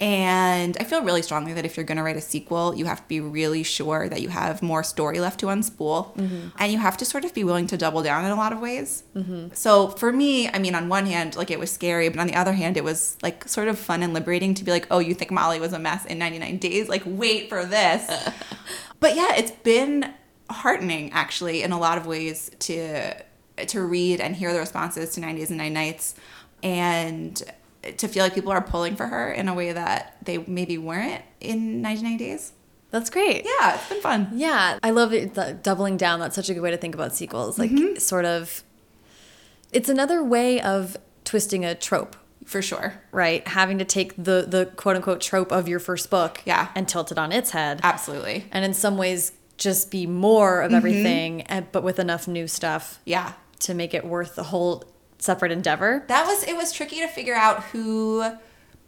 And 0.00 0.76
I 0.80 0.84
feel 0.84 1.04
really 1.04 1.22
strongly 1.22 1.52
that 1.52 1.64
if 1.64 1.76
you're 1.76 1.84
going 1.84 1.98
to 1.98 2.02
write 2.02 2.16
a 2.16 2.20
sequel, 2.20 2.74
you 2.74 2.84
have 2.86 3.00
to 3.02 3.08
be 3.08 3.20
really 3.20 3.62
sure 3.62 4.08
that 4.08 4.20
you 4.20 4.28
have 4.28 4.60
more 4.60 4.82
story 4.82 5.20
left 5.20 5.38
to 5.40 5.46
unspool, 5.46 6.16
mm-hmm. 6.16 6.48
and 6.58 6.72
you 6.72 6.78
have 6.78 6.96
to 6.96 7.04
sort 7.04 7.24
of 7.24 7.32
be 7.32 7.44
willing 7.44 7.68
to 7.68 7.76
double 7.76 8.02
down 8.02 8.24
in 8.24 8.32
a 8.32 8.34
lot 8.34 8.52
of 8.52 8.58
ways. 8.58 9.04
Mm-hmm. 9.14 9.54
So 9.54 9.88
for 9.88 10.12
me, 10.12 10.48
I 10.48 10.58
mean, 10.58 10.74
on 10.74 10.88
one 10.88 11.06
hand, 11.06 11.36
like 11.36 11.50
it 11.50 11.60
was 11.60 11.70
scary, 11.70 12.08
but 12.08 12.18
on 12.18 12.26
the 12.26 12.34
other 12.34 12.54
hand, 12.54 12.76
it 12.76 12.82
was 12.82 13.16
like 13.22 13.46
sort 13.48 13.68
of 13.68 13.78
fun 13.78 14.02
and 14.02 14.12
liberating 14.12 14.52
to 14.54 14.64
be 14.64 14.72
like, 14.72 14.88
oh, 14.90 14.98
you 14.98 15.14
think 15.14 15.30
Molly 15.30 15.60
was 15.60 15.72
a 15.72 15.78
mess 15.78 16.04
in 16.06 16.18
99 16.18 16.58
days? 16.58 16.88
Like, 16.88 17.02
wait 17.06 17.48
for 17.48 17.64
this. 17.64 18.04
but 19.00 19.14
yeah, 19.14 19.36
it's 19.36 19.52
been 19.52 20.12
heartening 20.50 21.12
actually 21.12 21.62
in 21.62 21.70
a 21.70 21.78
lot 21.78 21.98
of 21.98 22.06
ways 22.06 22.50
to 22.58 23.14
to 23.56 23.80
read 23.80 24.20
and 24.20 24.34
hear 24.34 24.52
the 24.52 24.58
responses 24.58 25.14
to 25.14 25.20
9 25.20 25.36
days 25.36 25.48
and 25.50 25.58
9 25.58 25.72
nights 25.72 26.16
and 26.64 27.44
to 27.98 28.08
feel 28.08 28.22
like 28.24 28.34
people 28.34 28.52
are 28.52 28.60
pulling 28.62 28.96
for 28.96 29.06
her 29.06 29.30
in 29.32 29.48
a 29.48 29.54
way 29.54 29.72
that 29.72 30.16
they 30.24 30.38
maybe 30.38 30.78
weren't 30.78 31.22
in 31.40 31.82
99 31.82 32.16
days. 32.16 32.52
That's 32.90 33.10
great. 33.10 33.44
Yeah, 33.44 33.74
it's 33.74 33.88
been 33.88 34.00
fun. 34.00 34.28
Yeah, 34.34 34.78
I 34.82 34.90
love 34.90 35.12
it. 35.12 35.34
The 35.34 35.52
doubling 35.62 35.96
down. 35.96 36.20
That's 36.20 36.36
such 36.36 36.48
a 36.48 36.54
good 36.54 36.60
way 36.62 36.70
to 36.70 36.76
think 36.76 36.94
about 36.94 37.14
sequels. 37.14 37.58
Like, 37.58 37.70
Mm-hmm. 37.70 37.98
sort 37.98 38.24
of, 38.24 38.62
it's 39.72 39.88
another 39.88 40.22
way 40.22 40.60
of 40.60 40.96
twisting 41.24 41.64
a 41.64 41.74
trope, 41.74 42.14
For 42.44 42.62
sure. 42.62 42.94
right? 43.10 43.46
Having 43.48 43.78
to 43.78 43.84
take 43.84 44.14
the 44.16 44.44
the 44.48 44.66
quote 44.76 44.94
unquote 44.96 45.20
trope 45.20 45.50
of 45.50 45.66
your 45.68 45.80
first 45.80 46.08
book, 46.10 46.40
Yeah. 46.44 46.68
and 46.76 46.86
tilt 46.88 47.10
it 47.10 47.18
on 47.18 47.32
its 47.32 47.50
head, 47.50 47.80
Absolutely. 47.82 48.44
and 48.52 48.64
in 48.64 48.74
some 48.74 48.96
ways 48.96 49.32
just 49.56 49.90
be 49.90 50.06
more 50.06 50.58
Mm-hmm. 50.58 50.66
of 50.66 50.72
everything, 50.74 51.42
and, 51.42 51.70
but 51.72 51.82
with 51.82 51.98
enough 51.98 52.28
new 52.28 52.46
stuff 52.46 53.00
Yeah. 53.04 53.32
to 53.60 53.74
make 53.74 53.92
it 53.94 54.04
worth 54.04 54.36
the 54.36 54.44
whole 54.44 54.84
separate 55.24 55.52
endeavor. 55.52 56.04
That 56.08 56.26
was 56.26 56.44
it 56.44 56.54
was 56.54 56.72
tricky 56.72 57.00
to 57.00 57.08
figure 57.08 57.34
out 57.34 57.64
who 57.64 58.24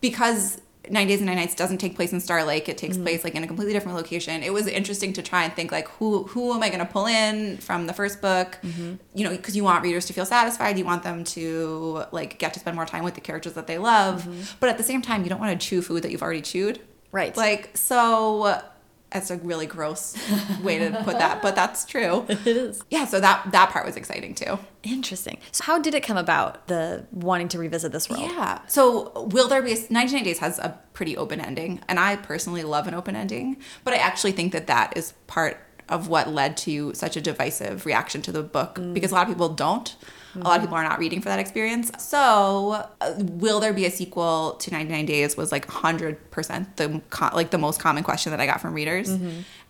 because 0.00 0.60
Nine 0.88 1.08
Days 1.08 1.18
and 1.18 1.26
Nine 1.26 1.36
Nights 1.36 1.54
doesn't 1.54 1.78
take 1.78 1.96
place 1.96 2.12
in 2.12 2.20
Star 2.20 2.44
Lake. 2.44 2.68
It 2.68 2.78
takes 2.78 2.94
mm-hmm. 2.94 3.04
place 3.04 3.24
like 3.24 3.34
in 3.34 3.42
a 3.42 3.46
completely 3.46 3.72
different 3.72 3.96
location. 3.96 4.42
It 4.42 4.52
was 4.52 4.66
interesting 4.66 5.12
to 5.14 5.22
try 5.22 5.44
and 5.44 5.52
think 5.52 5.72
like 5.72 5.88
who 5.88 6.24
who 6.24 6.52
am 6.52 6.62
I 6.62 6.68
going 6.68 6.80
to 6.80 6.86
pull 6.86 7.06
in 7.06 7.56
from 7.58 7.86
the 7.86 7.92
first 7.92 8.20
book? 8.20 8.58
Mm-hmm. 8.62 8.94
You 9.14 9.24
know, 9.24 9.30
because 9.30 9.56
you 9.56 9.64
want 9.64 9.82
readers 9.82 10.06
to 10.06 10.12
feel 10.12 10.26
satisfied. 10.26 10.78
You 10.78 10.84
want 10.84 11.02
them 11.02 11.24
to 11.24 12.04
like 12.12 12.38
get 12.38 12.54
to 12.54 12.60
spend 12.60 12.76
more 12.76 12.86
time 12.86 13.02
with 13.02 13.14
the 13.14 13.20
characters 13.20 13.54
that 13.54 13.66
they 13.66 13.78
love. 13.78 14.22
Mm-hmm. 14.22 14.56
But 14.60 14.68
at 14.68 14.78
the 14.78 14.84
same 14.84 15.02
time, 15.02 15.24
you 15.24 15.30
don't 15.30 15.40
want 15.40 15.58
to 15.58 15.66
chew 15.66 15.82
food 15.82 16.02
that 16.02 16.10
you've 16.10 16.22
already 16.22 16.42
chewed. 16.42 16.80
Right. 17.12 17.36
Like 17.36 17.76
so. 17.76 18.62
That's 19.10 19.30
a 19.30 19.36
really 19.36 19.66
gross 19.66 20.16
way 20.62 20.78
to 20.78 21.02
put 21.04 21.18
that, 21.18 21.40
but 21.40 21.54
that's 21.54 21.84
true. 21.84 22.26
It 22.46 22.46
is 22.46 22.82
Yeah, 22.90 23.06
so 23.06 23.20
that 23.20 23.50
that 23.52 23.70
part 23.70 23.86
was 23.86 23.96
exciting 23.96 24.34
too. 24.34 24.58
interesting. 24.82 25.38
So, 25.52 25.64
how 25.64 25.78
did 25.78 25.94
it 25.94 26.02
come 26.02 26.16
about? 26.16 26.68
The 26.68 27.06
wanting 27.12 27.48
to 27.48 27.58
revisit 27.58 27.92
this 27.92 28.08
world. 28.10 28.30
Yeah. 28.30 28.60
So, 28.66 29.28
will 29.32 29.48
there 29.48 29.62
be 29.62 29.72
a 29.72 29.78
99 29.90 30.24
Days 30.24 30.38
has 30.38 30.58
a 30.58 30.78
pretty 30.92 31.16
open 31.16 31.40
ending, 31.40 31.80
and 31.88 31.98
I 31.98 32.16
personally 32.16 32.62
love 32.62 32.86
an 32.86 32.94
open 32.94 33.16
ending, 33.16 33.56
but 33.84 33.94
I 33.94 33.98
actually 33.98 34.32
think 34.32 34.52
that 34.52 34.66
that 34.66 34.96
is 34.96 35.12
part 35.26 35.58
of 35.88 36.08
what 36.08 36.28
led 36.28 36.56
to 36.56 36.92
such 36.94 37.16
a 37.16 37.20
divisive 37.20 37.86
reaction 37.86 38.22
to 38.22 38.32
the 38.32 38.42
book 38.42 38.76
mm. 38.76 38.92
because 38.92 39.12
a 39.12 39.14
lot 39.14 39.22
of 39.22 39.28
people 39.28 39.48
don't. 39.48 39.96
A 40.40 40.44
lot 40.44 40.56
of 40.56 40.62
people 40.62 40.76
are 40.76 40.82
not 40.82 40.98
reading 40.98 41.20
for 41.20 41.28
that 41.28 41.38
experience. 41.38 41.90
So, 41.98 42.84
uh, 43.00 43.14
will 43.18 43.60
there 43.60 43.72
be 43.72 43.86
a 43.86 43.90
sequel 43.90 44.52
to 44.60 44.70
99 44.70 45.06
Days 45.06 45.36
was 45.36 45.52
like 45.52 45.66
100% 45.66 46.76
the 46.76 47.00
co- 47.10 47.34
like 47.34 47.50
the 47.50 47.58
most 47.58 47.80
common 47.80 48.04
question 48.04 48.30
that 48.30 48.40
I 48.40 48.46
got 48.46 48.60
from 48.60 48.74
readers. 48.74 49.08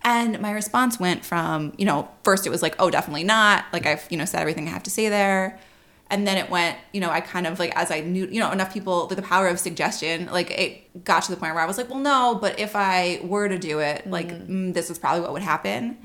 And 0.02 0.40
my 0.40 0.52
response 0.52 1.00
went 1.00 1.24
from, 1.24 1.72
you 1.78 1.84
know, 1.84 2.08
first 2.22 2.46
it 2.46 2.50
was 2.50 2.62
like, 2.62 2.76
"Oh, 2.78 2.90
definitely 2.90 3.24
not." 3.24 3.64
Like 3.72 3.86
I've, 3.86 4.06
you 4.10 4.16
know, 4.16 4.24
said 4.24 4.40
everything 4.40 4.68
I 4.68 4.70
have 4.70 4.84
to 4.84 4.90
say 4.90 5.08
there 5.08 5.58
and 6.08 6.26
then 6.26 6.36
it 6.36 6.48
went 6.50 6.76
you 6.92 7.00
know 7.00 7.10
i 7.10 7.20
kind 7.20 7.46
of 7.46 7.58
like 7.58 7.72
as 7.76 7.90
i 7.90 8.00
knew 8.00 8.26
you 8.26 8.38
know 8.38 8.50
enough 8.52 8.72
people 8.72 9.06
the 9.08 9.20
power 9.22 9.48
of 9.48 9.58
suggestion 9.58 10.26
like 10.26 10.50
it 10.50 11.04
got 11.04 11.22
to 11.24 11.30
the 11.32 11.36
point 11.36 11.52
where 11.54 11.62
i 11.62 11.66
was 11.66 11.78
like 11.78 11.90
well 11.90 11.98
no 11.98 12.38
but 12.40 12.58
if 12.60 12.76
i 12.76 13.20
were 13.24 13.48
to 13.48 13.58
do 13.58 13.80
it 13.80 14.08
like 14.08 14.28
mm, 14.28 14.72
this 14.72 14.90
is 14.90 14.98
probably 14.98 15.20
what 15.20 15.32
would 15.32 15.42
happen 15.42 15.98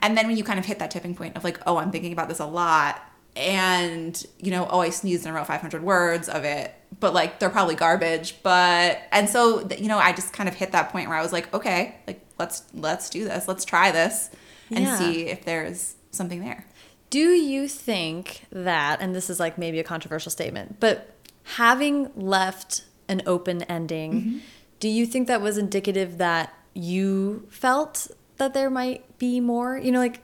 and 0.00 0.16
then 0.16 0.26
when 0.26 0.36
you 0.36 0.44
kind 0.44 0.58
of 0.58 0.64
hit 0.64 0.78
that 0.78 0.90
tipping 0.90 1.14
point 1.14 1.36
of 1.36 1.42
like 1.44 1.58
oh 1.66 1.76
i'm 1.76 1.90
thinking 1.90 2.12
about 2.12 2.28
this 2.28 2.38
a 2.38 2.46
lot 2.46 3.02
and 3.38 4.26
you 4.38 4.50
know 4.50 4.66
oh 4.70 4.80
i 4.80 4.90
sneezed 4.90 5.24
and 5.24 5.34
wrote 5.34 5.46
500 5.46 5.82
words 5.82 6.28
of 6.28 6.44
it 6.44 6.74
but 7.00 7.14
like 7.14 7.38
they're 7.38 7.48
probably 7.48 7.74
garbage 7.74 8.36
but 8.42 9.00
and 9.12 9.28
so 9.28 9.66
you 9.78 9.88
know 9.88 9.98
i 9.98 10.12
just 10.12 10.32
kind 10.32 10.48
of 10.48 10.54
hit 10.54 10.72
that 10.72 10.90
point 10.90 11.08
where 11.08 11.16
i 11.16 11.22
was 11.22 11.32
like 11.32 11.52
okay 11.54 11.94
like 12.06 12.20
let's 12.38 12.62
let's 12.72 13.10
do 13.10 13.24
this. 13.24 13.48
Let's 13.48 13.64
try 13.64 13.90
this 13.90 14.30
and 14.70 14.84
Yeah. 14.84 14.98
see 14.98 15.26
if 15.26 15.44
there's 15.44 15.96
something 16.10 16.40
there. 16.40 16.66
Do 17.10 17.30
you 17.30 17.68
think 17.68 18.44
that, 18.52 19.00
and 19.00 19.14
this 19.14 19.30
is 19.30 19.40
like 19.40 19.58
maybe 19.58 19.80
a 19.80 19.84
controversial 19.84 20.30
statement, 20.30 20.78
but 20.78 21.14
having 21.44 22.10
left 22.14 22.82
an 23.08 23.22
open 23.26 23.62
ending, 23.62 24.12
mm-hmm. 24.12 24.38
do 24.78 24.88
you 24.88 25.06
think 25.06 25.26
that 25.28 25.40
was 25.40 25.56
indicative 25.56 26.18
that 26.18 26.54
you 26.74 27.46
felt 27.50 28.08
that 28.36 28.52
there 28.52 28.68
might 28.68 29.18
be 29.18 29.40
more? 29.40 29.78
You 29.78 29.90
know, 29.90 29.98
like, 30.00 30.20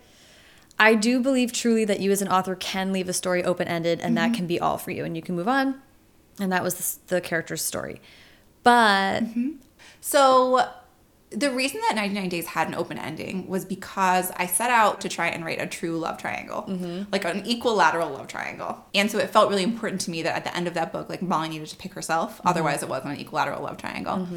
I 0.79 0.95
do 0.95 1.21
believe 1.21 1.53
truly 1.53 1.85
that 1.85 2.01
you 2.01 2.11
as 2.11 2.23
an 2.23 2.29
author 2.29 2.57
can 2.57 2.93
leave 2.93 3.09
a 3.09 3.13
story 3.13 3.45
open 3.45 3.69
ended 3.69 4.01
and 4.01 4.17
that 4.17 4.27
mm-hmm. 4.27 4.35
can 4.35 4.47
be 4.47 4.59
all 4.59 4.79
for 4.79 4.91
you 4.91 5.05
and 5.05 5.17
you 5.17 5.23
can 5.23 5.37
move 5.37 5.49
on. 5.49 5.81
And 6.41 6.51
that 6.51 6.63
was 6.63 6.99
the, 7.07 7.15
the 7.17 7.21
character's 7.21 7.63
story. 7.63 8.01
But 8.65 9.25
mm-hmm. 9.25 9.53
So 10.01 10.69
the 11.31 11.51
reason 11.51 11.81
that 11.89 11.97
99 11.97 12.29
Days 12.29 12.47
had 12.47 12.69
an 12.69 12.75
open 12.75 12.99
ending 12.99 13.49
was 13.49 13.65
because 13.65 14.31
I 14.37 14.45
set 14.45 14.69
out 14.69 15.01
to 15.01 15.09
try 15.09 15.29
and 15.29 15.45
write 15.47 15.63
a 15.63 15.67
true 15.67 15.97
love 15.99 16.19
triangle, 16.19 16.63
mm-hmm. 16.69 17.11
like 17.11 17.25
an 17.25 17.47
equilateral 17.47 18.11
love 18.11 18.29
triangle. 18.29 18.85
And 18.95 19.11
so 19.11 19.17
it 19.17 19.31
felt 19.31 19.49
really 19.49 19.63
important 19.63 20.03
to 20.03 20.11
me 20.11 20.23
that 20.23 20.37
at 20.37 20.45
the 20.45 20.55
end 20.55 20.69
of 20.69 20.75
that 20.75 20.93
book, 20.93 21.09
like 21.09 21.23
Molly 21.23 21.49
needed 21.49 21.69
to 21.69 21.77
pick 21.77 21.95
herself. 21.95 22.39
Otherwise, 22.45 22.83
it 22.83 22.89
wasn't 22.91 23.15
an 23.15 23.21
equilateral 23.21 23.63
love 23.63 23.79
triangle. 23.79 24.29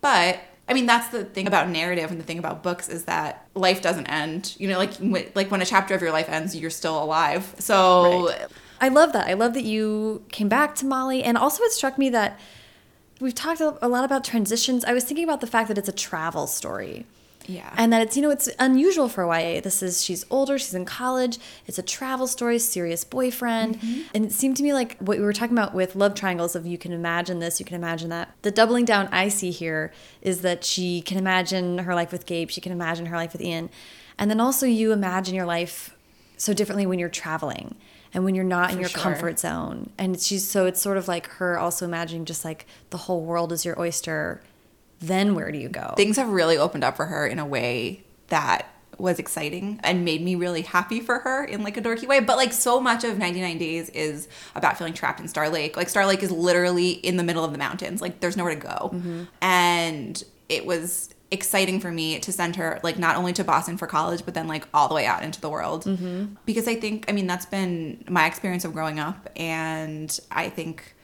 But 0.00 0.38
I 0.68 0.74
mean, 0.74 0.86
that's 0.86 1.08
the 1.08 1.24
thing 1.24 1.46
about 1.46 1.68
narrative 1.70 2.10
and 2.10 2.20
the 2.20 2.24
thing 2.24 2.38
about 2.38 2.62
books 2.62 2.88
is 2.88 3.04
that 3.04 3.48
life 3.54 3.80
doesn't 3.80 4.06
end. 4.06 4.54
You 4.58 4.68
know, 4.68 4.78
like 4.78 4.92
like 5.34 5.50
when 5.50 5.62
a 5.62 5.66
chapter 5.66 5.94
of 5.94 6.02
your 6.02 6.12
life 6.12 6.28
ends, 6.28 6.54
you're 6.54 6.70
still 6.70 7.02
alive. 7.02 7.54
So 7.58 8.32
I 8.80 8.88
love 8.88 9.12
that. 9.14 9.26
I 9.28 9.34
love 9.34 9.54
that 9.54 9.64
you 9.64 10.24
came 10.30 10.48
back 10.48 10.74
to 10.76 10.86
Molly. 10.86 11.24
And 11.24 11.38
also, 11.38 11.62
it 11.64 11.72
struck 11.72 11.98
me 11.98 12.10
that 12.10 12.38
we've 13.20 13.34
talked 13.34 13.60
a 13.60 13.88
lot 13.88 14.04
about 14.04 14.24
transitions. 14.24 14.84
I 14.84 14.92
was 14.92 15.04
thinking 15.04 15.24
about 15.24 15.40
the 15.40 15.46
fact 15.46 15.68
that 15.68 15.78
it's 15.78 15.88
a 15.88 15.92
travel 15.92 16.46
story. 16.46 17.06
Yeah. 17.48 17.72
And 17.78 17.92
that 17.94 18.02
it's, 18.02 18.16
you 18.16 18.22
know, 18.22 18.30
it's 18.30 18.48
unusual 18.58 19.08
for 19.08 19.24
YA. 19.24 19.60
This 19.60 19.82
is, 19.82 20.04
she's 20.04 20.24
older, 20.30 20.58
she's 20.58 20.74
in 20.74 20.84
college, 20.84 21.38
it's 21.66 21.78
a 21.78 21.82
travel 21.82 22.26
story, 22.26 22.58
serious 22.58 23.04
boyfriend. 23.04 23.80
Mm-hmm. 23.80 24.02
And 24.14 24.26
it 24.26 24.32
seemed 24.32 24.58
to 24.58 24.62
me 24.62 24.74
like 24.74 24.98
what 24.98 25.16
we 25.16 25.24
were 25.24 25.32
talking 25.32 25.56
about 25.56 25.74
with 25.74 25.96
love 25.96 26.14
triangles 26.14 26.54
of 26.54 26.66
you 26.66 26.76
can 26.76 26.92
imagine 26.92 27.38
this, 27.38 27.58
you 27.58 27.64
can 27.64 27.76
imagine 27.76 28.10
that. 28.10 28.34
The 28.42 28.50
doubling 28.50 28.84
down 28.84 29.08
I 29.10 29.28
see 29.28 29.50
here 29.50 29.92
is 30.20 30.42
that 30.42 30.62
she 30.62 31.00
can 31.00 31.16
imagine 31.16 31.78
her 31.78 31.94
life 31.94 32.12
with 32.12 32.26
Gabe, 32.26 32.50
she 32.50 32.60
can 32.60 32.70
imagine 32.70 33.06
her 33.06 33.16
life 33.16 33.32
with 33.32 33.40
Ian. 33.40 33.70
And 34.18 34.30
then 34.30 34.40
also 34.40 34.66
you 34.66 34.92
imagine 34.92 35.34
your 35.34 35.46
life 35.46 35.96
so 36.36 36.52
differently 36.52 36.86
when 36.86 36.98
you're 36.98 37.08
traveling 37.08 37.76
and 38.12 38.24
when 38.24 38.34
you're 38.34 38.44
not 38.44 38.72
in 38.72 38.78
your 38.78 38.88
sure. 38.88 39.00
comfort 39.00 39.38
zone. 39.38 39.90
And 39.98 40.20
she's 40.20 40.46
so 40.46 40.66
it's 40.66 40.80
sort 40.80 40.96
of 40.96 41.08
like 41.08 41.26
her 41.32 41.58
also 41.58 41.84
imagining 41.84 42.24
just 42.24 42.44
like 42.44 42.66
the 42.90 42.96
whole 42.96 43.22
world 43.22 43.52
is 43.52 43.64
your 43.64 43.78
oyster. 43.80 44.42
Then 45.00 45.34
where 45.34 45.52
do 45.52 45.58
you 45.58 45.68
go? 45.68 45.94
things 45.96 46.16
have 46.16 46.28
really 46.28 46.56
opened 46.56 46.84
up 46.84 46.96
for 46.96 47.06
her 47.06 47.26
in 47.26 47.38
a 47.38 47.46
way 47.46 48.02
that 48.28 48.66
was 48.98 49.18
exciting 49.18 49.78
and 49.82 50.04
made 50.04 50.22
me 50.22 50.34
really 50.34 50.62
happy 50.62 51.00
for 51.00 51.20
her 51.20 51.44
in 51.44 51.62
like 51.62 51.76
a 51.76 51.80
dorky 51.80 52.06
way. 52.06 52.20
But 52.20 52.36
like 52.36 52.52
so 52.52 52.80
much 52.80 53.04
of 53.04 53.16
99 53.18 53.58
Days 53.58 53.88
is 53.90 54.28
about 54.54 54.76
feeling 54.76 54.92
trapped 54.92 55.20
in 55.20 55.28
Star 55.28 55.48
Lake. 55.48 55.76
Like 55.76 55.88
Star 55.88 56.04
Lake 56.06 56.22
is 56.22 56.30
literally 56.30 56.90
in 56.90 57.16
the 57.16 57.22
middle 57.22 57.44
of 57.44 57.52
the 57.52 57.58
mountains. 57.58 58.02
Like 58.02 58.20
there's 58.20 58.36
nowhere 58.36 58.54
to 58.54 58.60
go. 58.60 58.90
Mm-hmm. 58.92 59.22
And 59.40 60.22
it 60.48 60.66
was 60.66 61.14
exciting 61.30 61.78
for 61.78 61.90
me 61.90 62.18
to 62.18 62.32
send 62.32 62.56
her 62.56 62.80
like 62.82 62.98
not 62.98 63.16
only 63.16 63.32
to 63.34 63.44
Boston 63.44 63.76
for 63.76 63.86
college, 63.86 64.24
but 64.24 64.34
then 64.34 64.48
like 64.48 64.66
all 64.74 64.88
the 64.88 64.94
way 64.94 65.06
out 65.06 65.22
into 65.22 65.40
the 65.40 65.48
world. 65.48 65.84
Mm-hmm. 65.84 66.34
Because 66.44 66.66
I 66.66 66.74
think, 66.74 67.04
I 67.08 67.12
mean, 67.12 67.26
that's 67.26 67.46
been 67.46 68.04
my 68.08 68.26
experience 68.26 68.64
of 68.64 68.72
growing 68.72 68.98
up. 68.98 69.28
And 69.36 70.18
I 70.30 70.48
think, 70.48 70.94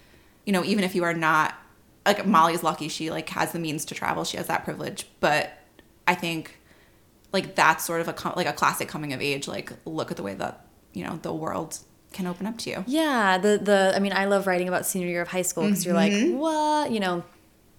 you 0.46 0.52
know, 0.52 0.64
even 0.64 0.82
if 0.84 0.94
you 0.94 1.04
are 1.04 1.14
not 1.14 1.54
like 2.06 2.26
Molly's 2.26 2.62
lucky 2.62 2.88
she 2.88 3.10
like 3.10 3.28
has 3.30 3.52
the 3.52 3.58
means 3.58 3.84
to 3.86 3.94
travel. 3.94 4.24
She 4.24 4.36
has 4.36 4.46
that 4.46 4.64
privilege. 4.64 5.06
But 5.20 5.52
I 6.06 6.14
think 6.14 6.58
like 7.32 7.54
that's 7.54 7.84
sort 7.84 8.00
of 8.00 8.08
a 8.08 8.32
like 8.36 8.46
a 8.46 8.52
classic 8.52 8.88
coming 8.88 9.12
of 9.12 9.20
age. 9.20 9.48
Like 9.48 9.72
look 9.84 10.10
at 10.10 10.16
the 10.16 10.22
way 10.22 10.34
that 10.34 10.66
you 10.92 11.04
know 11.04 11.18
the 11.22 11.32
world 11.32 11.78
can 12.12 12.26
open 12.26 12.46
up 12.46 12.58
to 12.58 12.70
you. 12.70 12.84
Yeah, 12.86 13.38
the 13.38 13.58
the 13.58 13.92
I 13.94 13.98
mean, 13.98 14.12
I 14.12 14.24
love 14.26 14.46
writing 14.46 14.68
about 14.68 14.86
senior 14.86 15.08
year 15.08 15.22
of 15.22 15.28
high 15.28 15.42
school 15.42 15.64
because 15.64 15.84
you're 15.84 15.94
like, 15.94 16.12
mm-hmm. 16.12 16.38
what? 16.38 16.90
You 16.90 17.00
know, 17.00 17.24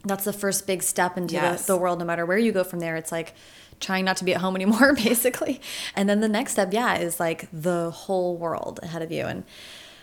that's 0.04 0.26
the 0.26 0.34
first 0.34 0.68
big 0.68 0.84
step 0.84 1.18
into 1.18 1.34
Yes. 1.34 1.66
the, 1.66 1.74
the 1.74 1.80
world. 1.80 2.00
No 2.00 2.06
matter 2.06 2.26
where 2.26 2.38
you 2.38 2.52
go 2.52 2.64
from 2.64 2.80
there, 2.80 2.96
it's 2.96 3.12
like 3.12 3.34
trying 3.80 4.06
not 4.06 4.18
to 4.18 4.24
be 4.26 4.34
at 4.34 4.42
home 4.42 4.56
anymore, 4.60 4.94
basically. 4.96 5.62
And 5.96 6.08
then 6.10 6.20
the 6.22 6.30
next 6.30 6.54
step, 6.54 6.74
yeah, 6.74 6.98
is 6.98 7.20
like 7.20 7.48
the 7.52 7.92
whole 7.92 8.38
world 8.38 8.80
ahead 8.84 9.02
of 9.02 9.12
you. 9.12 9.26
And 9.26 9.44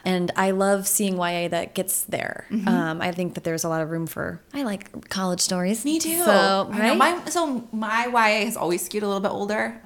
and 0.05 0.31
I 0.37 0.51
love 0.51 0.87
seeing 0.89 1.17
YA 1.17 1.49
that 1.49 1.75
gets 1.75 2.05
there. 2.05 2.47
Um, 2.67 3.01
I 3.01 3.13
think 3.13 3.35
that 3.35 3.45
there's 3.45 3.65
a 3.65 3.69
lot 3.69 3.81
of 3.83 3.91
room 3.91 4.07
for. 4.07 4.41
I 4.53 4.63
like 4.63 5.09
college 5.09 5.41
stories. 5.41 5.85
Me 5.85 5.99
too. 5.99 6.23
So 6.25 6.69
I 6.73 6.79
know. 6.79 6.89
right? 6.89 6.97
My, 6.97 7.25
so 7.31 7.69
my 7.73 8.07
YA 8.07 8.45
has 8.47 8.57
always 8.57 8.85
skewed 8.85 9.03
a 9.03 9.07
little 9.07 9.21
bit 9.21 9.31
older, 9.31 9.81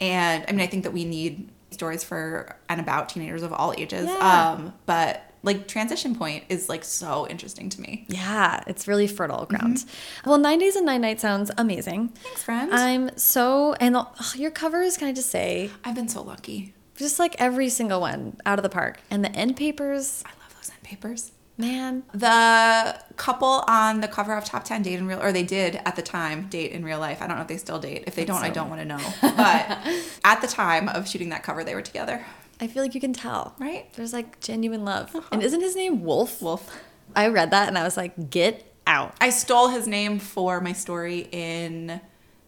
and 0.00 0.44
I 0.48 0.52
mean 0.52 0.60
I 0.60 0.66
think 0.66 0.84
that 0.84 0.92
we 0.92 1.04
need 1.04 1.48
stories 1.70 2.04
for 2.04 2.54
and 2.68 2.80
about 2.80 3.08
teenagers 3.08 3.42
of 3.42 3.52
all 3.52 3.72
ages. 3.76 4.06
Yeah. 4.06 4.52
Um, 4.56 4.74
but 4.86 5.22
like 5.44 5.66
transition 5.66 6.14
point 6.14 6.44
is 6.48 6.68
like 6.68 6.84
so 6.84 7.26
interesting 7.28 7.68
to 7.70 7.80
me. 7.80 8.06
Yeah, 8.08 8.62
it's 8.66 8.86
really 8.86 9.06
fertile 9.08 9.44
ground. 9.46 9.84
Well, 10.24 10.38
Nine 10.38 10.58
Days 10.60 10.76
and 10.76 10.86
Nine 10.86 11.00
Nights 11.00 11.22
sounds 11.22 11.50
amazing. 11.58 12.08
Thanks, 12.08 12.44
friend. 12.44 12.72
I'm 12.72 13.16
so 13.18 13.72
and 13.80 13.96
ugh, 13.96 14.14
your 14.36 14.50
covers. 14.52 14.96
Can 14.96 15.08
I 15.08 15.12
just 15.12 15.30
say, 15.30 15.70
I've 15.84 15.94
been 15.96 16.08
so 16.08 16.22
lucky. 16.22 16.74
Just 17.02 17.18
like 17.18 17.36
every 17.38 17.68
single 17.68 18.00
one 18.00 18.36
out 18.46 18.58
of 18.58 18.62
the 18.62 18.68
park, 18.70 19.00
and 19.10 19.24
the 19.24 19.30
end 19.32 19.56
papers, 19.56 20.22
I 20.24 20.30
love 20.42 20.54
those 20.56 20.70
end 20.70 20.82
papers. 20.82 21.32
man. 21.58 22.02
The 22.14 22.98
couple 23.16 23.64
on 23.68 24.00
the 24.00 24.08
cover 24.08 24.34
of 24.34 24.44
Top 24.44 24.64
10 24.64 24.82
date 24.82 24.94
in 24.98 25.06
real, 25.06 25.20
or 25.22 25.32
they 25.32 25.42
did 25.42 25.76
at 25.84 25.96
the 25.96 26.02
time 26.02 26.48
date 26.48 26.72
in 26.72 26.84
real 26.84 26.98
life. 26.98 27.20
I 27.20 27.26
don't 27.26 27.36
know 27.36 27.42
if 27.42 27.48
they 27.48 27.58
still 27.58 27.78
date. 27.78 28.04
If 28.06 28.14
they 28.14 28.24
don't, 28.24 28.42
I 28.42 28.50
don't 28.50 28.70
want 28.70 28.80
to 28.80 28.86
know. 28.86 29.00
But 29.20 29.78
at 30.24 30.40
the 30.40 30.46
time 30.48 30.88
of 30.88 31.08
shooting 31.08 31.28
that 31.28 31.42
cover, 31.42 31.62
they 31.64 31.74
were 31.74 31.82
together. 31.82 32.24
I 32.60 32.66
feel 32.68 32.82
like 32.82 32.94
you 32.94 33.00
can 33.00 33.12
tell, 33.12 33.54
Right? 33.58 33.92
There's 33.94 34.12
like 34.12 34.40
genuine 34.40 34.84
love, 34.84 35.14
uh-huh. 35.14 35.28
and 35.32 35.42
isn't 35.42 35.60
his 35.60 35.76
name 35.76 36.02
Wolf? 36.02 36.40
Wolf. 36.40 36.82
I 37.14 37.28
read 37.28 37.50
that 37.50 37.68
and 37.68 37.76
I 37.76 37.82
was 37.82 37.96
like, 37.96 38.30
get 38.30 38.64
out. 38.86 39.14
I 39.20 39.30
stole 39.30 39.68
his 39.68 39.86
name 39.86 40.18
for 40.18 40.60
my 40.60 40.72
story 40.72 41.28
in 41.32 42.00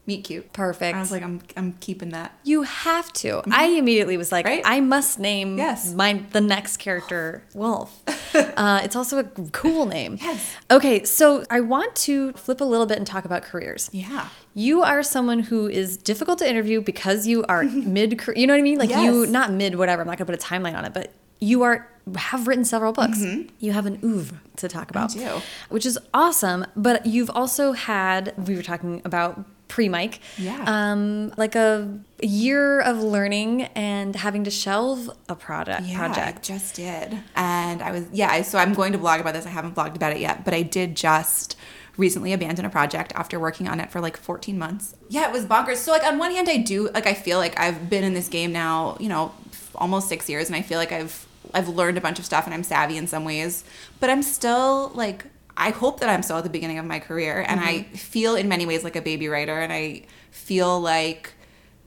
Meet 0.06 0.24
Cute. 0.24 0.52
Perfect. 0.52 0.94
I 0.96 1.00
was 1.00 1.10
like, 1.10 1.22
I'm, 1.22 1.40
I'm 1.56 1.72
keeping 1.80 2.10
that. 2.10 2.38
You 2.44 2.62
have 2.62 3.10
to. 3.14 3.42
I 3.50 3.66
immediately 3.68 4.16
was 4.18 4.30
like, 4.30 4.44
Right? 4.44 4.60
I 4.64 4.80
must 4.80 5.18
name 5.18 5.56
Yes. 5.56 5.94
my 5.94 6.22
the 6.32 6.42
next 6.42 6.76
character 6.76 7.42
Wolf. 7.54 8.02
uh, 8.34 8.80
it's 8.84 8.96
also 8.96 9.18
a 9.18 9.24
cool 9.52 9.86
name. 9.86 10.18
Yes. 10.20 10.56
Okay, 10.70 11.04
so 11.04 11.44
I 11.50 11.60
want 11.60 11.96
to 11.96 12.32
flip 12.34 12.60
a 12.60 12.64
little 12.64 12.84
bit 12.86 12.98
and 12.98 13.06
talk 13.06 13.24
about 13.24 13.44
careers. 13.44 13.88
Yeah. 13.92 14.28
You 14.54 14.82
are 14.82 15.02
someone 15.02 15.38
who 15.40 15.68
is 15.68 15.96
difficult 15.96 16.38
to 16.40 16.48
interview 16.48 16.82
because 16.82 17.26
you 17.26 17.44
are 17.48 17.62
mid. 17.64 18.20
You 18.36 18.46
know 18.46 18.52
what 18.52 18.58
I 18.58 18.62
mean? 18.62 18.78
Like 18.78 18.90
you, 18.90 19.26
not 19.26 19.52
mid, 19.52 19.76
whatever. 19.76 20.02
I'm 20.02 20.08
not 20.08 20.18
gonna 20.18 20.26
put 20.26 20.34
a 20.34 20.46
timeline 20.46 20.76
on 20.76 20.84
it, 20.84 20.92
but 20.92 21.12
you 21.40 21.62
are 21.62 21.88
have 22.16 22.46
written 22.46 22.66
several 22.66 22.92
books. 22.92 23.24
You 23.58 23.72
have 23.72 23.86
an 23.86 23.98
oeuvre 24.04 24.38
to 24.56 24.68
talk 24.68 24.90
about, 24.90 25.12
do. 25.12 25.40
which 25.70 25.86
is 25.86 25.98
awesome. 26.12 26.66
But 26.76 27.06
you've 27.06 27.30
also 27.30 27.72
had 27.72 28.34
we 28.46 28.54
were 28.56 28.62
talking 28.62 29.00
about 29.06 29.42
pre 29.68 29.88
mic, 29.88 30.20
Yeah. 30.38 30.62
um, 30.66 31.32
like 31.36 31.54
a, 31.54 31.88
year 32.22 32.80
of 32.80 33.02
learning 33.02 33.62
and 33.74 34.16
having 34.16 34.44
to 34.44 34.50
shelve 34.50 35.10
a 35.28 35.34
product 35.34 35.82
Yeah, 35.86 35.98
project. 35.98 36.38
I 36.38 36.40
just 36.40 36.74
did. 36.74 37.18
And 37.36 37.82
I 37.82 37.90
was, 37.92 38.06
yeah, 38.12 38.40
so 38.42 38.58
I'm 38.58 38.72
going 38.72 38.92
to 38.92 38.98
blog 38.98 39.20
about 39.20 39.34
this. 39.34 39.44
I 39.44 39.50
haven't 39.50 39.74
blogged 39.74 39.96
about 39.96 40.12
it 40.12 40.20
yet, 40.20 40.42
but 40.44 40.54
I 40.54 40.62
did 40.62 40.94
just 40.96 41.54
recently 41.98 42.32
abandon 42.32 42.64
a 42.64 42.70
project 42.70 43.12
after 43.14 43.38
working 43.38 43.68
on 43.68 43.78
it 43.78 43.90
for 43.90 44.00
like 44.00 44.16
14 44.16 44.58
months. 44.58 44.94
Yeah, 45.10 45.26
it 45.28 45.32
was 45.32 45.44
bonkers. 45.44 45.76
So, 45.76 45.92
like, 45.92 46.02
on 46.04 46.18
one 46.18 46.30
hand, 46.30 46.48
I 46.48 46.56
do, 46.56 46.88
like, 46.94 47.06
I 47.06 47.12
feel 47.14 47.38
like 47.38 47.58
I've 47.58 47.90
been 47.90 48.04
in 48.04 48.14
this 48.14 48.28
game 48.28 48.52
now, 48.52 48.96
you 48.98 49.08
know, 49.08 49.32
almost 49.74 50.08
six 50.08 50.28
years, 50.28 50.46
and 50.46 50.56
I 50.56 50.62
feel 50.62 50.78
like 50.78 50.92
I've, 50.92 51.26
I've 51.52 51.68
learned 51.68 51.98
a 51.98 52.00
bunch 52.00 52.18
of 52.18 52.24
stuff 52.24 52.46
and 52.46 52.54
I'm 52.54 52.62
savvy 52.64 52.96
in 52.96 53.06
some 53.06 53.24
ways, 53.24 53.64
but 54.00 54.08
I'm 54.08 54.22
still 54.22 54.92
like, 54.94 55.26
I 55.56 55.70
hope 55.70 56.00
that 56.00 56.08
I'm 56.08 56.22
still 56.22 56.36
at 56.36 56.44
the 56.44 56.50
beginning 56.50 56.78
of 56.78 56.84
my 56.84 56.98
career, 56.98 57.44
and 57.46 57.60
I 57.60 57.78
mm-hmm. 57.80 57.94
feel 57.94 58.34
in 58.34 58.48
many 58.48 58.66
ways 58.66 58.84
like 58.84 58.96
a 58.96 59.02
baby 59.02 59.28
writer, 59.28 59.58
and 59.58 59.72
I 59.72 60.02
feel 60.30 60.80
like 60.80 61.32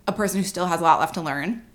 a 0.07 0.13
person 0.13 0.39
who 0.39 0.45
still 0.45 0.67
has 0.67 0.79
a 0.79 0.83
lot 0.83 0.99
left 0.99 1.15
to 1.15 1.21
learn. 1.21 1.65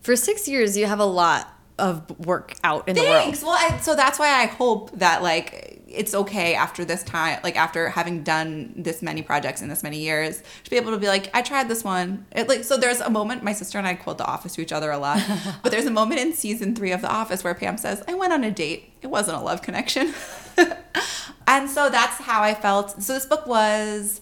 For 0.00 0.16
six 0.16 0.48
years, 0.48 0.76
you 0.76 0.86
have 0.86 1.00
a 1.00 1.04
lot 1.04 1.52
of 1.78 2.26
work 2.26 2.54
out 2.64 2.88
in 2.88 2.96
Thanks. 2.96 3.00
the 3.00 3.10
world. 3.10 3.24
Thanks. 3.24 3.42
Well, 3.42 3.52
I, 3.58 3.78
so 3.78 3.94
that's 3.94 4.18
why 4.18 4.28
I 4.28 4.46
hope 4.46 4.90
that 4.98 5.22
like 5.22 5.82
it's 5.88 6.14
okay 6.14 6.54
after 6.54 6.84
this 6.84 7.02
time, 7.02 7.40
like 7.42 7.56
after 7.56 7.88
having 7.88 8.22
done 8.22 8.72
this 8.76 9.02
many 9.02 9.22
projects 9.22 9.62
in 9.62 9.68
this 9.68 9.82
many 9.82 9.98
years, 9.98 10.42
to 10.64 10.70
be 10.70 10.76
able 10.76 10.92
to 10.92 10.98
be 10.98 11.06
like, 11.06 11.30
I 11.34 11.42
tried 11.42 11.68
this 11.68 11.84
one. 11.84 12.26
It, 12.32 12.48
like, 12.48 12.64
so 12.64 12.76
there's 12.76 13.00
a 13.00 13.10
moment. 13.10 13.42
My 13.42 13.52
sister 13.52 13.78
and 13.78 13.86
I 13.86 13.94
quote 13.94 14.18
The 14.18 14.26
Office 14.26 14.54
to 14.54 14.62
each 14.62 14.72
other 14.72 14.90
a 14.90 14.98
lot, 14.98 15.22
but 15.62 15.70
there's 15.70 15.86
a 15.86 15.90
moment 15.90 16.20
in 16.20 16.32
season 16.32 16.74
three 16.74 16.92
of 16.92 17.02
The 17.02 17.10
Office 17.10 17.44
where 17.44 17.54
Pam 17.54 17.76
says, 17.76 18.02
"I 18.08 18.14
went 18.14 18.32
on 18.32 18.44
a 18.44 18.50
date. 18.50 18.92
It 19.02 19.08
wasn't 19.08 19.38
a 19.38 19.40
love 19.40 19.62
connection," 19.62 20.14
and 21.46 21.68
so 21.70 21.90
that's 21.90 22.16
how 22.18 22.42
I 22.42 22.54
felt. 22.54 23.02
So 23.02 23.14
this 23.14 23.26
book 23.26 23.46
was. 23.46 24.20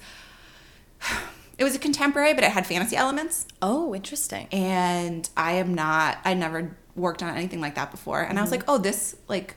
It 1.57 1.63
was 1.63 1.77
a 1.77 1.79
contemporary, 1.79 2.35
but 2.35 2.43
it 2.43 2.51
had 2.51 2.67
fantasy 2.67 2.97
elements 2.97 3.47
Oh, 3.63 3.95
interesting. 3.95 4.49
and 4.51 5.31
I 5.37 5.53
am 5.53 5.73
not 5.73 6.19
I 6.25 6.35
never 6.35 6.77
worked 6.97 7.23
on 7.23 7.33
anything 7.37 7.61
like 7.61 7.77
that 7.77 7.93
before 7.93 8.23
and 8.23 8.41
I 8.41 8.43
was 8.43 8.51
mm-hmm. 8.51 8.63
like 8.63 8.65
oh 8.67 8.79
this 8.79 9.15
like 9.29 9.55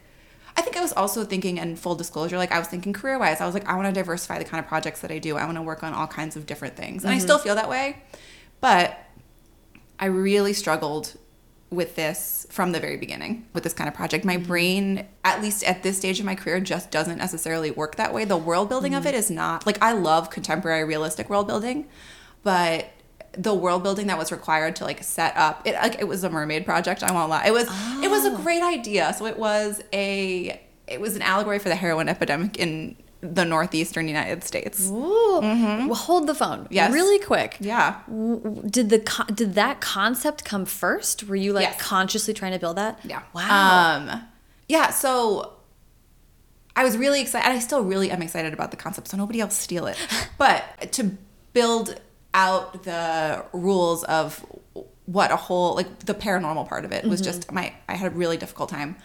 I 0.57 0.61
think 0.61 0.75
I 0.75 0.82
was 0.82 0.91
also 0.93 1.23
thinking, 1.23 1.59
in 1.59 1.75
full 1.75 1.93
disclosure, 1.93 2.38
like 2.38 2.51
I 2.51 2.57
was 2.57 2.67
thinking 2.67 2.91
career 2.91 3.19
wise, 3.19 3.39
I 3.39 3.45
was 3.45 3.53
like, 3.53 3.67
I 3.69 3.75
want 3.75 3.88
to 3.88 3.93
diversify 3.93 4.39
the 4.39 4.43
kind 4.43 4.59
of 4.59 4.67
projects 4.67 5.01
that 5.01 5.11
I 5.11 5.19
do. 5.19 5.38
I 5.38 5.45
want 5.45 5.55
to 5.57 5.61
work 5.61 5.84
on 5.84 5.93
all 5.93 6.07
kinds 6.07 6.36
of 6.36 6.47
different 6.47 6.75
things. 6.75 7.03
And 7.03 7.11
I 7.11 7.17
mm-hmm. 7.17 7.23
still 7.23 7.38
feel 7.38 7.53
that 7.55 7.69
way. 7.69 8.01
But 8.59 8.97
I 9.99 10.07
really 10.07 10.53
struggled 10.53 11.15
with 11.70 11.95
this 11.95 12.47
from 12.49 12.72
the 12.72 12.80
very 12.80 12.95
beginning 12.95 13.45
with 13.53 13.63
this 13.63 13.74
kind 13.74 13.88
of 13.88 13.93
project. 13.93 14.24
My 14.24 14.38
mm-hmm. 14.38 14.45
brain, 14.45 15.07
at 15.24 15.41
least 15.41 15.63
at 15.63 15.84
this 15.84 15.97
stage 15.97 16.20
of 16.20 16.26
my 16.26 16.36
career, 16.36 16.59
just 16.59 16.91
doesn't 16.91 17.18
necessarily 17.18 17.72
work 17.72 17.95
that 17.95 18.13
way. 18.13 18.26
The 18.26 18.38
world 18.38 18.70
building 18.70 18.93
of 18.93 19.03
mm-hmm. 19.03 19.09
it 19.09 19.15
is 19.15 19.30
not 19.30 19.65
like 19.65 19.82
I 19.82 19.91
love 19.91 20.30
contemporary 20.30 20.84
realistic 20.86 21.30
world 21.30 21.47
building, 21.47 21.88
but 22.43 22.91
the 23.34 23.53
world 23.53 23.84
building 23.84 24.07
that 24.07 24.18
was 24.18 24.32
required 24.32 24.76
to 24.78 24.84
like 24.84 25.03
set 25.03 25.36
up 25.38 25.61
it 25.65 25.76
like 25.76 25.99
it 25.99 26.07
was 26.07 26.24
a 26.24 26.30
mermaid 26.30 26.65
project, 26.65 27.03
I 27.03 27.11
won't 27.11 27.30
lie. 27.30 27.45
It 27.45 27.51
was 27.51 27.68
it 28.03 28.09
was 28.09 28.26
a 28.26 28.32
ah. 28.32 28.41
great 28.41 28.63
idea. 28.63 29.13
So 29.18 29.26
it 29.26 29.38
was 29.38 29.82
a 29.93 30.61
it 30.88 31.01
was 31.01 31.15
an 31.15 31.22
allegory 31.22 31.59
for 31.59 31.70
the 31.70 31.76
heroin 31.76 32.07
epidemic 32.07 32.57
in 32.57 32.95
the 33.22 33.45
northeastern 33.45 34.07
United 34.07 34.43
States. 34.43 34.89
Ooh. 34.89 35.39
Well, 35.41 35.95
hold 35.95 36.28
the 36.28 36.36
phone. 36.36 36.68
Yes. 36.70 36.93
Really 36.93 37.20
quick. 37.20 37.57
Yeah. 37.59 37.99
Did 38.07 38.89
the 38.89 39.26
did 39.34 39.55
that 39.55 39.82
concept 39.82 40.45
come 40.45 40.65
first? 40.65 41.24
Were 41.24 41.36
you 41.36 41.53
like 41.53 41.63
Yes. 41.63 41.82
consciously 41.82 42.34
trying 42.34 42.53
to 42.53 42.59
build 42.59 42.78
that? 42.78 42.99
Yeah. 43.03 43.24
Wow. 43.34 43.97
Um, 44.09 44.24
yeah. 44.68 44.91
So 44.91 45.53
I 46.76 46.84
was 46.84 46.95
really 46.97 47.22
excited. 47.22 47.49
I 47.49 47.59
still 47.59 47.84
really 47.84 48.11
am 48.11 48.22
excited 48.22 48.53
about 48.53 48.70
the 48.72 48.78
concept, 48.78 49.07
so 49.07 49.18
nobody 49.18 49.41
else 49.41 49.55
steal 49.55 49.88
it. 49.88 49.97
But 50.38 50.91
to 50.93 51.18
build 51.53 51.99
out 52.36 52.84
the 52.84 53.43
rules 53.51 54.03
of 54.03 54.45
what 55.05 55.32
a 55.32 55.36
whole 55.38 55.74
like 55.74 55.99
the 56.05 56.13
paranormal 56.13 56.68
part 56.68 56.86
of 56.86 56.91
it 56.91 57.03
was 57.05 57.22
just 57.22 57.51
my 57.51 57.74
I 57.89 57.95
had 57.95 58.11
a 58.11 58.15
really 58.15 58.38
difficult 58.38 58.70
time. 58.70 58.97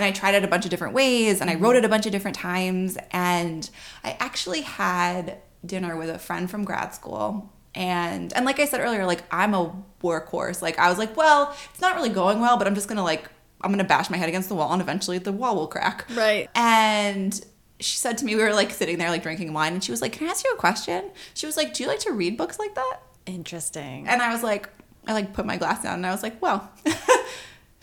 And 0.00 0.06
I 0.06 0.12
tried 0.12 0.34
it 0.34 0.42
a 0.44 0.48
bunch 0.48 0.64
of 0.64 0.70
different 0.70 0.94
ways 0.94 1.42
and 1.42 1.50
I 1.50 1.56
wrote 1.56 1.70
mm-hmm. 1.70 1.78
it 1.78 1.84
a 1.84 1.88
bunch 1.90 2.06
of 2.06 2.12
different 2.12 2.36
times 2.36 2.96
and 3.10 3.68
I 4.02 4.16
actually 4.18 4.62
had 4.62 5.36
dinner 5.64 5.94
with 5.94 6.08
a 6.08 6.18
friend 6.18 6.50
from 6.50 6.64
grad 6.64 6.94
school 6.94 7.52
and 7.74 8.32
and 8.32 8.46
like 8.46 8.58
I 8.58 8.64
said 8.64 8.80
earlier 8.80 9.04
like 9.04 9.22
I'm 9.30 9.52
a 9.52 9.76
workhorse. 10.02 10.62
Like 10.62 10.78
I 10.78 10.88
was 10.88 10.96
like, 10.96 11.18
well, 11.18 11.54
it's 11.70 11.82
not 11.82 11.96
really 11.96 12.08
going 12.08 12.40
well, 12.40 12.56
but 12.56 12.66
I'm 12.66 12.74
just 12.74 12.88
going 12.88 12.96
to 12.96 13.02
like 13.02 13.28
I'm 13.60 13.70
going 13.70 13.78
to 13.78 13.84
bash 13.84 14.08
my 14.08 14.16
head 14.16 14.30
against 14.30 14.48
the 14.48 14.54
wall 14.54 14.72
and 14.72 14.80
eventually 14.80 15.18
the 15.18 15.32
wall 15.32 15.54
will 15.54 15.66
crack. 15.66 16.06
Right. 16.14 16.48
And 16.54 17.38
she 17.78 17.98
said 17.98 18.16
to 18.18 18.24
me, 18.24 18.36
we 18.36 18.42
were 18.42 18.54
like 18.54 18.70
sitting 18.70 18.96
there 18.96 19.10
like 19.10 19.22
drinking 19.22 19.52
wine, 19.52 19.72
and 19.72 19.82
she 19.82 19.90
was 19.90 20.02
like, 20.02 20.12
"Can 20.12 20.26
I 20.26 20.30
ask 20.30 20.44
you 20.44 20.52
a 20.52 20.56
question?" 20.56 21.10
She 21.34 21.46
was 21.46 21.56
like, 21.56 21.72
"Do 21.74 21.82
you 21.82 21.88
like 21.88 22.00
to 22.00 22.12
read 22.12 22.36
books 22.36 22.58
like 22.58 22.74
that?" 22.74 22.98
Interesting. 23.26 24.06
And 24.06 24.20
I 24.20 24.32
was 24.32 24.42
like, 24.42 24.68
I 25.06 25.14
like 25.14 25.32
put 25.32 25.46
my 25.46 25.56
glass 25.56 25.82
down, 25.82 25.94
and 25.94 26.06
I 26.06 26.12
was 26.12 26.22
like, 26.22 26.40
"Well." 26.40 26.70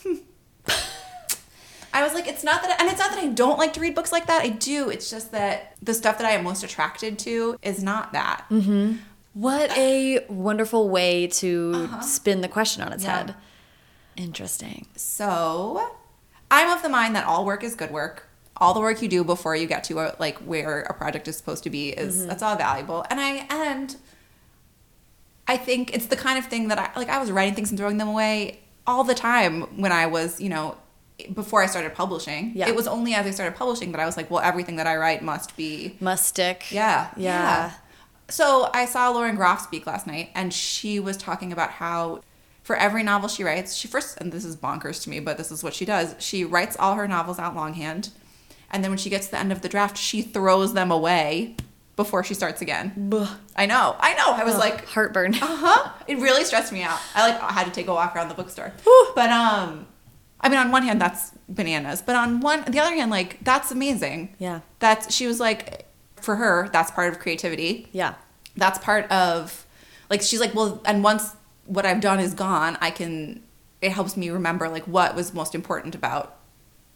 Hmm. 0.04 0.18
I 1.98 2.04
was 2.04 2.14
like, 2.14 2.28
it's 2.28 2.44
not 2.44 2.62
that, 2.62 2.80
and 2.80 2.90
it's 2.90 3.00
not 3.00 3.10
that 3.12 3.20
I 3.20 3.28
don't 3.28 3.58
like 3.58 3.74
to 3.74 3.80
read 3.80 3.96
books 3.96 4.12
like 4.12 4.28
that. 4.28 4.44
I 4.44 4.50
do. 4.50 4.90
It's 4.90 5.10
just 5.10 5.32
that 5.32 5.76
the 5.82 5.94
stuff 5.94 6.18
that 6.20 6.28
I 6.28 6.32
am 6.32 6.44
most 6.44 6.64
attracted 6.64 7.18
to 7.20 7.58
is 7.62 7.82
not 7.82 8.14
that. 8.14 8.46
Mm-hmm. 8.52 8.98
What 9.34 9.76
a 9.78 10.26
wonderful 10.30 10.90
way 10.90 11.28
to 11.28 11.72
uh-huh. 11.76 12.02
spin 12.02 12.42
the 12.42 12.48
question 12.48 12.84
on 12.84 12.94
its 12.94 13.04
Uh-huh. 13.04 13.14
Yeah. 13.14 13.26
head. 13.28 13.36
Interesting. 14.16 14.88
So, 14.96 15.96
I'm 16.52 16.70
of 16.70 16.82
the 16.84 16.90
mind 16.90 17.16
that 17.16 17.26
all 17.26 17.46
work 17.46 17.64
is 17.64 17.76
good 17.76 17.92
work. 17.92 18.28
All 18.58 18.74
the 18.74 18.80
work 18.80 19.02
you 19.02 19.08
do 19.08 19.24
before 19.24 19.56
you 19.56 19.68
get 19.68 19.84
to 19.86 20.00
a, 20.00 20.16
like 20.20 20.38
where 20.40 20.82
a 20.82 20.94
project 20.94 21.28
is 21.28 21.38
supposed 21.38 21.64
to 21.64 21.70
be 21.70 21.90
is 21.90 22.18
mm-hmm. 22.18 22.28
that's 22.28 22.44
all 22.44 22.56
valuable. 22.56 23.06
And 23.10 23.20
I 23.20 23.46
and 23.50 23.96
I 25.48 25.58
think 25.58 25.94
it's 25.96 26.08
the 26.08 26.16
kind 26.16 26.38
of 26.40 26.46
thing 26.46 26.68
that 26.70 26.80
I 26.80 26.90
like. 27.00 27.10
I 27.10 27.20
was 27.20 27.32
writing 27.32 27.56
things 27.56 27.70
and 27.70 27.78
throwing 27.80 27.98
them 27.98 28.08
away 28.08 28.60
all 28.88 29.04
the 29.04 29.14
time 29.14 29.62
when 29.82 29.92
I 29.92 30.08
was, 30.08 30.42
you 30.42 30.50
know, 30.50 30.78
before 31.34 31.62
I 31.64 31.66
started 31.66 31.94
publishing. 31.96 32.52
Yeah. 32.56 32.68
It 32.70 32.76
was 32.76 32.88
only 32.88 33.14
as 33.16 33.26
I 33.26 33.32
started 33.32 33.56
publishing 33.58 33.92
that 33.94 34.00
I 34.02 34.06
was 34.06 34.18
like, 34.18 34.30
well, 34.30 34.42
everything 34.42 34.76
that 34.78 34.88
I 34.88 34.96
write 34.98 35.22
must 35.24 35.56
be 35.58 35.98
Must 36.00 36.26
stick. 36.26 36.72
yeah. 36.72 37.10
Yeah. 37.18 37.72
So 38.30 38.70
I 38.74 38.86
saw 38.86 39.10
Lauren 39.10 39.36
Groff 39.36 39.62
speak 39.62 39.88
last 39.88 40.06
night, 40.06 40.30
and 40.36 40.54
she 40.54 41.00
was 41.00 41.16
talking 41.18 41.52
about 41.54 41.70
how 41.72 42.22
for 42.62 42.76
every 42.76 43.02
novel 43.02 43.30
she 43.30 43.44
writes, 43.44 43.74
she 43.76 43.88
first, 43.88 44.18
and 44.20 44.32
this 44.34 44.44
is 44.44 44.56
bonkers 44.58 45.02
to 45.04 45.10
me, 45.10 45.22
but 45.22 45.38
this 45.38 45.52
is 45.52 45.64
what 45.64 45.74
she 45.74 45.86
does. 45.86 46.14
She 46.20 46.44
writes 46.44 46.76
all 46.78 46.96
her 46.96 47.08
novels 47.08 47.40
out 47.40 47.56
longhand, 47.56 48.10
and 48.70 48.84
then 48.84 48.92
when 48.92 48.98
she 48.98 49.10
gets 49.10 49.28
to 49.28 49.32
the 49.32 49.40
end 49.40 49.54
of 49.54 49.62
the 49.62 49.70
draft, 49.70 49.98
she 49.98 50.22
throws 50.22 50.74
them 50.74 50.92
away 50.92 51.56
before 51.96 52.24
she 52.24 52.34
starts 52.34 52.62
again. 52.62 52.92
Buh. 52.98 53.28
I 53.56 53.66
know. 53.66 53.96
I 54.00 54.14
know. 54.16 54.34
I 54.34 54.44
was 54.44 54.56
Ugh, 54.56 54.60
like, 54.60 54.86
heartburn. 54.88 55.34
uh 55.36 55.38
huh. 55.42 55.92
It 56.08 56.18
really 56.20 56.44
stressed 56.44 56.74
me 56.74 56.84
out. 56.84 57.00
I 57.16 57.30
like 57.30 57.40
had 57.42 57.64
to 57.64 57.72
take 57.72 57.88
a 57.88 57.94
walk 57.94 58.14
around 58.16 58.28
the 58.28 58.36
bookstore. 58.36 58.74
Whew. 58.84 59.12
But 59.16 59.30
um, 59.30 59.88
I 60.40 60.50
mean, 60.50 60.60
on 60.60 60.72
one 60.72 60.84
hand, 60.84 61.02
that's 61.02 61.32
bananas. 61.50 62.02
But 62.02 62.16
on 62.16 62.42
one, 62.42 62.64
the 62.68 62.80
other 62.80 62.96
hand, 62.96 63.12
like 63.12 63.44
that's 63.44 63.72
amazing. 63.72 64.36
Yeah. 64.40 64.62
That's 64.80 65.14
she 65.14 65.28
was 65.28 65.40
like, 65.40 65.88
for 66.16 66.36
her, 66.36 66.70
that's 66.72 66.92
part 66.92 67.12
of 67.12 67.20
creativity. 67.20 67.88
Yeah. 67.92 68.16
That's 68.56 68.80
part 68.80 69.10
of, 69.12 69.66
like 70.10 70.22
she's 70.22 70.40
like, 70.40 70.54
well, 70.54 70.82
and 70.86 71.04
once 71.04 71.36
what 71.66 71.86
I've 71.86 72.02
done 72.02 72.20
is 72.20 72.34
gone, 72.34 72.78
I 72.82 72.92
can. 72.92 73.44
It 73.82 73.92
helps 73.92 74.18
me 74.18 74.32
remember 74.32 74.70
like 74.70 74.86
what 74.86 75.16
was 75.16 75.34
most 75.34 75.54
important 75.54 75.94
about. 75.94 76.34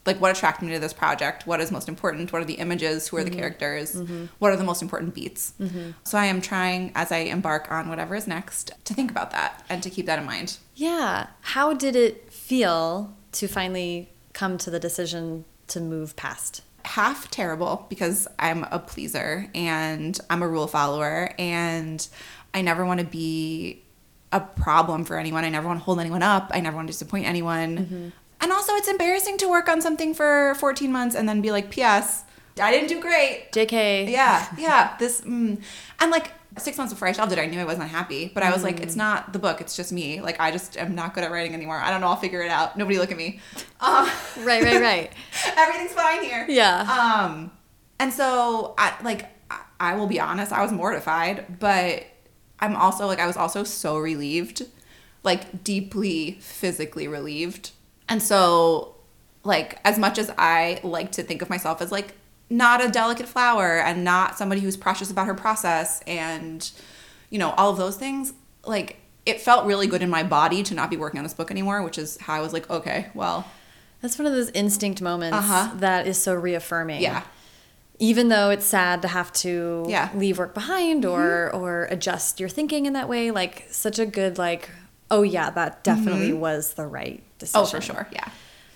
Like 0.04 0.20
what 0.20 0.36
attracted 0.36 0.66
me 0.66 0.74
to 0.74 0.80
this 0.80 0.94
project? 0.94 1.46
What 1.46 1.62
is 1.62 1.72
most 1.72 1.88
important? 1.88 2.34
What 2.34 2.42
are 2.42 2.46
the 2.46 2.56
images? 2.56 3.08
Who 3.10 3.18
are 3.18 3.24
the 3.24 3.30
mm-hmm. 3.30 3.40
characters? 3.40 3.96
Mm-hmm. 3.96 4.26
What 4.40 4.52
are 4.52 4.56
the 4.56 4.64
most 4.64 4.82
important 4.82 5.14
beats? 5.14 5.54
Mm-hmm. 5.60 5.92
So 6.04 6.18
I 6.18 6.26
am 6.26 6.42
trying 6.42 6.92
as 6.96 7.12
I 7.12 7.18
embark 7.18 7.72
on 7.72 7.88
whatever 7.88 8.16
is 8.16 8.26
next 8.26 8.72
to 8.86 8.96
think 8.96 9.12
about 9.12 9.30
that 9.30 9.64
and 9.70 9.84
to 9.84 9.92
keep 9.92 10.08
that 10.08 10.18
in 10.18 10.26
mind. 10.26 10.58
Yeah. 10.74 11.28
How 11.42 11.74
did 11.74 11.96
it 11.96 12.34
feel 12.34 13.16
to 13.34 13.48
finally 13.48 14.10
come 14.34 14.58
to 14.60 14.70
the 14.70 14.80
decision 14.80 15.46
to 15.68 15.80
move 15.80 16.16
past? 16.16 16.62
half 16.84 17.30
terrible 17.30 17.86
because 17.90 18.28
I'm 18.40 18.64
a 18.72 18.80
pleaser 18.80 19.48
and 19.54 20.20
I'm 20.30 20.42
a 20.42 20.48
rule 20.48 20.68
follower 20.68 21.34
and 21.38 22.06
I 22.54 22.62
never 22.62 22.86
want 22.86 23.00
to 23.00 23.06
be 23.06 23.84
a 24.32 24.40
problem 24.40 25.06
for 25.06 25.18
anyone. 25.18 25.44
I 25.44 25.50
never 25.50 25.68
want 25.68 25.80
to 25.80 25.84
hold 25.84 26.00
anyone 26.00 26.24
up. 26.24 26.52
I 26.54 26.60
never 26.60 26.76
want 26.76 26.88
to 26.88 26.94
disappoint 26.94 27.28
anyone. 27.28 28.14
And 28.40 28.52
also, 28.52 28.74
it's 28.74 28.88
embarrassing 28.88 29.38
to 29.38 29.50
work 29.50 29.70
on 29.70 29.82
something 29.82 30.14
for 30.14 30.56
14 30.56 30.92
months 30.92 31.16
and 31.16 31.30
then 31.30 31.42
be 31.42 31.52
like, 31.52 31.70
P.S. 31.70 32.24
I 32.60 32.72
didn't 32.72 32.90
do 32.90 33.00
great. 33.00 33.52
JK. 33.52 34.10
Yeah, 34.10 34.48
yeah. 34.58 34.96
This 34.98 35.22
mm. 35.22 35.62
and 36.00 36.12
like 36.12 36.32
six 36.58 36.78
months 36.78 36.94
before 36.94 37.08
I 37.08 37.12
shelved 37.14 37.32
it, 37.32 37.40
I 37.40 37.46
knew 37.46 37.60
I 37.60 37.66
wasn't 37.66 37.90
happy. 37.90 38.32
But 38.34 38.44
I 38.44 38.52
was 38.52 38.64
like, 38.64 38.80
it's 38.82 38.96
not 38.96 39.34
the 39.34 39.40
book. 39.40 39.62
It's 39.62 39.76
just 39.76 39.92
me. 39.92 40.22
Like 40.22 40.40
I 40.40 40.52
just 40.52 40.78
am 40.78 40.96
not 40.96 41.14
good 41.14 41.24
at 41.24 41.32
writing 41.32 41.54
anymore. 41.54 41.78
I 41.78 41.90
don't 41.92 42.02
know. 42.02 42.08
I'll 42.08 42.16
figure 42.16 42.42
it 42.42 42.52
out. 42.52 42.78
Nobody 42.78 42.98
look 42.98 43.12
at 43.12 43.18
me. 43.18 43.40
Um, 43.82 44.08
Right, 44.44 44.62
right, 44.64 44.80
right. 44.80 45.12
everything's 45.58 45.94
fine 45.94 46.24
here. 46.24 46.46
Yeah. 46.48 46.82
Um, 46.82 47.52
and 48.00 48.14
so 48.14 48.76
I 48.78 48.94
like 49.04 49.24
I- 49.50 49.62
I 49.80 49.96
will 49.96 50.06
be 50.08 50.20
honest, 50.20 50.52
I 50.52 50.62
was 50.62 50.72
mortified, 50.72 51.58
but 51.60 52.04
I'm 52.60 52.76
also 52.76 53.08
like 53.08 53.20
I 53.20 53.26
was 53.26 53.38
also 53.38 53.64
so 53.64 53.98
relieved, 53.98 54.62
like 55.24 55.64
deeply 55.64 56.38
physically 56.42 57.08
relieved. 57.08 57.72
And 58.08 58.22
so 58.22 58.96
like 59.44 59.80
as 59.84 59.98
much 59.98 60.20
as 60.20 60.32
I 60.38 60.80
like 60.84 61.12
to 61.14 61.24
think 61.24 61.42
of 61.42 61.50
myself 61.50 61.82
as 61.82 61.92
like 61.92 62.14
not 62.52 62.84
a 62.84 62.90
delicate 62.90 63.28
flower 63.28 63.80
and 63.80 64.04
not 64.04 64.38
somebody 64.38 64.62
who's 64.62 64.76
precious 64.78 65.10
about 65.10 65.26
her 65.26 65.34
process 65.34 66.02
and 66.06 66.70
you 67.30 67.40
know 67.40 67.52
all 67.52 67.70
of 67.72 67.78
those 67.78 67.96
things, 67.98 68.34
like 68.66 68.98
it 69.26 69.40
felt 69.40 69.66
really 69.66 69.88
good 69.88 70.02
in 70.02 70.10
my 70.10 70.24
body 70.24 70.62
to 70.64 70.74
not 70.74 70.90
be 70.90 70.98
working 70.98 71.18
on 71.18 71.24
this 71.24 71.34
book 71.34 71.50
anymore, 71.52 71.82
which 71.84 71.98
is 71.98 72.18
how 72.22 72.34
I 72.36 72.42
was 72.42 72.54
like, 72.54 72.70
okay, 72.70 73.10
well, 73.14 73.48
That's 74.02 74.18
one 74.18 74.26
of 74.26 74.34
those 74.34 74.50
instinct 74.50 75.00
moments 75.02 75.38
Uh-huh. 75.38 75.76
that 75.76 76.08
is 76.08 76.18
so 76.22 76.34
reaffirming. 76.34 77.02
yeah. 77.02 77.24
Even 78.00 78.30
though 78.30 78.50
it's 78.50 78.66
sad 78.66 79.04
to 79.04 79.08
have 79.08 79.32
to 79.34 79.86
Yeah. 79.88 80.10
Leave 80.16 80.40
work 80.40 80.54
behind 80.56 81.06
or 81.06 81.52
or 81.54 81.86
adjust 81.92 82.40
your 82.40 82.50
thinking 82.50 82.86
in 82.88 82.94
that 82.94 83.08
way, 83.08 83.30
like 83.32 83.68
such 83.70 84.00
a 84.00 84.06
good 84.08 84.38
like, 84.40 84.70
oh 85.12 85.22
yeah, 85.22 85.52
that 85.52 85.84
definitely 85.84 86.34
was 86.34 86.74
the 86.74 86.88
right 86.88 87.22
decision. 87.38 87.62
Oh, 87.62 87.66
for 87.66 87.80
sure. 87.80 88.08
Yeah. 88.12 88.28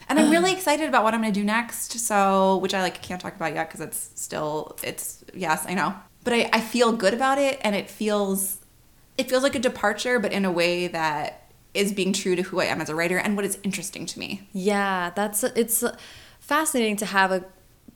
And 0.08 0.20
I'm 0.20 0.30
really 0.30 0.52
excited 0.58 0.88
about 0.88 1.04
what 1.04 1.14
I'm 1.14 1.22
going 1.22 1.34
to 1.34 1.40
do 1.40 1.46
next. 1.46 2.00
So, 2.00 2.58
which 2.58 2.74
I 2.74 2.82
like 2.82 3.02
can't 3.02 3.22
talk 3.22 3.36
about 3.36 3.54
yet 3.54 3.70
because 3.70 3.82
it's 3.82 4.12
still, 4.16 4.78
it's, 4.84 5.24
yes, 5.34 5.66
I 5.68 5.74
know. 5.74 5.96
But 6.24 6.34
I, 6.34 6.50
I 6.54 6.62
feel 6.62 6.92
good 6.92 7.14
about 7.14 7.38
it 7.38 7.60
and 7.62 7.76
it 7.76 7.90
feels, 7.90 8.60
it 9.18 9.30
feels 9.30 9.44
like 9.44 9.56
a 9.56 9.60
departure, 9.60 10.20
but 10.20 10.32
in 10.32 10.46
a 10.46 10.52
way 10.52 10.88
that 10.88 11.46
is 11.76 11.92
being 11.92 12.14
true 12.14 12.36
to 12.36 12.42
who 12.42 12.60
I 12.60 12.66
am 12.66 12.82
as 12.82 12.90
a 12.90 12.96
writer 12.96 13.18
and 13.18 13.36
what 13.36 13.46
is 13.46 13.60
interesting 13.64 14.06
to 14.08 14.20
me. 14.20 14.48
Yeah, 14.54 15.12
that's 15.14 15.44
it's 15.44 15.84
fascinating 16.40 16.96
to 16.98 17.06
have 17.06 17.32
a 17.32 17.46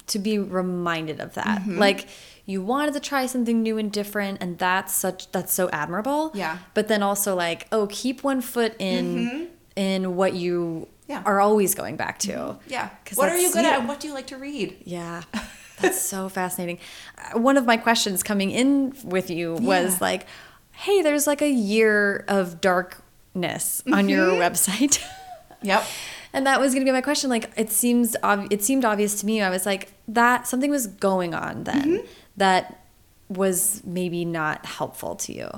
to 0.07 0.20
be 0.20 0.38
reminded 0.38 1.20
of 1.20 1.34
that. 1.36 1.62
Mm-hmm. 1.62 1.80
Like 1.80 2.07
you 2.45 2.62
wanted 2.62 2.93
to 2.95 2.99
try 2.99 3.26
something 3.26 3.62
new 3.62 3.78
and 3.78 3.91
different 3.91 4.39
and 4.41 4.57
that's 4.57 4.93
such 4.93 5.32
that's 5.32 5.53
so 5.53 5.70
admirable. 5.70 6.32
Yeah. 6.34 6.60
But 6.74 6.88
then 6.88 7.01
also 7.01 7.36
like, 7.36 7.68
oh, 7.72 7.88
keep 7.88 8.24
one 8.24 8.41
foot 8.41 8.76
in 8.80 9.47
in 9.76 10.16
what 10.16 10.34
you. 10.34 10.88
Yeah. 11.10 11.24
are 11.26 11.41
always 11.41 11.76
going 11.76 11.95
back 11.97 12.20
to. 12.20 12.57
Yeah. 12.68 12.89
'Cause 13.03 13.18
What 13.18 13.30
are 13.30 13.38
you 13.38 13.51
good 13.51 13.66
at 13.66 13.86
what 13.88 13.99
do 13.99 14.07
you 14.07 14.14
like 14.14 14.28
to 14.28 14.38
read? 14.38 14.78
Yeah. 14.86 15.24
That's 15.82 15.99
so 16.01 16.30
fascinating. 16.30 16.78
Uh, 17.18 17.39
One 17.39 17.57
of 17.57 17.66
my 17.66 17.78
questions 17.78 18.22
coming 18.24 18.51
in 18.51 18.95
with 19.03 19.30
you 19.30 19.53
was 19.55 19.93
Yeah. 19.93 19.97
like, 20.01 20.26
hey, 20.72 21.01
there's 21.01 21.26
like 21.28 21.41
a 21.41 21.49
year 21.49 22.24
of 22.28 22.62
darkness 22.62 23.82
on 23.91 24.07
your 24.07 24.28
Mm-hmm. 24.28 24.41
website. 24.41 25.01
Yep. 25.62 25.84
And 26.32 26.47
that 26.47 26.62
was 26.62 26.74
going 26.74 26.86
to 26.86 26.89
be 26.89 26.93
my 26.93 27.01
question. 27.01 27.30
Like, 27.30 27.51
it 27.57 27.70
seems 27.70 28.16
it 28.49 28.64
seemed 28.64 28.86
obvious 28.86 29.20
to 29.20 29.26
me. 29.26 29.41
I 29.41 29.49
was 29.49 29.66
like, 29.66 29.91
that 30.07 30.47
something 30.47 30.72
was 30.72 30.88
going 30.88 31.34
on 31.34 31.66
then 31.66 31.82
Mm-hmm. 31.84 32.05
that 32.38 32.82
was 33.28 33.82
maybe 33.84 34.24
not 34.24 34.66
helpful 34.66 35.16
to 35.18 35.34
you. 35.34 35.49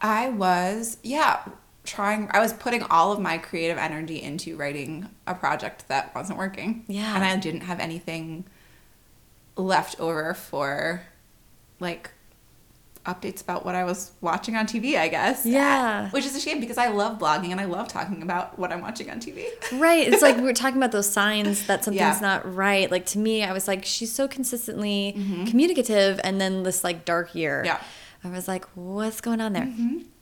I 0.00 0.30
was, 0.30 0.96
yeah, 1.02 1.40
trying, 1.86 2.28
I 2.32 2.40
was 2.40 2.52
putting 2.52 2.82
all 2.84 3.12
of 3.12 3.18
my 3.20 3.38
creative 3.38 3.78
energy 3.78 4.20
into 4.22 4.56
writing 4.56 5.08
a 5.26 5.34
project 5.34 5.88
that 5.88 6.14
wasn't 6.14 6.38
working. 6.38 6.84
Yeah. 6.88 7.14
And 7.14 7.24
I 7.24 7.36
didn't 7.36 7.62
have 7.62 7.80
anything 7.80 8.44
left 9.56 9.98
over 10.00 10.34
for 10.34 11.02
like 11.80 12.10
updates 13.06 13.40
about 13.40 13.64
what 13.64 13.76
I 13.76 13.84
was 13.84 14.10
watching 14.20 14.56
on 14.56 14.66
TV, 14.66 14.98
I 14.98 15.06
guess. 15.08 15.46
Yeah. 15.46 16.10
Which 16.10 16.26
is 16.26 16.34
a 16.34 16.40
shame 16.40 16.58
because 16.58 16.76
I 16.76 16.88
love 16.88 17.18
blogging 17.20 17.50
and 17.52 17.60
I 17.60 17.64
love 17.66 17.86
talking 17.86 18.20
about 18.20 18.58
what 18.58 18.72
I'm 18.72 18.80
watching 18.80 19.08
on 19.10 19.20
TV. 19.20 19.44
Right. 19.78 20.08
It's 20.12 20.22
like 20.22 20.36
we 20.38 20.42
were 20.42 20.52
talking 20.52 20.76
about 20.76 20.90
those 20.90 21.08
signs 21.08 21.66
that 21.68 21.84
something's 21.84 22.00
Yeah. 22.00 22.18
not 22.20 22.52
right. 22.54 22.90
Like 22.90 23.06
to 23.06 23.18
me, 23.20 23.44
I 23.44 23.52
was 23.52 23.68
like, 23.68 23.84
she's 23.84 24.12
so 24.12 24.26
consistently 24.26 25.14
Mm-hmm. 25.16 25.44
communicative, 25.46 26.20
and 26.24 26.40
then 26.40 26.64
this 26.64 26.82
like 26.82 27.04
dark 27.04 27.34
year. 27.34 27.62
Yeah. 27.64 27.80
I 28.24 28.28
was 28.28 28.48
like, 28.48 28.64
what's 28.74 29.20
going 29.20 29.40
on 29.40 29.52
there? 29.52 29.72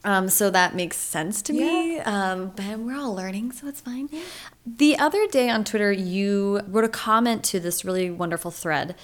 Um, 0.04 0.28
so 0.28 0.50
that 0.50 0.74
makes 0.74 0.96
sense 0.98 1.40
to 1.42 1.52
me. 1.52 1.98
Um, 2.00 2.52
but 2.54 2.78
we're 2.78 2.96
all 2.96 3.14
learning, 3.14 3.52
so 3.52 3.66
it's 3.68 3.80
fine. 3.80 4.10
The 4.66 4.98
other 4.98 5.26
day 5.26 5.48
on 5.48 5.64
Twitter, 5.64 5.90
you 5.90 6.60
wrote 6.68 6.84
a 6.84 6.88
comment 6.88 7.42
to 7.44 7.60
this 7.60 7.84
really 7.84 8.10
wonderful 8.10 8.50
thread 8.50 8.94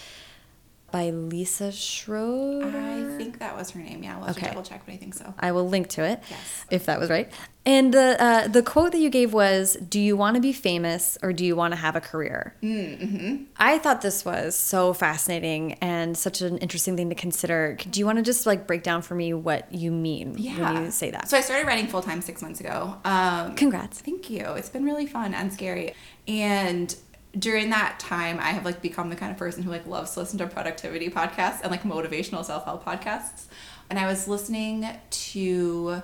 by 0.91 1.11
Lisa 1.11 1.70
Schroeder. 1.72 2.66
I 2.78 3.16
think 3.16 3.38
that 3.38 3.57
was 3.57 3.70
her 3.70 3.80
name. 3.80 4.03
Yeah, 4.03 4.16
we'll 4.18 4.26
have 4.26 4.36
Okay. 4.36 4.47
to 4.49 4.53
double 4.55 4.62
check, 4.66 4.82
but 4.86 4.95
I 4.95 4.97
think 4.97 5.14
so. 5.14 5.34
I 5.38 5.53
will 5.53 5.68
link 5.68 5.88
to 5.91 6.05
it 6.05 6.22
Yes. 6.30 6.38
if 6.70 6.86
that 6.86 6.99
was 6.99 7.11
right. 7.11 7.30
And 7.66 7.93
the 7.93 8.16
uh, 8.18 8.49
the 8.49 8.62
quote 8.62 8.93
that 8.93 8.99
you 9.01 9.11
gave 9.11 9.34
was, 9.34 9.74
"Do 9.76 10.01
you 10.01 10.16
want 10.16 10.36
to 10.36 10.41
be 10.41 10.53
famous 10.53 11.18
or 11.22 11.32
do 11.34 11.45
you 11.45 11.55
want 11.55 11.72
to 11.72 11.76
have 11.76 11.95
a 11.95 12.01
career?" 12.01 12.55
Mm-hmm. 12.62 13.45
I 13.59 13.76
thought 13.78 14.01
this 14.01 14.24
was 14.24 14.57
so 14.57 14.95
fascinating 14.95 15.74
and 15.74 16.16
such 16.16 16.41
an 16.41 16.57
interesting 16.59 16.97
thing 16.97 17.11
to 17.11 17.14
consider. 17.14 17.76
Do 17.91 18.01
you 18.01 18.07
want 18.07 18.16
to 18.16 18.22
just 18.22 18.47
like 18.47 18.66
break 18.66 18.82
down 18.82 19.03
for 19.03 19.14
me 19.14 19.34
what 19.34 19.72
you 19.74 19.91
mean 19.93 20.32
when 20.32 20.84
you 20.84 20.91
say 20.91 21.11
that? 21.11 21.28
So 21.28 21.36
I 21.36 21.43
started 21.43 21.66
writing 21.66 21.86
full 21.86 22.03
time 22.03 22.22
six 22.22 22.41
months 22.41 22.61
ago. 22.61 22.97
Um, 23.05 23.55
Congrats. 23.57 24.01
Thank 24.01 24.30
you. 24.30 24.45
It's 24.55 24.70
been 24.70 24.84
really 24.84 25.07
fun 25.07 25.34
and 25.34 25.53
scary. 25.53 25.95
And 26.26 26.95
during 27.38 27.70
that 27.70 28.00
time, 28.00 28.38
I 28.40 28.50
have 28.50 28.64
like 28.64 28.82
become 28.82 29.10
the 29.10 29.16
kind 29.16 29.30
of 29.30 29.38
person 29.38 29.62
who 29.62 29.70
like 29.70 29.86
loves 29.86 30.12
to 30.14 30.20
listen 30.20 30.38
to 30.38 30.46
productivity 30.46 31.08
podcasts 31.08 31.60
and 31.62 31.70
like 31.70 31.82
motivational 31.82 32.44
self 32.44 32.64
help 32.64 32.84
podcasts. 32.84 33.46
And 33.88 33.98
I 33.98 34.06
was 34.06 34.26
listening 34.26 34.86
to 35.10 36.02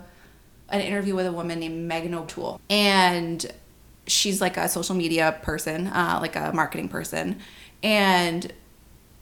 an 0.69 0.81
interview 0.81 1.15
with 1.15 1.27
a 1.27 1.33
woman 1.33 1.61
named 1.61 1.87
Megan 1.87 2.15
O'Toole, 2.15 2.61
and 2.69 3.45
she's 4.07 4.41
like 4.41 4.57
a 4.57 4.69
social 4.69 4.95
media 4.95 5.39
person, 5.43 5.89
uh, 5.89 6.19
like 6.21 6.37
a 6.37 6.53
marketing 6.55 6.89
person, 6.89 7.41
and 7.83 8.53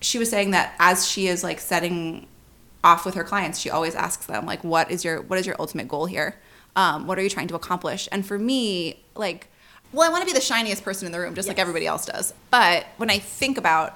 she 0.00 0.18
was 0.18 0.28
saying 0.28 0.50
that 0.50 0.74
as 0.78 1.08
she 1.08 1.26
is 1.28 1.42
like 1.42 1.60
setting 1.60 2.26
off 2.82 3.06
with 3.06 3.14
her 3.14 3.24
clients 3.24 3.58
she 3.58 3.70
always 3.70 3.94
asks 3.94 4.26
them 4.26 4.44
like 4.44 4.62
what 4.62 4.90
is 4.90 5.02
your 5.02 5.22
what 5.22 5.38
is 5.38 5.46
your 5.46 5.56
ultimate 5.58 5.88
goal 5.88 6.06
here? 6.06 6.38
Um, 6.76 7.06
what 7.06 7.18
are 7.18 7.22
you 7.22 7.30
trying 7.30 7.48
to 7.48 7.54
accomplish? 7.54 8.08
And 8.12 8.26
for 8.26 8.38
me 8.38 9.02
like 9.14 9.48
well 9.94 10.08
i 10.08 10.12
want 10.12 10.22
to 10.22 10.26
be 10.26 10.32
the 10.32 10.40
shiniest 10.40 10.84
person 10.84 11.06
in 11.06 11.12
the 11.12 11.18
room 11.18 11.34
just 11.34 11.48
like 11.48 11.58
everybody 11.58 11.86
else 11.86 12.06
does. 12.06 12.34
But 12.50 12.86
when 12.96 13.10
i 13.10 13.18
think 13.18 13.58
about 13.58 13.94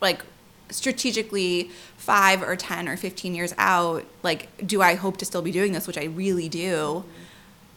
like 0.00 0.22
strategically 0.70 1.70
five 1.96 2.42
or 2.42 2.56
10 2.56 2.88
or 2.88 2.96
15 2.96 3.34
years 3.34 3.54
out 3.58 4.04
like 4.22 4.48
do 4.66 4.80
i 4.80 4.94
hope 4.94 5.16
to 5.16 5.24
still 5.24 5.42
be 5.42 5.50
doing 5.50 5.72
this 5.72 5.86
which 5.86 5.98
i 5.98 6.04
really 6.04 6.48
do 6.48 6.72
mm-hmm. 6.72 7.08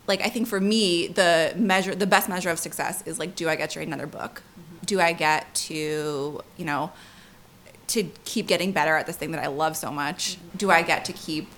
like 0.05 0.21
i 0.21 0.29
think 0.29 0.47
for 0.47 0.59
me 0.59 1.07
the 1.07 1.53
measure 1.55 1.95
the 1.95 2.05
best 2.05 2.29
measure 2.29 2.49
of 2.49 2.59
success 2.59 3.01
is 3.07 3.17
like 3.19 3.35
do 3.35 3.49
i 3.49 3.55
get 3.55 3.71
to 3.71 3.79
write 3.79 3.87
another 3.87 4.07
book? 4.07 4.43
Mm-hmm. 4.59 4.85
Do 4.85 5.01
i 5.01 5.13
get 5.13 5.53
to 5.55 6.41
you 6.57 6.65
know 6.65 6.91
to 7.87 8.03
keep 8.25 8.47
getting 8.47 8.71
better 8.71 8.95
at 8.95 9.07
this 9.07 9.17
thing 9.17 9.31
that 9.31 9.43
i 9.43 9.47
love 9.47 9.75
so 9.75 9.91
much? 9.91 10.35
Mm-hmm. 10.35 10.57
Do 10.57 10.71
i 10.71 10.81
get 10.81 11.05
to 11.05 11.13
keep 11.13 11.49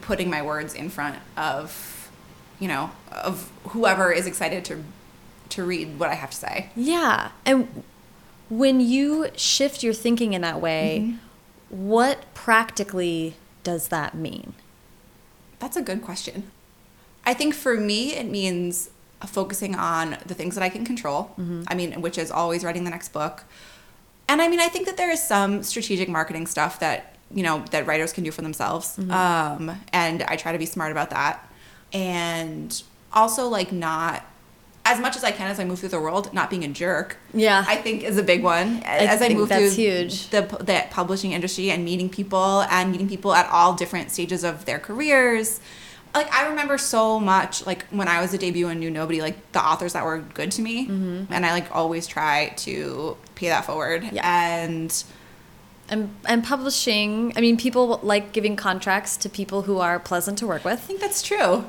putting 0.00 0.30
my 0.30 0.42
words 0.42 0.74
in 0.74 0.88
front 0.88 1.16
of 1.36 2.10
you 2.58 2.68
know 2.68 2.90
of 3.12 3.50
whoever 3.68 4.12
is 4.12 4.26
excited 4.26 4.64
to 4.66 4.82
to 5.50 5.64
read 5.64 5.98
what 5.98 6.08
i 6.08 6.14
have 6.14 6.30
to 6.30 6.36
say 6.36 6.70
Yeah. 6.76 7.30
And 7.44 7.84
when 8.50 8.80
you 8.80 9.28
shift 9.36 9.82
your 9.82 9.94
thinking 9.94 10.32
in 10.32 10.42
that 10.42 10.60
way, 10.60 11.14
mm-hmm. 11.70 11.88
what 11.88 12.32
practically 12.34 13.34
does 13.62 13.88
that 13.88 14.14
mean? 14.14 14.54
That's 15.60 15.76
a 15.76 15.82
good 15.82 16.02
question. 16.02 16.50
I 17.24 17.34
think 17.34 17.54
for 17.54 17.76
me, 17.76 18.14
it 18.14 18.26
means 18.26 18.90
focusing 19.26 19.74
on 19.74 20.16
the 20.26 20.34
things 20.34 20.54
that 20.54 20.64
I 20.64 20.68
can 20.68 20.84
control. 20.84 21.34
Mm-hmm. 21.38 21.62
I 21.68 21.74
mean, 21.74 22.00
which 22.00 22.18
is 22.18 22.30
always 22.30 22.64
writing 22.64 22.84
the 22.84 22.90
next 22.90 23.12
book. 23.12 23.44
And 24.28 24.42
I 24.42 24.48
mean, 24.48 24.60
I 24.60 24.68
think 24.68 24.86
that 24.86 24.96
there 24.96 25.10
is 25.10 25.22
some 25.22 25.62
strategic 25.62 26.08
marketing 26.08 26.46
stuff 26.46 26.80
that, 26.80 27.16
you 27.32 27.42
know, 27.42 27.64
that 27.70 27.86
writers 27.86 28.12
can 28.12 28.24
do 28.24 28.30
for 28.30 28.42
themselves. 28.42 28.96
Mm-hmm. 28.96 29.10
Um, 29.10 29.78
and 29.92 30.22
I 30.24 30.36
try 30.36 30.52
to 30.52 30.58
be 30.58 30.66
smart 30.66 30.92
about 30.92 31.10
that. 31.10 31.48
And 31.92 32.82
also, 33.12 33.48
like, 33.48 33.70
not 33.70 34.24
as 34.92 34.98
much 35.00 35.16
as 35.16 35.24
I 35.24 35.32
can 35.38 35.48
as 35.50 35.58
I 35.60 35.64
move 35.64 35.78
through 35.80 35.90
the 35.90 36.00
world, 36.00 36.32
not 36.32 36.50
being 36.50 36.64
a 36.64 36.68
jerk. 36.68 37.16
Yeah. 37.34 37.64
I 37.66 37.76
think 37.76 38.02
is 38.04 38.18
a 38.18 38.22
big 38.22 38.42
one. 38.42 38.68
as 38.84 39.08
I 39.22 39.26
think 39.28 39.38
move 39.38 39.48
through 39.50 39.70
huge. 39.70 40.28
the 40.30 40.42
the 40.70 40.84
publishing 40.90 41.32
industry 41.32 41.70
and 41.70 41.84
meeting 41.84 42.08
people 42.08 42.62
and 42.70 42.90
meeting 42.92 43.08
people 43.08 43.32
at 43.34 43.46
all 43.50 43.74
different 43.74 44.10
stages 44.10 44.42
of 44.44 44.64
their 44.64 44.78
careers. 44.78 45.60
Like 46.14 46.32
I 46.32 46.48
remember 46.48 46.76
so 46.78 47.20
much 47.20 47.64
like 47.66 47.86
when 47.90 48.08
I 48.08 48.20
was 48.20 48.34
a 48.34 48.38
debut 48.38 48.66
and 48.68 48.80
knew 48.80 48.90
nobody, 48.90 49.20
like 49.22 49.36
the 49.52 49.62
authors 49.70 49.92
that 49.92 50.04
were 50.04 50.18
good 50.18 50.50
to 50.52 50.62
me, 50.62 50.86
Mm-hmm. 50.88 51.32
and 51.32 51.46
I 51.46 51.52
like 51.52 51.68
always 51.74 52.06
try 52.06 52.48
to 52.66 53.16
pay 53.36 53.48
that 53.48 53.64
forward. 53.64 54.02
Yeah. 54.12 54.22
And 54.24 54.90
And, 55.88 56.14
and 56.24 56.44
publishing, 56.44 57.32
I 57.36 57.40
mean, 57.40 57.56
people 57.56 57.98
like 58.02 58.30
giving 58.32 58.54
contracts 58.56 59.16
to 59.22 59.28
people 59.28 59.62
who 59.62 59.78
are 59.78 59.98
pleasant 59.98 60.38
to 60.38 60.46
work 60.46 60.64
with. 60.64 60.74
I 60.74 60.76
think 60.86 61.00
that's 61.00 61.22
true. 61.22 61.64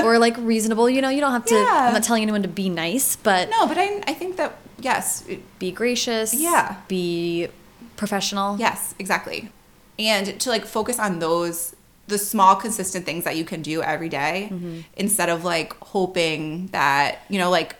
or 0.04 0.18
like 0.18 0.36
reasonable. 0.38 0.88
You 0.90 1.00
know, 1.02 1.08
you 1.10 1.20
don't 1.20 1.32
have 1.32 1.44
to, 1.46 1.54
Yeah. 1.54 1.86
I'm 1.88 1.92
not 1.94 2.02
telling 2.02 2.22
anyone 2.22 2.42
to 2.42 2.48
be 2.48 2.68
nice, 2.68 3.16
but 3.16 3.48
no, 3.50 3.66
but 3.66 3.78
I 3.78 4.02
I 4.06 4.14
think 4.14 4.36
that 4.36 4.56
yes, 4.80 5.24
be 5.58 5.70
gracious. 5.72 6.32
Yeah. 6.34 6.76
Be 6.88 7.48
professional. 7.96 8.56
Yes, 8.58 8.94
exactly. 8.98 9.50
And 9.98 10.40
to 10.40 10.48
like 10.50 10.64
focus 10.64 10.98
on 10.98 11.18
those 11.18 11.74
the 12.06 12.18
small 12.18 12.56
consistent 12.56 13.04
things 13.06 13.22
that 13.24 13.36
you 13.36 13.44
can 13.44 13.62
do 13.62 13.82
every 13.82 14.08
day, 14.08 14.48
Mm-hmm. 14.50 14.80
instead 14.96 15.28
of 15.28 15.44
like 15.44 15.74
hoping 15.80 16.66
that, 16.68 17.18
you 17.28 17.38
know, 17.38 17.50
like 17.50 17.76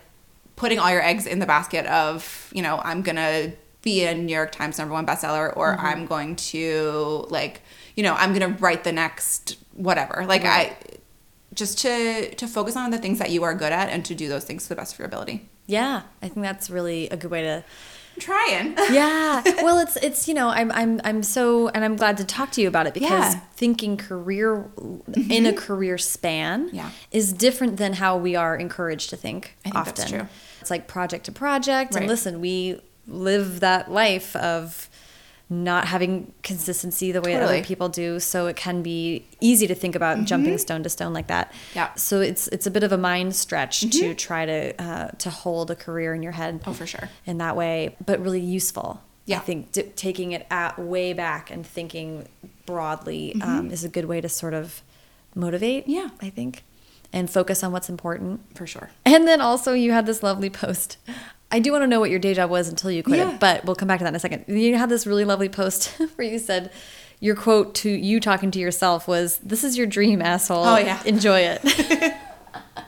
putting 0.55 0.79
all 0.79 0.89
your 0.89 1.01
eggs 1.03 1.25
in 1.27 1.39
the 1.39 1.45
basket 1.45 1.85
of, 1.87 2.49
you 2.53 2.61
know, 2.61 2.79
I'm 2.83 3.01
going 3.01 3.17
to 3.17 3.51
be 3.81 4.05
a 4.05 4.13
New 4.13 4.33
York 4.33 4.51
Times 4.53 4.77
number 4.77 4.93
1 4.93 5.05
bestseller 5.05 5.51
or 5.57 5.75
Mm-hmm. 5.75 5.85
I'm 5.85 6.05
going 6.05 6.35
to 6.53 7.25
like, 7.29 7.61
you 7.95 8.03
know, 8.03 8.13
I'm 8.13 8.31
going 8.33 8.53
to 8.53 8.57
write 8.61 8.83
the 8.85 8.91
next 8.93 9.57
whatever. 9.73 10.23
Like 10.25 10.45
I 10.45 10.77
just 11.53 11.77
to 11.79 12.33
to 12.35 12.47
focus 12.47 12.75
on 12.75 12.91
the 12.91 12.97
things 12.97 13.19
that 13.19 13.29
you 13.31 13.43
are 13.43 13.53
good 13.53 13.71
at 13.71 13.89
and 13.89 14.05
to 14.05 14.15
do 14.15 14.27
those 14.29 14.43
things 14.45 14.63
to 14.63 14.69
the 14.69 14.75
best 14.75 14.93
of 14.93 14.99
your 14.99 15.05
ability. 15.07 15.49
Yeah. 15.67 16.01
I 16.21 16.27
think 16.27 16.43
that's 16.45 16.69
really 16.69 17.07
a 17.09 17.17
good 17.17 17.31
way 17.31 17.41
to 17.43 17.63
I'm 18.13 18.19
trying. 18.21 18.73
yeah 18.93 19.41
well 19.63 19.79
it's 19.79 19.95
it's 19.97 20.27
you 20.27 20.33
know 20.33 20.49
i'm 20.49 20.69
i'm 20.73 20.99
i'm 21.05 21.23
so 21.23 21.69
and 21.69 21.85
i'm 21.85 21.95
glad 21.95 22.17
to 22.17 22.25
talk 22.25 22.51
to 22.51 22.61
you 22.61 22.67
about 22.67 22.85
it 22.85 22.93
because 22.93 23.09
Yeah. 23.09 23.29
Mm-hmm. 23.35 23.45
thinking 23.53 23.95
career 23.97 24.69
in 25.29 25.45
a 25.45 25.53
career 25.53 25.97
span 25.97 26.69
Yeah. 26.73 26.89
is 27.11 27.31
different 27.31 27.77
than 27.77 27.93
how 27.93 28.17
we 28.17 28.35
are 28.35 28.55
encouraged 28.57 29.09
to 29.11 29.15
think 29.15 29.55
I 29.61 29.69
think 29.69 29.75
often 29.75 29.93
that's 29.95 30.09
true. 30.11 30.27
it's 30.59 30.69
like 30.69 30.87
project 30.89 31.25
to 31.27 31.31
project 31.31 31.95
and 31.95 32.05
listen 32.05 32.41
we 32.41 32.81
live 33.07 33.61
that 33.61 33.89
life 33.89 34.35
of 34.35 34.89
not 35.51 35.85
having 35.85 36.33
consistency 36.43 37.11
the 37.11 37.21
way 37.21 37.33
that 37.33 37.43
other 37.43 37.61
people 37.61 37.89
do 37.89 38.19
so 38.19 38.47
it 38.47 38.55
can 38.55 38.81
be 38.81 39.25
easy 39.41 39.67
to 39.67 39.75
think 39.75 39.95
about 39.95 40.23
jumping 40.23 40.57
stone 40.57 40.81
to 40.81 40.89
stone 40.89 41.13
like 41.13 41.27
that 41.27 41.51
Mm-hmm. 41.51 41.77
Yeah. 41.77 41.87
Mm-hmm. 41.87 41.97
so 41.97 42.21
it's 42.21 42.47
it's 42.47 42.65
a 42.65 42.71
bit 42.71 42.83
of 42.83 42.91
a 42.93 42.97
mind 42.97 43.35
stretch 43.35 43.81
to 43.81 44.13
try 44.15 44.45
to 44.45 44.81
uh, 44.81 45.07
to 45.19 45.29
hold 45.29 45.69
a 45.69 45.75
career 45.75 46.13
in 46.13 46.23
your 46.23 46.31
head 46.31 46.61
Oh, 46.65 46.73
for 46.73 46.87
sure. 46.87 47.09
in 47.25 47.37
that 47.39 47.55
way, 47.55 47.95
but 48.05 48.19
really 48.21 48.39
useful. 48.39 49.01
Yeah. 49.25 49.37
I 49.37 49.41
think 49.41 49.71
d- 49.73 49.83
taking 49.95 50.31
it 50.31 50.47
at 50.49 50.79
way 50.79 51.13
back 51.13 51.51
and 51.51 51.65
thinking 51.67 52.27
broadly 52.65 53.35
um, 53.41 53.69
is 53.71 53.83
a 53.83 53.89
good 53.89 54.05
way 54.05 54.19
to 54.21 54.29
sort 54.29 54.53
of 54.53 54.81
motivate. 55.35 55.83
Mm-hmm. 55.83 55.91
Yeah. 55.91 56.09
I 56.21 56.29
think, 56.29 56.63
and 57.13 57.29
focus 57.29 57.63
on 57.63 57.71
what's 57.71 57.89
important. 57.89 58.41
For 58.57 58.65
sure. 58.65 58.89
And 59.05 59.27
then 59.27 59.39
also, 59.41 59.73
you 59.73 59.91
had 59.91 60.05
this 60.05 60.23
lovely 60.23 60.49
post. 60.49 60.97
I 61.51 61.59
do 61.59 61.71
want 61.71 61.83
to 61.83 61.87
know 61.87 61.99
what 61.99 62.09
your 62.09 62.19
day 62.19 62.33
job 62.33 62.49
was 62.49 62.67
until 62.69 62.91
you 62.91 63.03
quit 63.03 63.19
Yeah. 63.19 63.33
it, 63.33 63.39
but 63.39 63.65
we'll 63.65 63.75
come 63.75 63.87
back 63.87 63.99
to 63.99 64.03
that 64.05 64.09
in 64.09 64.15
a 64.15 64.19
second. 64.19 64.45
You 64.47 64.75
had 64.77 64.89
this 64.89 65.05
really 65.05 65.25
lovely 65.25 65.49
post 65.49 65.87
where 66.15 66.27
you 66.27 66.39
said 66.39 66.71
your 67.19 67.35
quote 67.35 67.75
to 67.75 67.89
you 67.89 68.19
talking 68.19 68.49
to 68.51 68.59
yourself 68.59 69.07
was, 69.07 69.37
"This 69.39 69.63
is 69.63 69.77
your 69.77 69.85
dream, 69.87 70.21
asshole. 70.21 70.63
Oh, 70.65 70.77
yeah. 70.77 71.01
enjoy 71.05 71.41
it." 71.41 72.13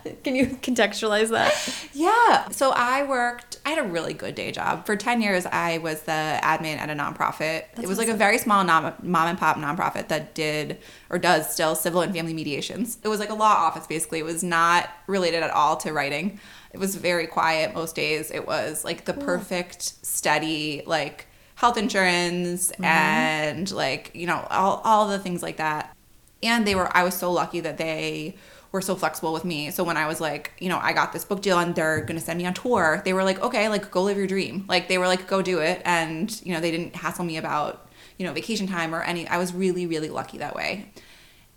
Can 0.23 0.35
you 0.35 0.47
contextualize 0.47 1.29
that? 1.29 1.53
Yeah. 1.93 2.49
So 2.49 2.71
I 2.71 3.03
worked 3.07 3.59
I 3.65 3.69
had 3.69 3.79
a 3.79 3.87
really 3.87 4.13
good 4.13 4.35
day 4.35 4.51
job. 4.51 4.85
For 4.85 4.95
10 4.97 5.21
years, 5.21 5.45
I 5.45 5.77
was 5.77 6.01
the 6.01 6.11
admin 6.43 6.77
at 6.77 6.89
a 6.89 6.93
nonprofit. 6.93 7.63
That's 7.75 7.79
it 7.83 7.87
was 7.87 7.97
like 7.97 8.09
a 8.09 8.13
very 8.13 8.37
small 8.37 8.63
non- 8.65 8.93
mom 9.01 9.29
and 9.29 9.37
pop 9.37 9.55
nonprofit 9.55 10.09
that 10.09 10.35
did 10.35 10.79
or 11.09 11.17
does 11.17 11.49
still 11.53 11.75
civil 11.75 12.01
and 12.01 12.13
family 12.13 12.33
mediations. 12.33 12.97
It 13.03 13.07
was 13.07 13.19
like 13.21 13.29
a 13.29 13.33
law 13.35 13.53
office, 13.53 13.87
basically. 13.87 14.19
It 14.19 14.25
was 14.25 14.43
not 14.43 14.89
related 15.07 15.43
at 15.43 15.51
all 15.51 15.77
to 15.77 15.93
writing. 15.93 16.39
It 16.73 16.79
was 16.79 16.95
very 16.95 17.27
quiet 17.27 17.73
most 17.73 17.95
days. 17.95 18.31
It 18.31 18.45
was 18.47 18.83
like 18.83 19.05
the 19.05 19.13
perfect, 19.13 19.83
steady, 20.05 20.81
like 20.85 21.27
health 21.55 21.77
insurance 21.77 22.71
Mm-hmm. 22.71 22.83
and 22.83 23.71
like, 23.71 24.11
you 24.13 24.25
know, 24.27 24.45
all, 24.49 24.81
all 24.83 25.07
the 25.07 25.19
things 25.19 25.41
like 25.43 25.57
that. 25.57 25.95
And 26.41 26.67
they 26.67 26.75
were 26.75 26.89
i 26.97 27.03
was 27.03 27.13
so 27.13 27.31
lucky 27.31 27.61
that 27.61 27.77
they 27.77 28.35
were 28.73 28.81
so 28.81 28.95
flexible 28.95 29.31
with 29.31 29.45
me. 29.45 29.69
So 29.71 29.83
when 29.83 29.95
i 29.97 30.07
was 30.07 30.19
like 30.19 30.51
you 30.59 30.67
know 30.67 30.79
i 30.81 30.91
got 30.91 31.13
this 31.13 31.23
book 31.23 31.41
deal 31.41 31.57
and 31.59 31.73
they're 31.75 32.01
going 32.01 32.19
to 32.19 32.25
send 32.25 32.37
me 32.39 32.45
on 32.45 32.53
tour 32.53 33.01
they 33.05 33.13
were 33.13 33.23
like 33.23 33.39
okay 33.41 33.69
like 33.69 33.91
go 33.91 34.03
live 34.03 34.17
your 34.17 34.27
dream. 34.27 34.65
Like 34.67 34.87
they 34.89 34.97
were 34.97 35.07
like 35.07 35.27
go 35.27 35.41
do 35.41 35.59
it. 35.59 35.81
And 35.85 36.29
you 36.43 36.53
know 36.53 36.59
they 36.59 36.71
didn't 36.71 36.95
hassle 36.95 37.23
me 37.23 37.37
about 37.37 37.87
you 38.17 38.25
know 38.25 38.33
vacation 38.33 38.67
time 38.67 38.93
or 38.93 39.01
any 39.03 39.27
i 39.27 39.37
was 39.37 39.53
really 39.53 39.85
really 39.85 40.09
lucky 40.09 40.39
that 40.39 40.55
way. 40.55 40.91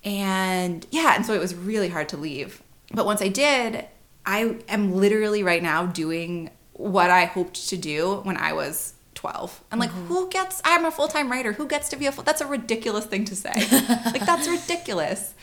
And 0.05 0.87
yeah 0.91 1.15
and 1.17 1.25
so 1.27 1.33
it 1.33 1.41
was 1.41 1.55
really 1.55 1.89
hard 1.89 2.09
to 2.11 2.17
leave. 2.17 2.63
But 2.93 3.07
once 3.07 3.23
i 3.23 3.29
did 3.29 3.87
i 4.27 4.57
am 4.69 4.95
literally 4.95 5.43
right 5.43 5.63
now 5.63 5.87
doing 5.87 6.51
what 6.73 7.09
i 7.11 7.25
hoped 7.25 7.69
to 7.69 7.77
do 7.77 8.17
when 8.25 8.37
i 8.37 8.53
was 8.53 8.93
12 9.17 9.63
and 9.73 9.81
like 9.81 9.91
mm-hmm. 9.91 10.07
who 10.07 10.29
gets 10.29 10.63
i'm 10.65 10.85
a 10.85 10.91
full-time 10.91 11.31
writer. 11.31 11.53
Who 11.53 11.67
gets 11.67 11.89
to 11.89 11.97
be 11.97 12.07
a 12.07 12.13
full 12.13 12.23
that's 12.23 12.41
a 12.41 12.47
ridiculous 12.47 13.07
thing 13.07 13.25
to 13.25 13.35
say. 13.35 13.55
Like 14.07 14.25
that's 14.25 14.47
ridiculous. 14.47 15.35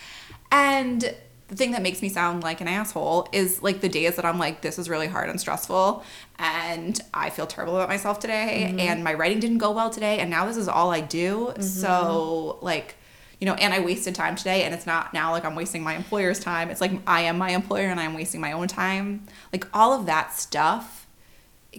And 0.52 1.14
the 1.48 1.56
thing 1.56 1.72
that 1.72 1.82
makes 1.82 2.02
me 2.02 2.10
sound 2.10 2.44
like 2.44 2.62
an 2.62 2.68
asshole 2.68 3.28
is 3.32 3.62
like 3.62 3.82
the 3.82 3.90
days 3.90 4.16
that 4.16 4.26
i'm 4.26 4.40
like 4.40 4.62
this 4.62 4.80
is 4.80 4.90
really 4.90 5.08
hard 5.08 5.30
and 5.30 5.40
stressful 5.40 6.04
and 6.40 7.02
i 7.14 7.30
feel 7.30 7.46
terrible 7.46 7.76
about 7.76 7.90
myself 7.90 8.20
today 8.20 8.68
mm-hmm. 8.70 8.80
and 8.80 9.04
my 9.04 9.14
writing 9.14 9.40
didn't 9.40 9.60
go 9.60 9.72
well 9.72 9.90
today 9.90 10.20
and 10.20 10.30
now 10.30 10.46
this 10.46 10.58
is 10.58 10.68
all 10.68 10.92
i 10.92 11.02
do. 11.02 11.48
Mm-hmm. 11.48 11.62
So 11.62 12.58
like 12.62 12.96
you 13.44 13.46
know, 13.46 13.56
and 13.56 13.74
I 13.74 13.82
wasted 13.82 14.16
time 14.16 14.38
today, 14.38 14.64
and 14.64 14.74
it's 14.74 14.86
not 14.86 15.14
now 15.14 15.34
like 15.34 15.44
I'm 15.44 15.54
wasting 15.54 15.84
my 15.84 15.96
employer's 15.96 16.40
time. 16.40 16.70
It's 16.70 16.80
like 16.80 16.94
I 17.06 17.24
am 17.24 17.38
my 17.38 17.50
employer 17.50 17.90
and 17.90 18.00
I'm 18.00 18.14
wasting 18.14 18.40
my 18.40 18.54
own 18.54 18.70
time. 18.70 19.28
Like 19.52 19.68
all 19.74 19.92
of 19.92 20.06
that 20.06 20.34
stuff 20.34 21.10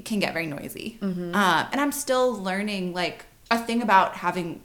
can 0.05 0.19
get 0.19 0.35
very 0.35 0.47
noisy. 0.47 0.99
Mm-hmm. 1.01 1.35
Um, 1.35 1.67
and 1.73 1.81
I'm 1.81 1.91
still 1.91 2.35
learning 2.35 2.93
like 2.93 3.25
a 3.51 3.59
thing 3.59 3.81
about 3.81 4.17
having 4.17 4.61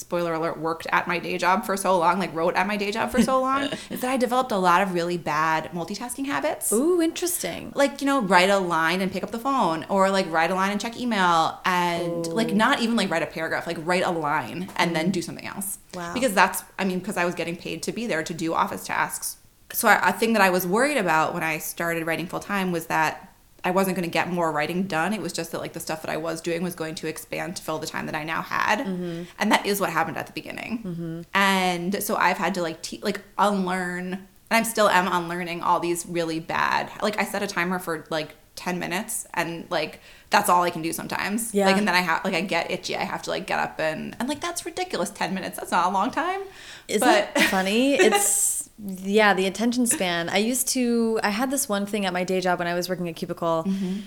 spoiler 0.00 0.34
alert 0.34 0.58
worked 0.58 0.86
at 0.90 1.06
my 1.06 1.18
day 1.18 1.38
job 1.38 1.64
for 1.64 1.76
so 1.76 1.98
long 1.98 2.18
like 2.18 2.34
wrote 2.34 2.54
at 2.56 2.66
my 2.66 2.76
day 2.76 2.90
job 2.90 3.10
for 3.10 3.22
so 3.22 3.40
long 3.40 3.62
is 3.90 4.00
that 4.00 4.10
i 4.10 4.16
developed 4.16 4.50
a 4.50 4.56
lot 4.56 4.82
of 4.82 4.94
really 4.94 5.18
bad 5.18 5.70
multitasking 5.72 6.26
habits. 6.26 6.72
Ooh, 6.72 7.00
interesting. 7.00 7.72
like 7.74 8.00
you 8.00 8.06
know 8.06 8.20
write 8.22 8.50
a 8.50 8.58
line 8.58 9.00
and 9.00 9.12
pick 9.12 9.22
up 9.22 9.30
the 9.30 9.38
phone 9.38 9.84
or 9.88 10.10
like 10.10 10.30
write 10.30 10.50
a 10.50 10.54
line 10.54 10.72
and 10.72 10.80
check 10.80 10.98
email 10.98 11.60
and 11.64 12.26
like 12.26 12.52
not 12.54 12.80
even 12.80 12.96
like 12.96 13.10
write 13.10 13.22
a 13.22 13.26
paragraph 13.26 13.66
like 13.66 13.78
write 13.80 14.04
a 14.04 14.10
line 14.10 14.68
and 14.76 14.94
then 14.94 15.06
mm-hmm. 15.06 15.12
do 15.12 15.22
something 15.22 15.46
else. 15.46 15.78
Wow. 15.94 16.14
because 16.14 16.34
that's 16.34 16.62
i 16.78 16.84
mean 16.84 17.00
because 17.00 17.16
i 17.16 17.24
was 17.24 17.34
getting 17.34 17.56
paid 17.56 17.82
to 17.82 17.92
be 17.92 18.06
there 18.06 18.22
to 18.22 18.34
do 18.34 18.54
office 18.54 18.84
tasks. 18.86 19.36
So 19.72 19.88
a 19.88 20.12
thing 20.12 20.32
that 20.32 20.42
i 20.42 20.50
was 20.50 20.66
worried 20.66 20.96
about 20.96 21.34
when 21.34 21.42
i 21.42 21.58
started 21.58 22.06
writing 22.06 22.26
full 22.26 22.40
time 22.40 22.72
was 22.72 22.86
that 22.86 23.29
i 23.64 23.70
wasn't 23.70 23.94
going 23.96 24.04
to 24.08 24.10
get 24.12 24.28
more 24.32 24.50
writing 24.52 24.84
done. 24.84 25.12
It 25.12 25.20
was 25.20 25.32
just 25.32 25.52
that 25.52 25.60
like 25.60 25.72
the 25.72 25.80
stuff 25.80 26.02
that 26.02 26.10
i 26.10 26.16
was 26.16 26.40
doing 26.40 26.62
was 26.62 26.74
going 26.74 26.94
to 26.96 27.06
expand 27.06 27.56
to 27.56 27.62
fill 27.62 27.78
the 27.78 27.86
time 27.86 28.06
that 28.06 28.14
i 28.14 28.24
now 28.24 28.42
had. 28.42 28.78
Mm-hmm. 28.80 29.22
and 29.38 29.52
that 29.52 29.66
is 29.66 29.80
what 29.80 29.90
happened 29.90 30.16
at 30.16 30.26
the 30.26 30.32
beginning. 30.32 31.24
And 31.34 32.02
so 32.02 32.16
i've 32.16 32.38
had 32.38 32.54
to 32.54 32.62
like 32.62 32.82
te- 32.82 33.00
like 33.02 33.20
unlearn 33.38 34.12
and 34.12 34.56
i'm 34.58 34.64
still 34.64 34.88
am 34.88 35.06
unlearning 35.10 35.62
all 35.62 35.80
these 35.80 36.06
really 36.06 36.40
bad 36.40 36.90
like 37.02 37.18
i 37.18 37.24
set 37.24 37.42
a 37.42 37.46
timer 37.46 37.78
for 37.78 38.04
like 38.10 38.36
10 38.56 38.78
minutes 38.78 39.26
and 39.34 39.64
like 39.70 40.00
that's 40.28 40.48
all 40.50 40.62
i 40.64 40.70
can 40.70 40.82
do 40.82 40.92
sometimes. 40.92 41.54
Yeah. 41.54 41.66
like 41.66 41.76
and 41.78 41.86
then 41.88 41.94
i 41.94 42.00
have 42.00 42.24
like 42.24 42.34
i 42.34 42.40
get 42.42 42.70
itchy. 42.70 42.94
I 42.96 43.04
have 43.04 43.22
to 43.22 43.30
like 43.30 43.46
get 43.46 43.58
up 43.58 43.78
and 43.80 44.14
and 44.18 44.28
like 44.28 44.40
that's 44.40 44.66
ridiculous 44.66 45.08
10 45.10 45.32
minutes. 45.34 45.58
That's 45.58 45.70
not 45.70 45.86
a 45.86 45.90
long 45.90 46.10
time. 46.10 46.40
Isn't 46.88 47.08
it 47.08 47.38
funny? 47.44 47.94
It's 48.00 48.59
yeah, 48.84 49.34
the 49.34 49.46
attention 49.46 49.86
span. 49.86 50.28
I 50.28 50.38
used 50.38 50.68
to 50.68 51.20
I 51.22 51.30
had 51.30 51.50
this 51.50 51.68
one 51.68 51.86
thing 51.86 52.06
at 52.06 52.12
my 52.12 52.24
day 52.24 52.40
job 52.40 52.58
when 52.58 52.68
I 52.68 52.74
was 52.74 52.88
working 52.88 53.08
at 53.08 53.16
Cubicle 53.16 53.64
Mm-hmm. 53.66 54.00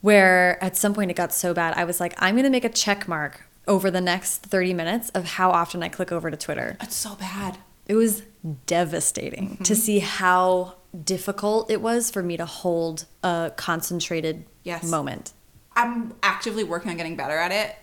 where 0.00 0.62
at 0.62 0.76
some 0.76 0.92
point 0.94 1.10
it 1.10 1.14
got 1.14 1.32
so 1.32 1.54
bad 1.54 1.74
I 1.76 1.84
was 1.84 2.00
like, 2.00 2.14
I'm 2.18 2.36
gonna 2.36 2.50
make 2.50 2.64
a 2.64 2.68
check 2.68 3.08
mark 3.08 3.42
over 3.66 3.90
the 3.90 4.00
next 4.00 4.38
30 4.42 4.74
minutes 4.74 5.08
of 5.10 5.24
how 5.24 5.50
often 5.50 5.82
I 5.82 5.88
click 5.88 6.12
over 6.12 6.30
to 6.30 6.36
Twitter. 6.36 6.76
it's 6.80 6.94
so 6.96 7.14
bad 7.14 7.56
It 7.86 7.94
was 7.94 8.22
devastating 8.66 9.50
Mm-hmm. 9.50 9.62
to 9.64 9.74
see 9.76 9.98
how 10.00 10.74
difficult 11.04 11.70
it 11.70 11.80
was 11.80 12.10
for 12.10 12.22
me 12.22 12.36
to 12.36 12.44
hold 12.46 13.06
a 13.22 13.52
concentrated 13.56 14.44
Yes. 14.64 14.84
moment. 14.84 15.32
i'm 15.76 16.14
actively 16.22 16.62
working 16.64 16.90
on 16.90 16.96
getting 16.96 17.16
better 17.16 17.36
at 17.36 17.50
it 17.52 17.74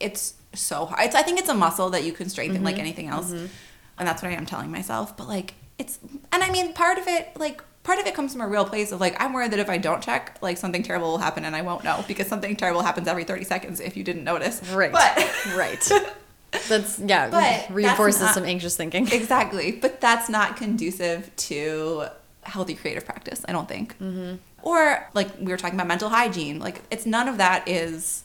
it's 0.00 0.34
so 0.54 0.86
hard 0.86 1.04
it's, 1.06 1.14
i 1.14 1.22
think 1.22 1.38
it's 1.38 1.48
a 1.48 1.54
muscle 1.54 1.90
that 1.90 2.04
you 2.04 2.12
can 2.12 2.28
strengthen 2.28 2.56
Mm-hmm. 2.58 2.64
like 2.64 2.78
anything 2.78 3.08
else 3.08 3.32
and 3.32 3.50
that's 3.98 4.22
what 4.22 4.30
i 4.30 4.34
am 4.34 4.46
telling 4.46 4.70
myself 4.70 5.16
but 5.16 5.28
like 5.28 5.54
it's 5.78 5.98
and 6.32 6.42
i 6.42 6.50
mean 6.50 6.72
part 6.72 6.98
of 6.98 7.06
it 7.08 7.28
like 7.36 7.62
part 7.82 7.98
of 7.98 8.06
it 8.06 8.14
comes 8.14 8.32
from 8.32 8.40
a 8.40 8.48
real 8.48 8.64
place 8.64 8.92
of 8.92 9.00
like 9.00 9.14
i'm 9.20 9.32
worried 9.32 9.50
that 9.50 9.58
if 9.58 9.68
i 9.68 9.76
don't 9.78 10.02
check 10.02 10.38
like 10.40 10.56
something 10.56 10.82
terrible 10.82 11.10
will 11.12 11.18
happen 11.18 11.44
and 11.44 11.54
i 11.56 11.62
won't 11.62 11.82
know 11.84 12.04
because 12.08 12.26
something 12.26 12.54
terrible 12.56 12.82
happens 12.82 13.06
every 13.08 13.24
30 13.24 13.44
seconds 13.44 13.80
if 13.80 13.96
you 13.96 14.04
didn't 14.04 14.24
notice 14.24 14.62
Right. 14.70 14.92
but 14.92 15.16
right. 15.56 15.90
That's 16.68 17.00
yeah, 17.00 17.30
But 17.30 17.40
that's 17.40 17.70
reinforces 17.72 18.20
not- 18.20 18.34
some 18.34 18.44
anxious 18.44 18.76
thinking. 18.76 19.08
exactly 19.10 19.72
but 19.72 20.00
that's 20.00 20.28
not 20.28 20.56
conducive 20.56 21.34
to 21.36 22.04
healthy 22.44 22.74
creative 22.74 23.04
practice 23.04 23.44
i 23.48 23.52
don't 23.52 23.66
think 23.68 23.98
Mm-hmm. 23.98 24.36
or 24.62 25.08
like 25.14 25.28
we 25.40 25.46
were 25.46 25.56
talking 25.56 25.74
about 25.74 25.88
mental 25.88 26.08
hygiene 26.10 26.60
like 26.60 26.80
it's 26.92 27.06
none 27.06 27.26
of 27.26 27.38
that 27.38 27.66
is 27.66 28.22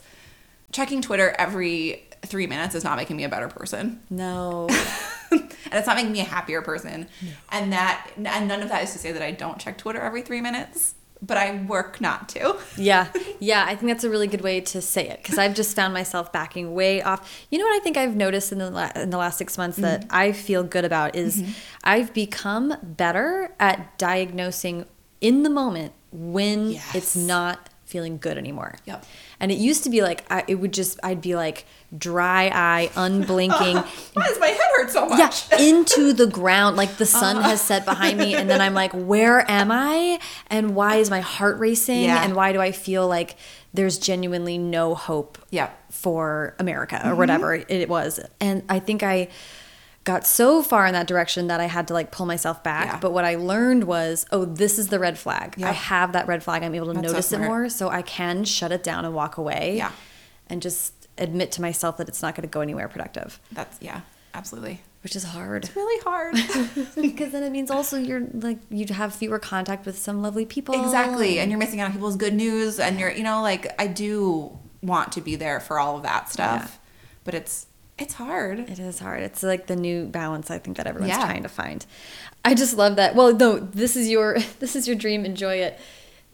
checking 0.71 1.01
twitter 1.01 1.33
every 1.39 2.03
three 2.23 2.45
minutes 2.45 2.75
is 2.75 2.83
not 2.83 2.97
making 2.97 3.17
me 3.17 3.23
a 3.23 3.29
better 3.29 3.47
person 3.47 3.99
No. 4.11 4.67
and 5.31 5.51
it's 5.73 5.87
not 5.87 5.95
making 5.95 6.11
me 6.11 6.19
a 6.21 6.23
happier 6.25 6.61
person 6.61 7.07
and 7.51 7.71
that 7.73 8.09
and 8.17 8.47
none 8.47 8.61
of 8.61 8.69
that 8.69 8.83
is 8.83 8.91
to 8.93 8.97
say 8.99 9.11
that 9.11 9.21
i 9.21 9.31
don't 9.31 9.59
check 9.59 9.77
twitter 9.77 9.99
every 10.01 10.21
three 10.21 10.41
minutes 10.41 10.95
but 11.21 11.35
i 11.37 11.63
work 11.65 11.99
not 11.99 12.29
to 12.29 12.55
Yeah, 12.77 13.07
yeah, 13.41 13.65
I 13.67 13.75
think 13.75 13.91
that's 13.91 14.05
a 14.05 14.09
really 14.09 14.27
good 14.27 14.39
way 14.41 14.61
to 14.61 14.81
say 14.81 15.09
it 15.09 15.21
because 15.21 15.37
I've 15.37 15.53
just 15.53 15.75
found 15.75 15.93
myself 15.93 16.31
backing 16.31 16.73
way 16.73 17.01
off. 17.01 17.29
You 17.51 17.59
know 17.59 17.65
what 17.65 17.75
I 17.75 17.79
think 17.83 17.97
I've 17.97 18.15
noticed 18.15 18.53
in 18.53 18.57
the 18.59 18.69
la- 18.71 18.91
in 18.95 19.09
the 19.09 19.17
last 19.17 19.37
six 19.37 19.57
months 19.57 19.75
that 19.77 20.01
Mm-hmm. 20.03 20.15
I 20.15 20.31
feel 20.31 20.63
good 20.63 20.85
about 20.85 21.17
is 21.17 21.43
I've 21.83 22.13
become 22.13 22.73
better 22.81 23.53
at 23.59 23.97
diagnosing 23.97 24.85
in 25.19 25.43
the 25.43 25.49
moment 25.49 25.91
when 26.13 26.71
Yes. 26.71 26.95
it's 26.95 27.15
not 27.17 27.68
feeling 27.89 28.17
good 28.19 28.37
anymore. 28.37 28.75
Yep. 28.85 29.03
And 29.39 29.51
it 29.51 29.57
used 29.57 29.83
to 29.85 29.89
be 29.89 30.01
like 30.01 30.23
I, 30.31 30.43
it 30.47 30.55
would 30.55 30.71
just 30.73 30.99
I'd 31.03 31.21
be 31.21 31.35
like 31.35 31.65
dry 31.97 32.51
eye, 32.53 32.89
unblinking, 32.95 33.75
why 34.13 34.27
does 34.27 34.39
my 34.39 34.47
head 34.47 34.59
hurt 34.77 34.91
so 34.91 35.07
much? 35.09 35.49
yeah, 35.51 35.57
into 35.69 36.13
the 36.13 36.27
ground. 36.27 36.77
Like 36.77 36.97
the 36.97 37.05
sun 37.05 37.41
has 37.41 37.59
set 37.61 37.83
behind 37.85 38.19
me, 38.19 38.35
and 38.35 38.49
then 38.49 38.61
I'm 38.61 38.73
like, 38.75 38.91
where 38.93 39.49
am 39.49 39.71
I? 39.71 40.19
And 40.47 40.75
why 40.75 40.97
is 40.97 41.09
my 41.09 41.21
heart 41.21 41.57
racing? 41.59 42.03
Yeah. 42.03 42.23
And 42.23 42.35
why 42.35 42.53
do 42.53 42.61
I 42.61 42.71
feel 42.71 43.07
like 43.07 43.35
there's 43.73 43.97
genuinely 43.97 44.57
no 44.57 44.93
hope 44.95 45.37
Yeah. 45.49 45.69
for 45.89 46.55
America 46.59 46.97
or 46.97 47.09
Mm-hmm. 47.09 47.17
whatever 47.17 47.53
it 47.55 47.89
was? 47.89 48.19
And 48.39 48.63
I 48.69 48.79
think 48.79 49.01
I 49.03 49.29
got 50.09 50.25
so 50.25 50.63
far 50.63 50.85
in 50.85 50.93
that 50.93 51.07
direction 51.07 51.47
that 51.47 51.59
I 51.59 51.65
had 51.65 51.87
to 51.89 51.93
like 51.93 52.11
pull 52.11 52.25
myself 52.25 52.63
back. 52.63 52.85
Yeah. 52.85 52.99
But 52.99 53.11
what 53.11 53.25
I 53.25 53.35
learned 53.35 53.85
was, 53.85 54.25
oh, 54.31 54.45
this 54.45 54.79
is 54.79 54.87
the 54.87 54.99
red 54.99 55.17
flag. 55.17 55.61
I 55.61 55.71
have 55.71 56.13
that 56.13 56.27
red 56.27 56.43
flag. 56.43 56.63
I'm 56.63 56.75
able 56.75 56.87
to 56.87 56.93
That's 56.93 57.07
so 57.07 57.11
notice 57.13 57.33
it 57.33 57.39
more, 57.39 57.69
so 57.69 57.89
I 57.89 58.01
can 58.01 58.43
shut 58.43 58.71
it 58.71 58.83
down 58.83 59.05
and 59.05 59.13
walk 59.13 59.37
away. 59.37 59.75
Yeah. 59.77 59.91
And 60.47 60.61
just 60.61 60.93
admit 61.17 61.51
to 61.53 61.61
myself 61.61 61.97
that 61.97 62.07
it's 62.07 62.21
not 62.21 62.35
going 62.35 62.47
to 62.47 62.51
go 62.51 62.61
anywhere 62.61 62.87
productive, 62.87 63.39
that's 63.51 63.77
yeah 63.81 64.01
absolutely 64.33 64.81
which 65.01 65.15
is 65.15 65.23
hard. 65.23 65.63
It's 65.63 65.75
really 65.75 66.03
hard 66.03 66.35
because 67.01 67.31
then 67.31 67.43
it 67.43 67.51
means 67.51 67.71
also 67.71 67.97
you're 67.97 68.27
like 68.33 68.57
you'd 68.69 68.89
have 68.89 69.15
fewer 69.15 69.39
contact 69.39 69.85
with 69.85 69.97
some 69.97 70.21
lovely 70.21 70.45
people. 70.45 70.75
Exactly. 70.83 71.39
And 71.39 71.49
you're 71.49 71.59
missing 71.59 71.79
out 71.79 71.85
on 71.85 71.93
people's 71.93 72.17
good 72.17 72.33
news 72.33 72.79
and 72.79 72.99
you're 72.99 73.11
you 73.11 73.23
know, 73.23 73.41
like 73.41 73.73
I 73.79 73.87
do 73.87 74.57
want 74.81 75.13
to 75.13 75.21
be 75.21 75.35
there 75.35 75.59
for 75.59 75.79
all 75.79 75.95
of 75.95 76.03
that 76.03 76.29
stuff. 76.29 76.63
Yeah. 76.63 76.87
But 77.23 77.33
it's 77.33 77.67
it's 77.99 78.13
hard. 78.13 78.59
It 78.59 78.79
is 78.79 78.99
hard. 78.99 79.21
It's 79.21 79.43
like 79.43 79.67
the 79.67 79.75
new 79.75 80.05
balance 80.05 80.49
I 80.49 80.57
think 80.59 80.77
that 80.77 80.87
everyone's 80.87 81.09
Yeah. 81.17 81.23
trying 81.25 81.43
to 81.43 81.49
find. 81.49 81.85
I 82.45 82.53
just 82.55 82.75
love 82.77 82.95
that. 82.95 83.15
Well, 83.15 83.33
no, 83.35 83.59
this 83.59 83.95
is 83.95 84.09
your 84.09 84.37
this 84.59 84.75
is 84.75 84.87
your 84.87 84.95
dream. 84.95 85.25
Enjoy 85.25 85.55
it. 85.55 85.79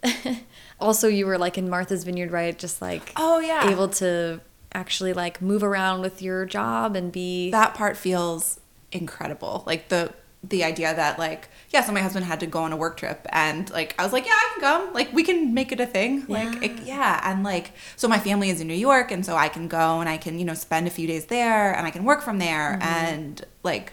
also, 0.80 1.08
you 1.08 1.26
were 1.26 1.38
like 1.38 1.58
in 1.58 1.68
Martha's 1.68 2.04
Vineyard, 2.04 2.30
right? 2.30 2.56
Just 2.58 2.80
like 2.82 3.12
Oh, 3.16 3.40
yeah. 3.40 3.70
able 3.70 3.88
to 3.88 4.40
actually 4.72 5.12
like 5.12 5.40
move 5.40 5.62
around 5.62 6.02
with 6.02 6.20
your 6.22 6.44
job 6.44 6.96
and 6.96 7.10
be 7.10 7.50
That 7.50 7.74
part 7.74 7.96
feels 7.96 8.60
incredible. 8.92 9.62
Like 9.66 9.88
the 9.88 10.12
the 10.44 10.62
idea 10.64 10.94
that 10.94 11.18
like 11.18 11.48
yeah, 11.76 11.84
so 11.84 11.92
my 11.92 12.00
husband 12.00 12.24
had 12.24 12.40
to 12.40 12.46
go 12.46 12.60
on 12.60 12.72
a 12.72 12.76
work 12.76 12.96
trip 12.96 13.26
and 13.30 13.68
like 13.70 13.94
I 13.98 14.02
was 14.02 14.12
like, 14.12 14.24
yeah, 14.26 14.32
I 14.32 14.48
can 14.52 14.60
come. 14.62 14.94
Like 14.94 15.12
we 15.12 15.22
can 15.22 15.52
make 15.52 15.72
it 15.72 15.80
a 15.80 15.86
thing. 15.86 16.24
Like 16.26 16.54
Yeah. 16.54 16.62
it, 16.66 16.72
yeah, 16.92 17.20
and 17.30 17.44
like 17.44 17.72
so 17.96 18.08
my 18.08 18.18
family 18.18 18.48
is 18.50 18.60
in 18.62 18.66
New 18.66 18.74
York 18.90 19.10
and 19.10 19.24
so 19.26 19.36
I 19.36 19.48
can 19.48 19.68
go 19.68 20.00
and 20.00 20.08
I 20.08 20.16
can, 20.16 20.38
you 20.38 20.44
know, 20.44 20.54
spend 20.54 20.86
a 20.86 20.90
few 20.90 21.06
days 21.06 21.26
there 21.26 21.72
and 21.76 21.86
I 21.86 21.90
can 21.90 22.04
work 22.04 22.22
from 22.22 22.38
there 22.38 22.78
and 22.80 23.44
like 23.62 23.92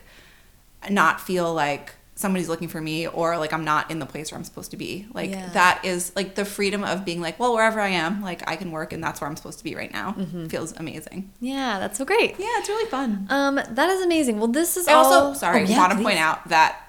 not 0.90 1.20
feel 1.22 1.54
like 1.54 1.94
somebody's 2.16 2.48
looking 2.48 2.68
for 2.68 2.80
me 2.80 3.08
or 3.08 3.38
like 3.40 3.52
I'm 3.52 3.66
not 3.66 3.90
in 3.90 3.98
the 3.98 4.06
place 4.06 4.32
where 4.32 4.38
I'm 4.38 4.44
supposed 4.44 4.70
to 4.72 4.78
be. 4.78 5.08
Like 5.14 5.32
Yeah. 5.32 5.50
that 5.54 5.84
is 5.84 6.12
like 6.16 6.36
the 6.36 6.46
freedom 6.46 6.84
of 6.84 7.04
being 7.04 7.22
like, 7.22 7.40
well, 7.40 7.54
wherever 7.56 7.80
I 7.80 7.88
am, 7.90 8.22
like 8.22 8.48
I 8.48 8.56
can 8.56 8.70
work 8.72 8.94
and 8.94 9.04
that's 9.04 9.20
where 9.20 9.28
I'm 9.30 9.36
supposed 9.36 9.58
to 9.58 9.64
be 9.64 9.74
right 9.76 9.92
now. 9.92 10.12
Mm-hmm. 10.14 10.46
Feels 10.48 10.74
amazing. 10.78 11.32
Yeah, 11.42 11.80
that's 11.80 11.98
so 11.98 12.06
great. 12.06 12.36
Yeah, 12.40 12.46
it's 12.60 12.70
really 12.70 12.90
fun. 12.90 13.26
Um, 13.30 13.56
that 13.56 13.90
is 13.90 14.02
amazing. 14.04 14.38
Well, 14.38 14.48
this 14.48 14.78
is 14.78 14.88
I 14.88 14.94
all. 14.94 15.06
also, 15.12 15.40
sorry, 15.40 15.62
Oh, 15.62 15.66
yeah, 15.66 15.78
want 15.80 15.94
to 15.98 16.04
point 16.04 16.20
out 16.20 16.48
that 16.50 16.80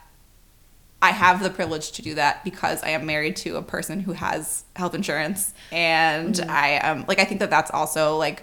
I 1.05 1.11
have 1.11 1.43
the 1.43 1.51
privilege 1.51 1.93
to 1.93 2.03
do 2.03 2.15
that 2.15 2.43
because 2.45 2.83
I 2.83 2.91
am 2.91 3.05
married 3.05 3.37
to 3.45 3.57
a 3.57 3.63
person 3.63 4.01
who 4.01 4.13
has 4.13 4.65
health 4.75 4.95
insurance, 4.95 5.53
and 5.71 6.35
Mm-hmm. 6.35 6.51
I 6.51 6.69
am 6.83 7.05
like 7.07 7.19
I 7.19 7.25
think 7.25 7.41
that 7.41 7.51
that's 7.51 7.71
also 7.71 8.17
like 8.17 8.43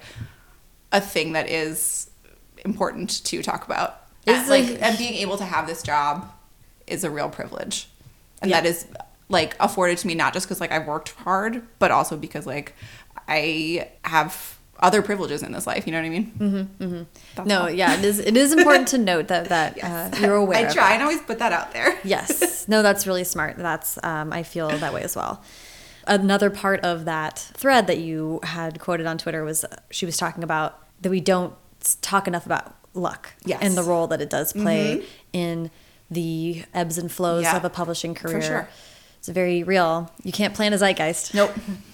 a 0.91 1.01
thing 1.01 1.33
that 1.33 1.49
is 1.49 2.09
important 2.63 3.23
to 3.25 3.41
talk 3.41 3.65
about. 3.65 4.01
Is 4.27 4.47
like 4.49 4.65
like- 4.69 4.81
and 4.81 4.97
being 4.97 5.15
able 5.15 5.37
to 5.37 5.45
have 5.45 5.65
this 5.67 5.81
job 5.81 6.31
is 6.85 7.03
a 7.03 7.09
real 7.09 7.29
privilege, 7.29 7.87
and 8.41 8.51
Yeah. 8.51 8.61
that 8.61 8.69
is 8.69 8.85
like 9.29 9.55
afforded 9.59 9.97
to 9.97 10.07
me 10.07 10.13
not 10.13 10.33
just 10.33 10.45
because 10.47 10.61
like 10.61 10.71
I've 10.71 10.85
worked 10.85 11.09
hard, 11.25 11.63
but 11.79 11.89
also 11.89 12.15
because 12.17 12.45
like 12.45 12.75
I 13.27 13.89
have 14.05 14.57
other 14.81 15.01
privileges 15.01 15.43
in 15.43 15.51
this 15.51 15.67
life. 15.67 15.85
You 15.85 15.91
know 15.93 15.99
what 15.99 16.05
I 16.05 16.09
mean? 16.09 16.31
Mm-hmm, 16.39 17.03
That's 17.35 17.47
No, 17.47 17.61
all. 17.63 17.69
yeah, 17.69 17.97
it 17.99 18.03
is. 18.05 18.19
It 18.19 18.35
is 18.35 18.51
important 18.53 18.87
to 18.89 18.97
note 18.97 19.27
that 19.27 19.49
that 19.49 19.77
Yes. 19.77 20.13
uh, 20.13 20.17
you're 20.25 20.35
aware. 20.35 20.67
I 20.67 20.73
try 20.73 20.93
and 20.93 21.03
always 21.03 21.21
put 21.21 21.39
that 21.39 21.51
out 21.51 21.71
there. 21.73 21.97
yes 22.03 22.67
no 22.67 22.81
that's 22.81 23.05
really 23.07 23.23
smart 23.23 23.57
that's 23.57 23.97
um, 24.03 24.31
i 24.33 24.43
feel 24.43 24.69
that 24.69 24.93
way 24.93 25.01
as 25.03 25.15
well 25.15 25.41
another 26.07 26.49
part 26.49 26.79
of 26.81 27.05
that 27.05 27.37
thread 27.55 27.87
that 27.87 27.97
you 27.99 28.39
had 28.43 28.79
quoted 28.79 29.05
on 29.07 29.17
twitter 29.17 29.43
was 29.43 29.63
uh, 29.63 29.75
she 29.91 30.05
was 30.05 30.17
talking 30.17 30.43
about 30.43 30.79
that 31.01 31.09
we 31.09 31.19
don't 31.19 31.53
talk 32.01 32.27
enough 32.27 32.45
about 32.45 32.75
luck 32.93 33.33
Yes. 33.45 33.57
Mm-hmm. 33.57 33.65
and 33.67 33.77
the 33.77 33.83
role 33.83 34.07
that 34.07 34.21
it 34.21 34.29
does 34.29 34.53
play 34.53 35.05
in 35.33 35.69
the 36.09 36.63
ebbs 36.73 36.97
and 36.97 37.11
flows 37.11 37.43
Yeah, 37.43 37.57
of 37.57 37.65
a 37.65 37.69
publishing 37.69 38.13
for 38.15 38.29
career 38.29 38.41
sure. 38.41 38.69
it's 39.19 39.27
very 39.29 39.63
real 39.63 40.11
you 40.23 40.31
can't 40.31 40.53
plan 40.53 40.73
a 40.73 40.77
zeitgeist 40.77 41.33
Nope. 41.33 41.51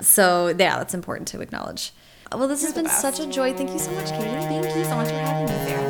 so 0.00 0.48
yeah 0.48 0.78
that's 0.78 0.94
important 0.94 1.28
to 1.28 1.40
acknowledge 1.40 1.92
well 2.32 2.48
this 2.48 2.62
has 2.62 2.72
been 2.72 2.84
best. 2.84 3.00
such 3.00 3.20
a 3.20 3.26
joy 3.26 3.52
thank 3.54 3.70
you 3.70 3.78
so 3.78 3.90
much 3.92 4.10
katie 4.10 4.28
Thank 4.48 4.76
you 4.76 4.84
so 4.84 4.96
much 4.96 5.08
for 5.08 5.14
having 5.14 5.46
me, 5.46 5.64
there. 5.64 5.88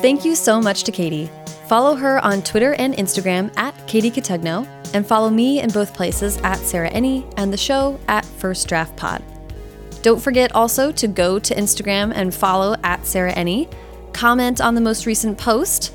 Thank 0.00 0.24
you 0.24 0.34
so 0.34 0.60
much 0.60 0.84
to 0.84 0.92
Katie. 0.92 1.30
Follow 1.66 1.96
her 1.96 2.24
on 2.24 2.42
Twitter 2.42 2.74
and 2.74 2.94
Instagram 2.94 3.52
at 3.58 3.74
Katie 3.88 4.10
Cotugno, 4.10 4.66
and 4.94 5.06
follow 5.06 5.28
me 5.28 5.60
in 5.60 5.70
both 5.70 5.92
places 5.92 6.36
at 6.38 6.56
Sarah 6.58 6.90
Enni 6.90 7.30
and 7.36 7.52
the 7.52 7.56
show 7.56 7.98
at 8.08 8.24
First 8.24 8.68
Draft 8.68 8.96
Pod. 8.96 9.22
Don't 10.02 10.20
forget 10.20 10.54
also 10.54 10.92
to 10.92 11.08
go 11.08 11.38
to 11.38 11.54
Instagram 11.54 12.12
and 12.14 12.34
follow 12.34 12.76
at 12.84 13.06
Sarah 13.06 13.34
Enni, 13.34 13.72
comment 14.12 14.60
on 14.60 14.74
the 14.74 14.80
most 14.80 15.04
recent 15.04 15.36
post, 15.36 15.92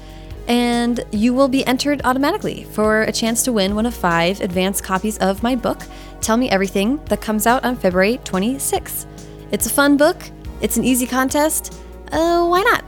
and 0.47 1.03
you 1.11 1.33
will 1.33 1.47
be 1.47 1.65
entered 1.65 2.01
automatically 2.03 2.65
for 2.71 3.03
a 3.03 3.11
chance 3.11 3.43
to 3.43 3.53
win 3.53 3.75
one 3.75 3.85
of 3.85 3.93
five 3.93 4.41
advanced 4.41 4.83
copies 4.83 5.17
of 5.19 5.43
my 5.43 5.55
book, 5.55 5.81
Tell 6.21 6.37
Me 6.37 6.49
Everything, 6.49 7.03
that 7.05 7.21
comes 7.21 7.47
out 7.47 7.63
on 7.63 7.75
February 7.75 8.19
26th. 8.25 9.05
It's 9.51 9.65
a 9.65 9.69
fun 9.69 9.97
book, 9.97 10.17
it's 10.61 10.77
an 10.77 10.83
easy 10.83 11.05
contest. 11.05 11.81
Uh, 12.11 12.45
why 12.45 12.61
not? 12.61 12.83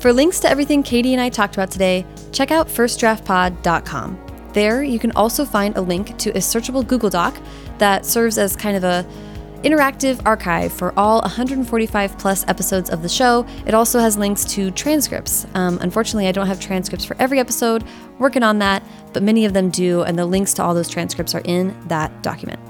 For 0.00 0.12
links 0.12 0.40
to 0.40 0.48
everything 0.48 0.82
Katie 0.82 1.14
and 1.14 1.20
I 1.20 1.28
talked 1.28 1.54
about 1.54 1.70
today, 1.70 2.04
check 2.32 2.50
out 2.50 2.68
firstdraftpod.com. 2.68 4.22
There, 4.52 4.82
you 4.82 4.98
can 4.98 5.12
also 5.12 5.44
find 5.44 5.76
a 5.76 5.80
link 5.80 6.16
to 6.18 6.30
a 6.30 6.38
searchable 6.38 6.86
Google 6.86 7.10
Doc 7.10 7.36
that 7.78 8.06
serves 8.06 8.38
as 8.38 8.56
kind 8.56 8.76
of 8.76 8.84
a 8.84 9.06
interactive 9.62 10.20
archive 10.24 10.72
for 10.72 10.92
all 10.98 11.20
145 11.22 12.18
plus 12.18 12.44
episodes 12.48 12.90
of 12.90 13.02
the 13.02 13.08
show. 13.08 13.46
It 13.66 13.74
also 13.74 13.98
has 13.98 14.16
links 14.16 14.44
to 14.54 14.70
transcripts. 14.70 15.46
Um, 15.54 15.78
unfortunately, 15.80 16.28
I 16.28 16.32
don't 16.32 16.46
have 16.46 16.60
transcripts 16.60 17.04
for 17.04 17.16
every 17.18 17.38
episode. 17.38 17.84
Working 18.18 18.42
on 18.42 18.58
that, 18.60 18.82
but 19.12 19.22
many 19.22 19.44
of 19.44 19.52
them 19.52 19.70
do, 19.70 20.02
and 20.02 20.18
the 20.18 20.26
links 20.26 20.54
to 20.54 20.62
all 20.62 20.74
those 20.74 20.88
transcripts 20.88 21.34
are 21.34 21.42
in 21.44 21.76
that 21.88 22.22
document. 22.22 22.60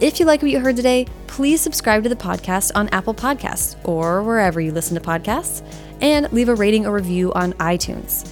If 0.00 0.18
you 0.18 0.26
like 0.26 0.42
what 0.42 0.50
you 0.50 0.58
heard 0.58 0.76
today, 0.76 1.06
please 1.28 1.60
subscribe 1.60 2.02
to 2.02 2.08
the 2.08 2.16
podcast 2.16 2.72
on 2.74 2.88
Apple 2.88 3.14
Podcasts 3.14 3.76
or 3.84 4.22
wherever 4.22 4.60
you 4.60 4.72
listen 4.72 4.94
to 4.94 5.00
podcasts, 5.00 5.62
and 6.00 6.30
leave 6.32 6.48
a 6.48 6.54
rating 6.54 6.86
or 6.86 6.92
review 6.92 7.32
on 7.34 7.52
iTunes. 7.54 8.28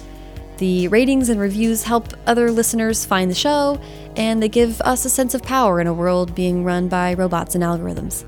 The 0.57 0.89
ratings 0.89 1.29
and 1.29 1.39
reviews 1.39 1.81
help 1.81 2.13
other 2.27 2.51
listeners 2.51 3.03
find 3.03 3.31
the 3.31 3.35
show, 3.35 3.81
and 4.15 4.41
they 4.41 4.49
give 4.49 4.81
us 4.81 5.05
a 5.05 5.09
sense 5.09 5.33
of 5.33 5.43
power 5.43 5.79
in 5.79 5.87
a 5.87 5.93
world 5.93 6.35
being 6.35 6.63
run 6.63 6.87
by 6.87 7.13
robots 7.13 7.55
and 7.55 7.63
algorithms. 7.63 8.25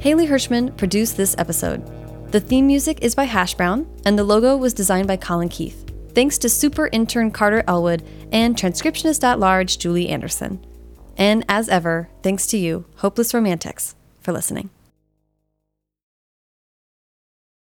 Haley 0.00 0.26
Hirschman 0.26 0.76
produced 0.76 1.16
this 1.16 1.34
episode. 1.38 1.84
The 2.32 2.40
theme 2.40 2.66
music 2.66 2.98
is 3.02 3.14
by 3.14 3.24
Hash 3.24 3.54
Brown, 3.54 3.86
and 4.04 4.18
the 4.18 4.24
logo 4.24 4.56
was 4.56 4.74
designed 4.74 5.08
by 5.08 5.16
Colin 5.16 5.48
Keith. 5.48 5.90
Thanks 6.14 6.38
to 6.38 6.48
super 6.48 6.88
intern 6.92 7.30
Carter 7.30 7.62
Elwood 7.66 8.02
and 8.32 8.56
transcriptionist 8.56 9.22
at 9.22 9.38
large 9.38 9.78
Julie 9.78 10.08
Anderson. 10.08 10.64
And 11.16 11.44
as 11.48 11.68
ever, 11.68 12.08
thanks 12.22 12.46
to 12.48 12.58
you, 12.58 12.86
Hopeless 12.96 13.32
Romantics, 13.32 13.94
for 14.20 14.32
listening. 14.32 14.70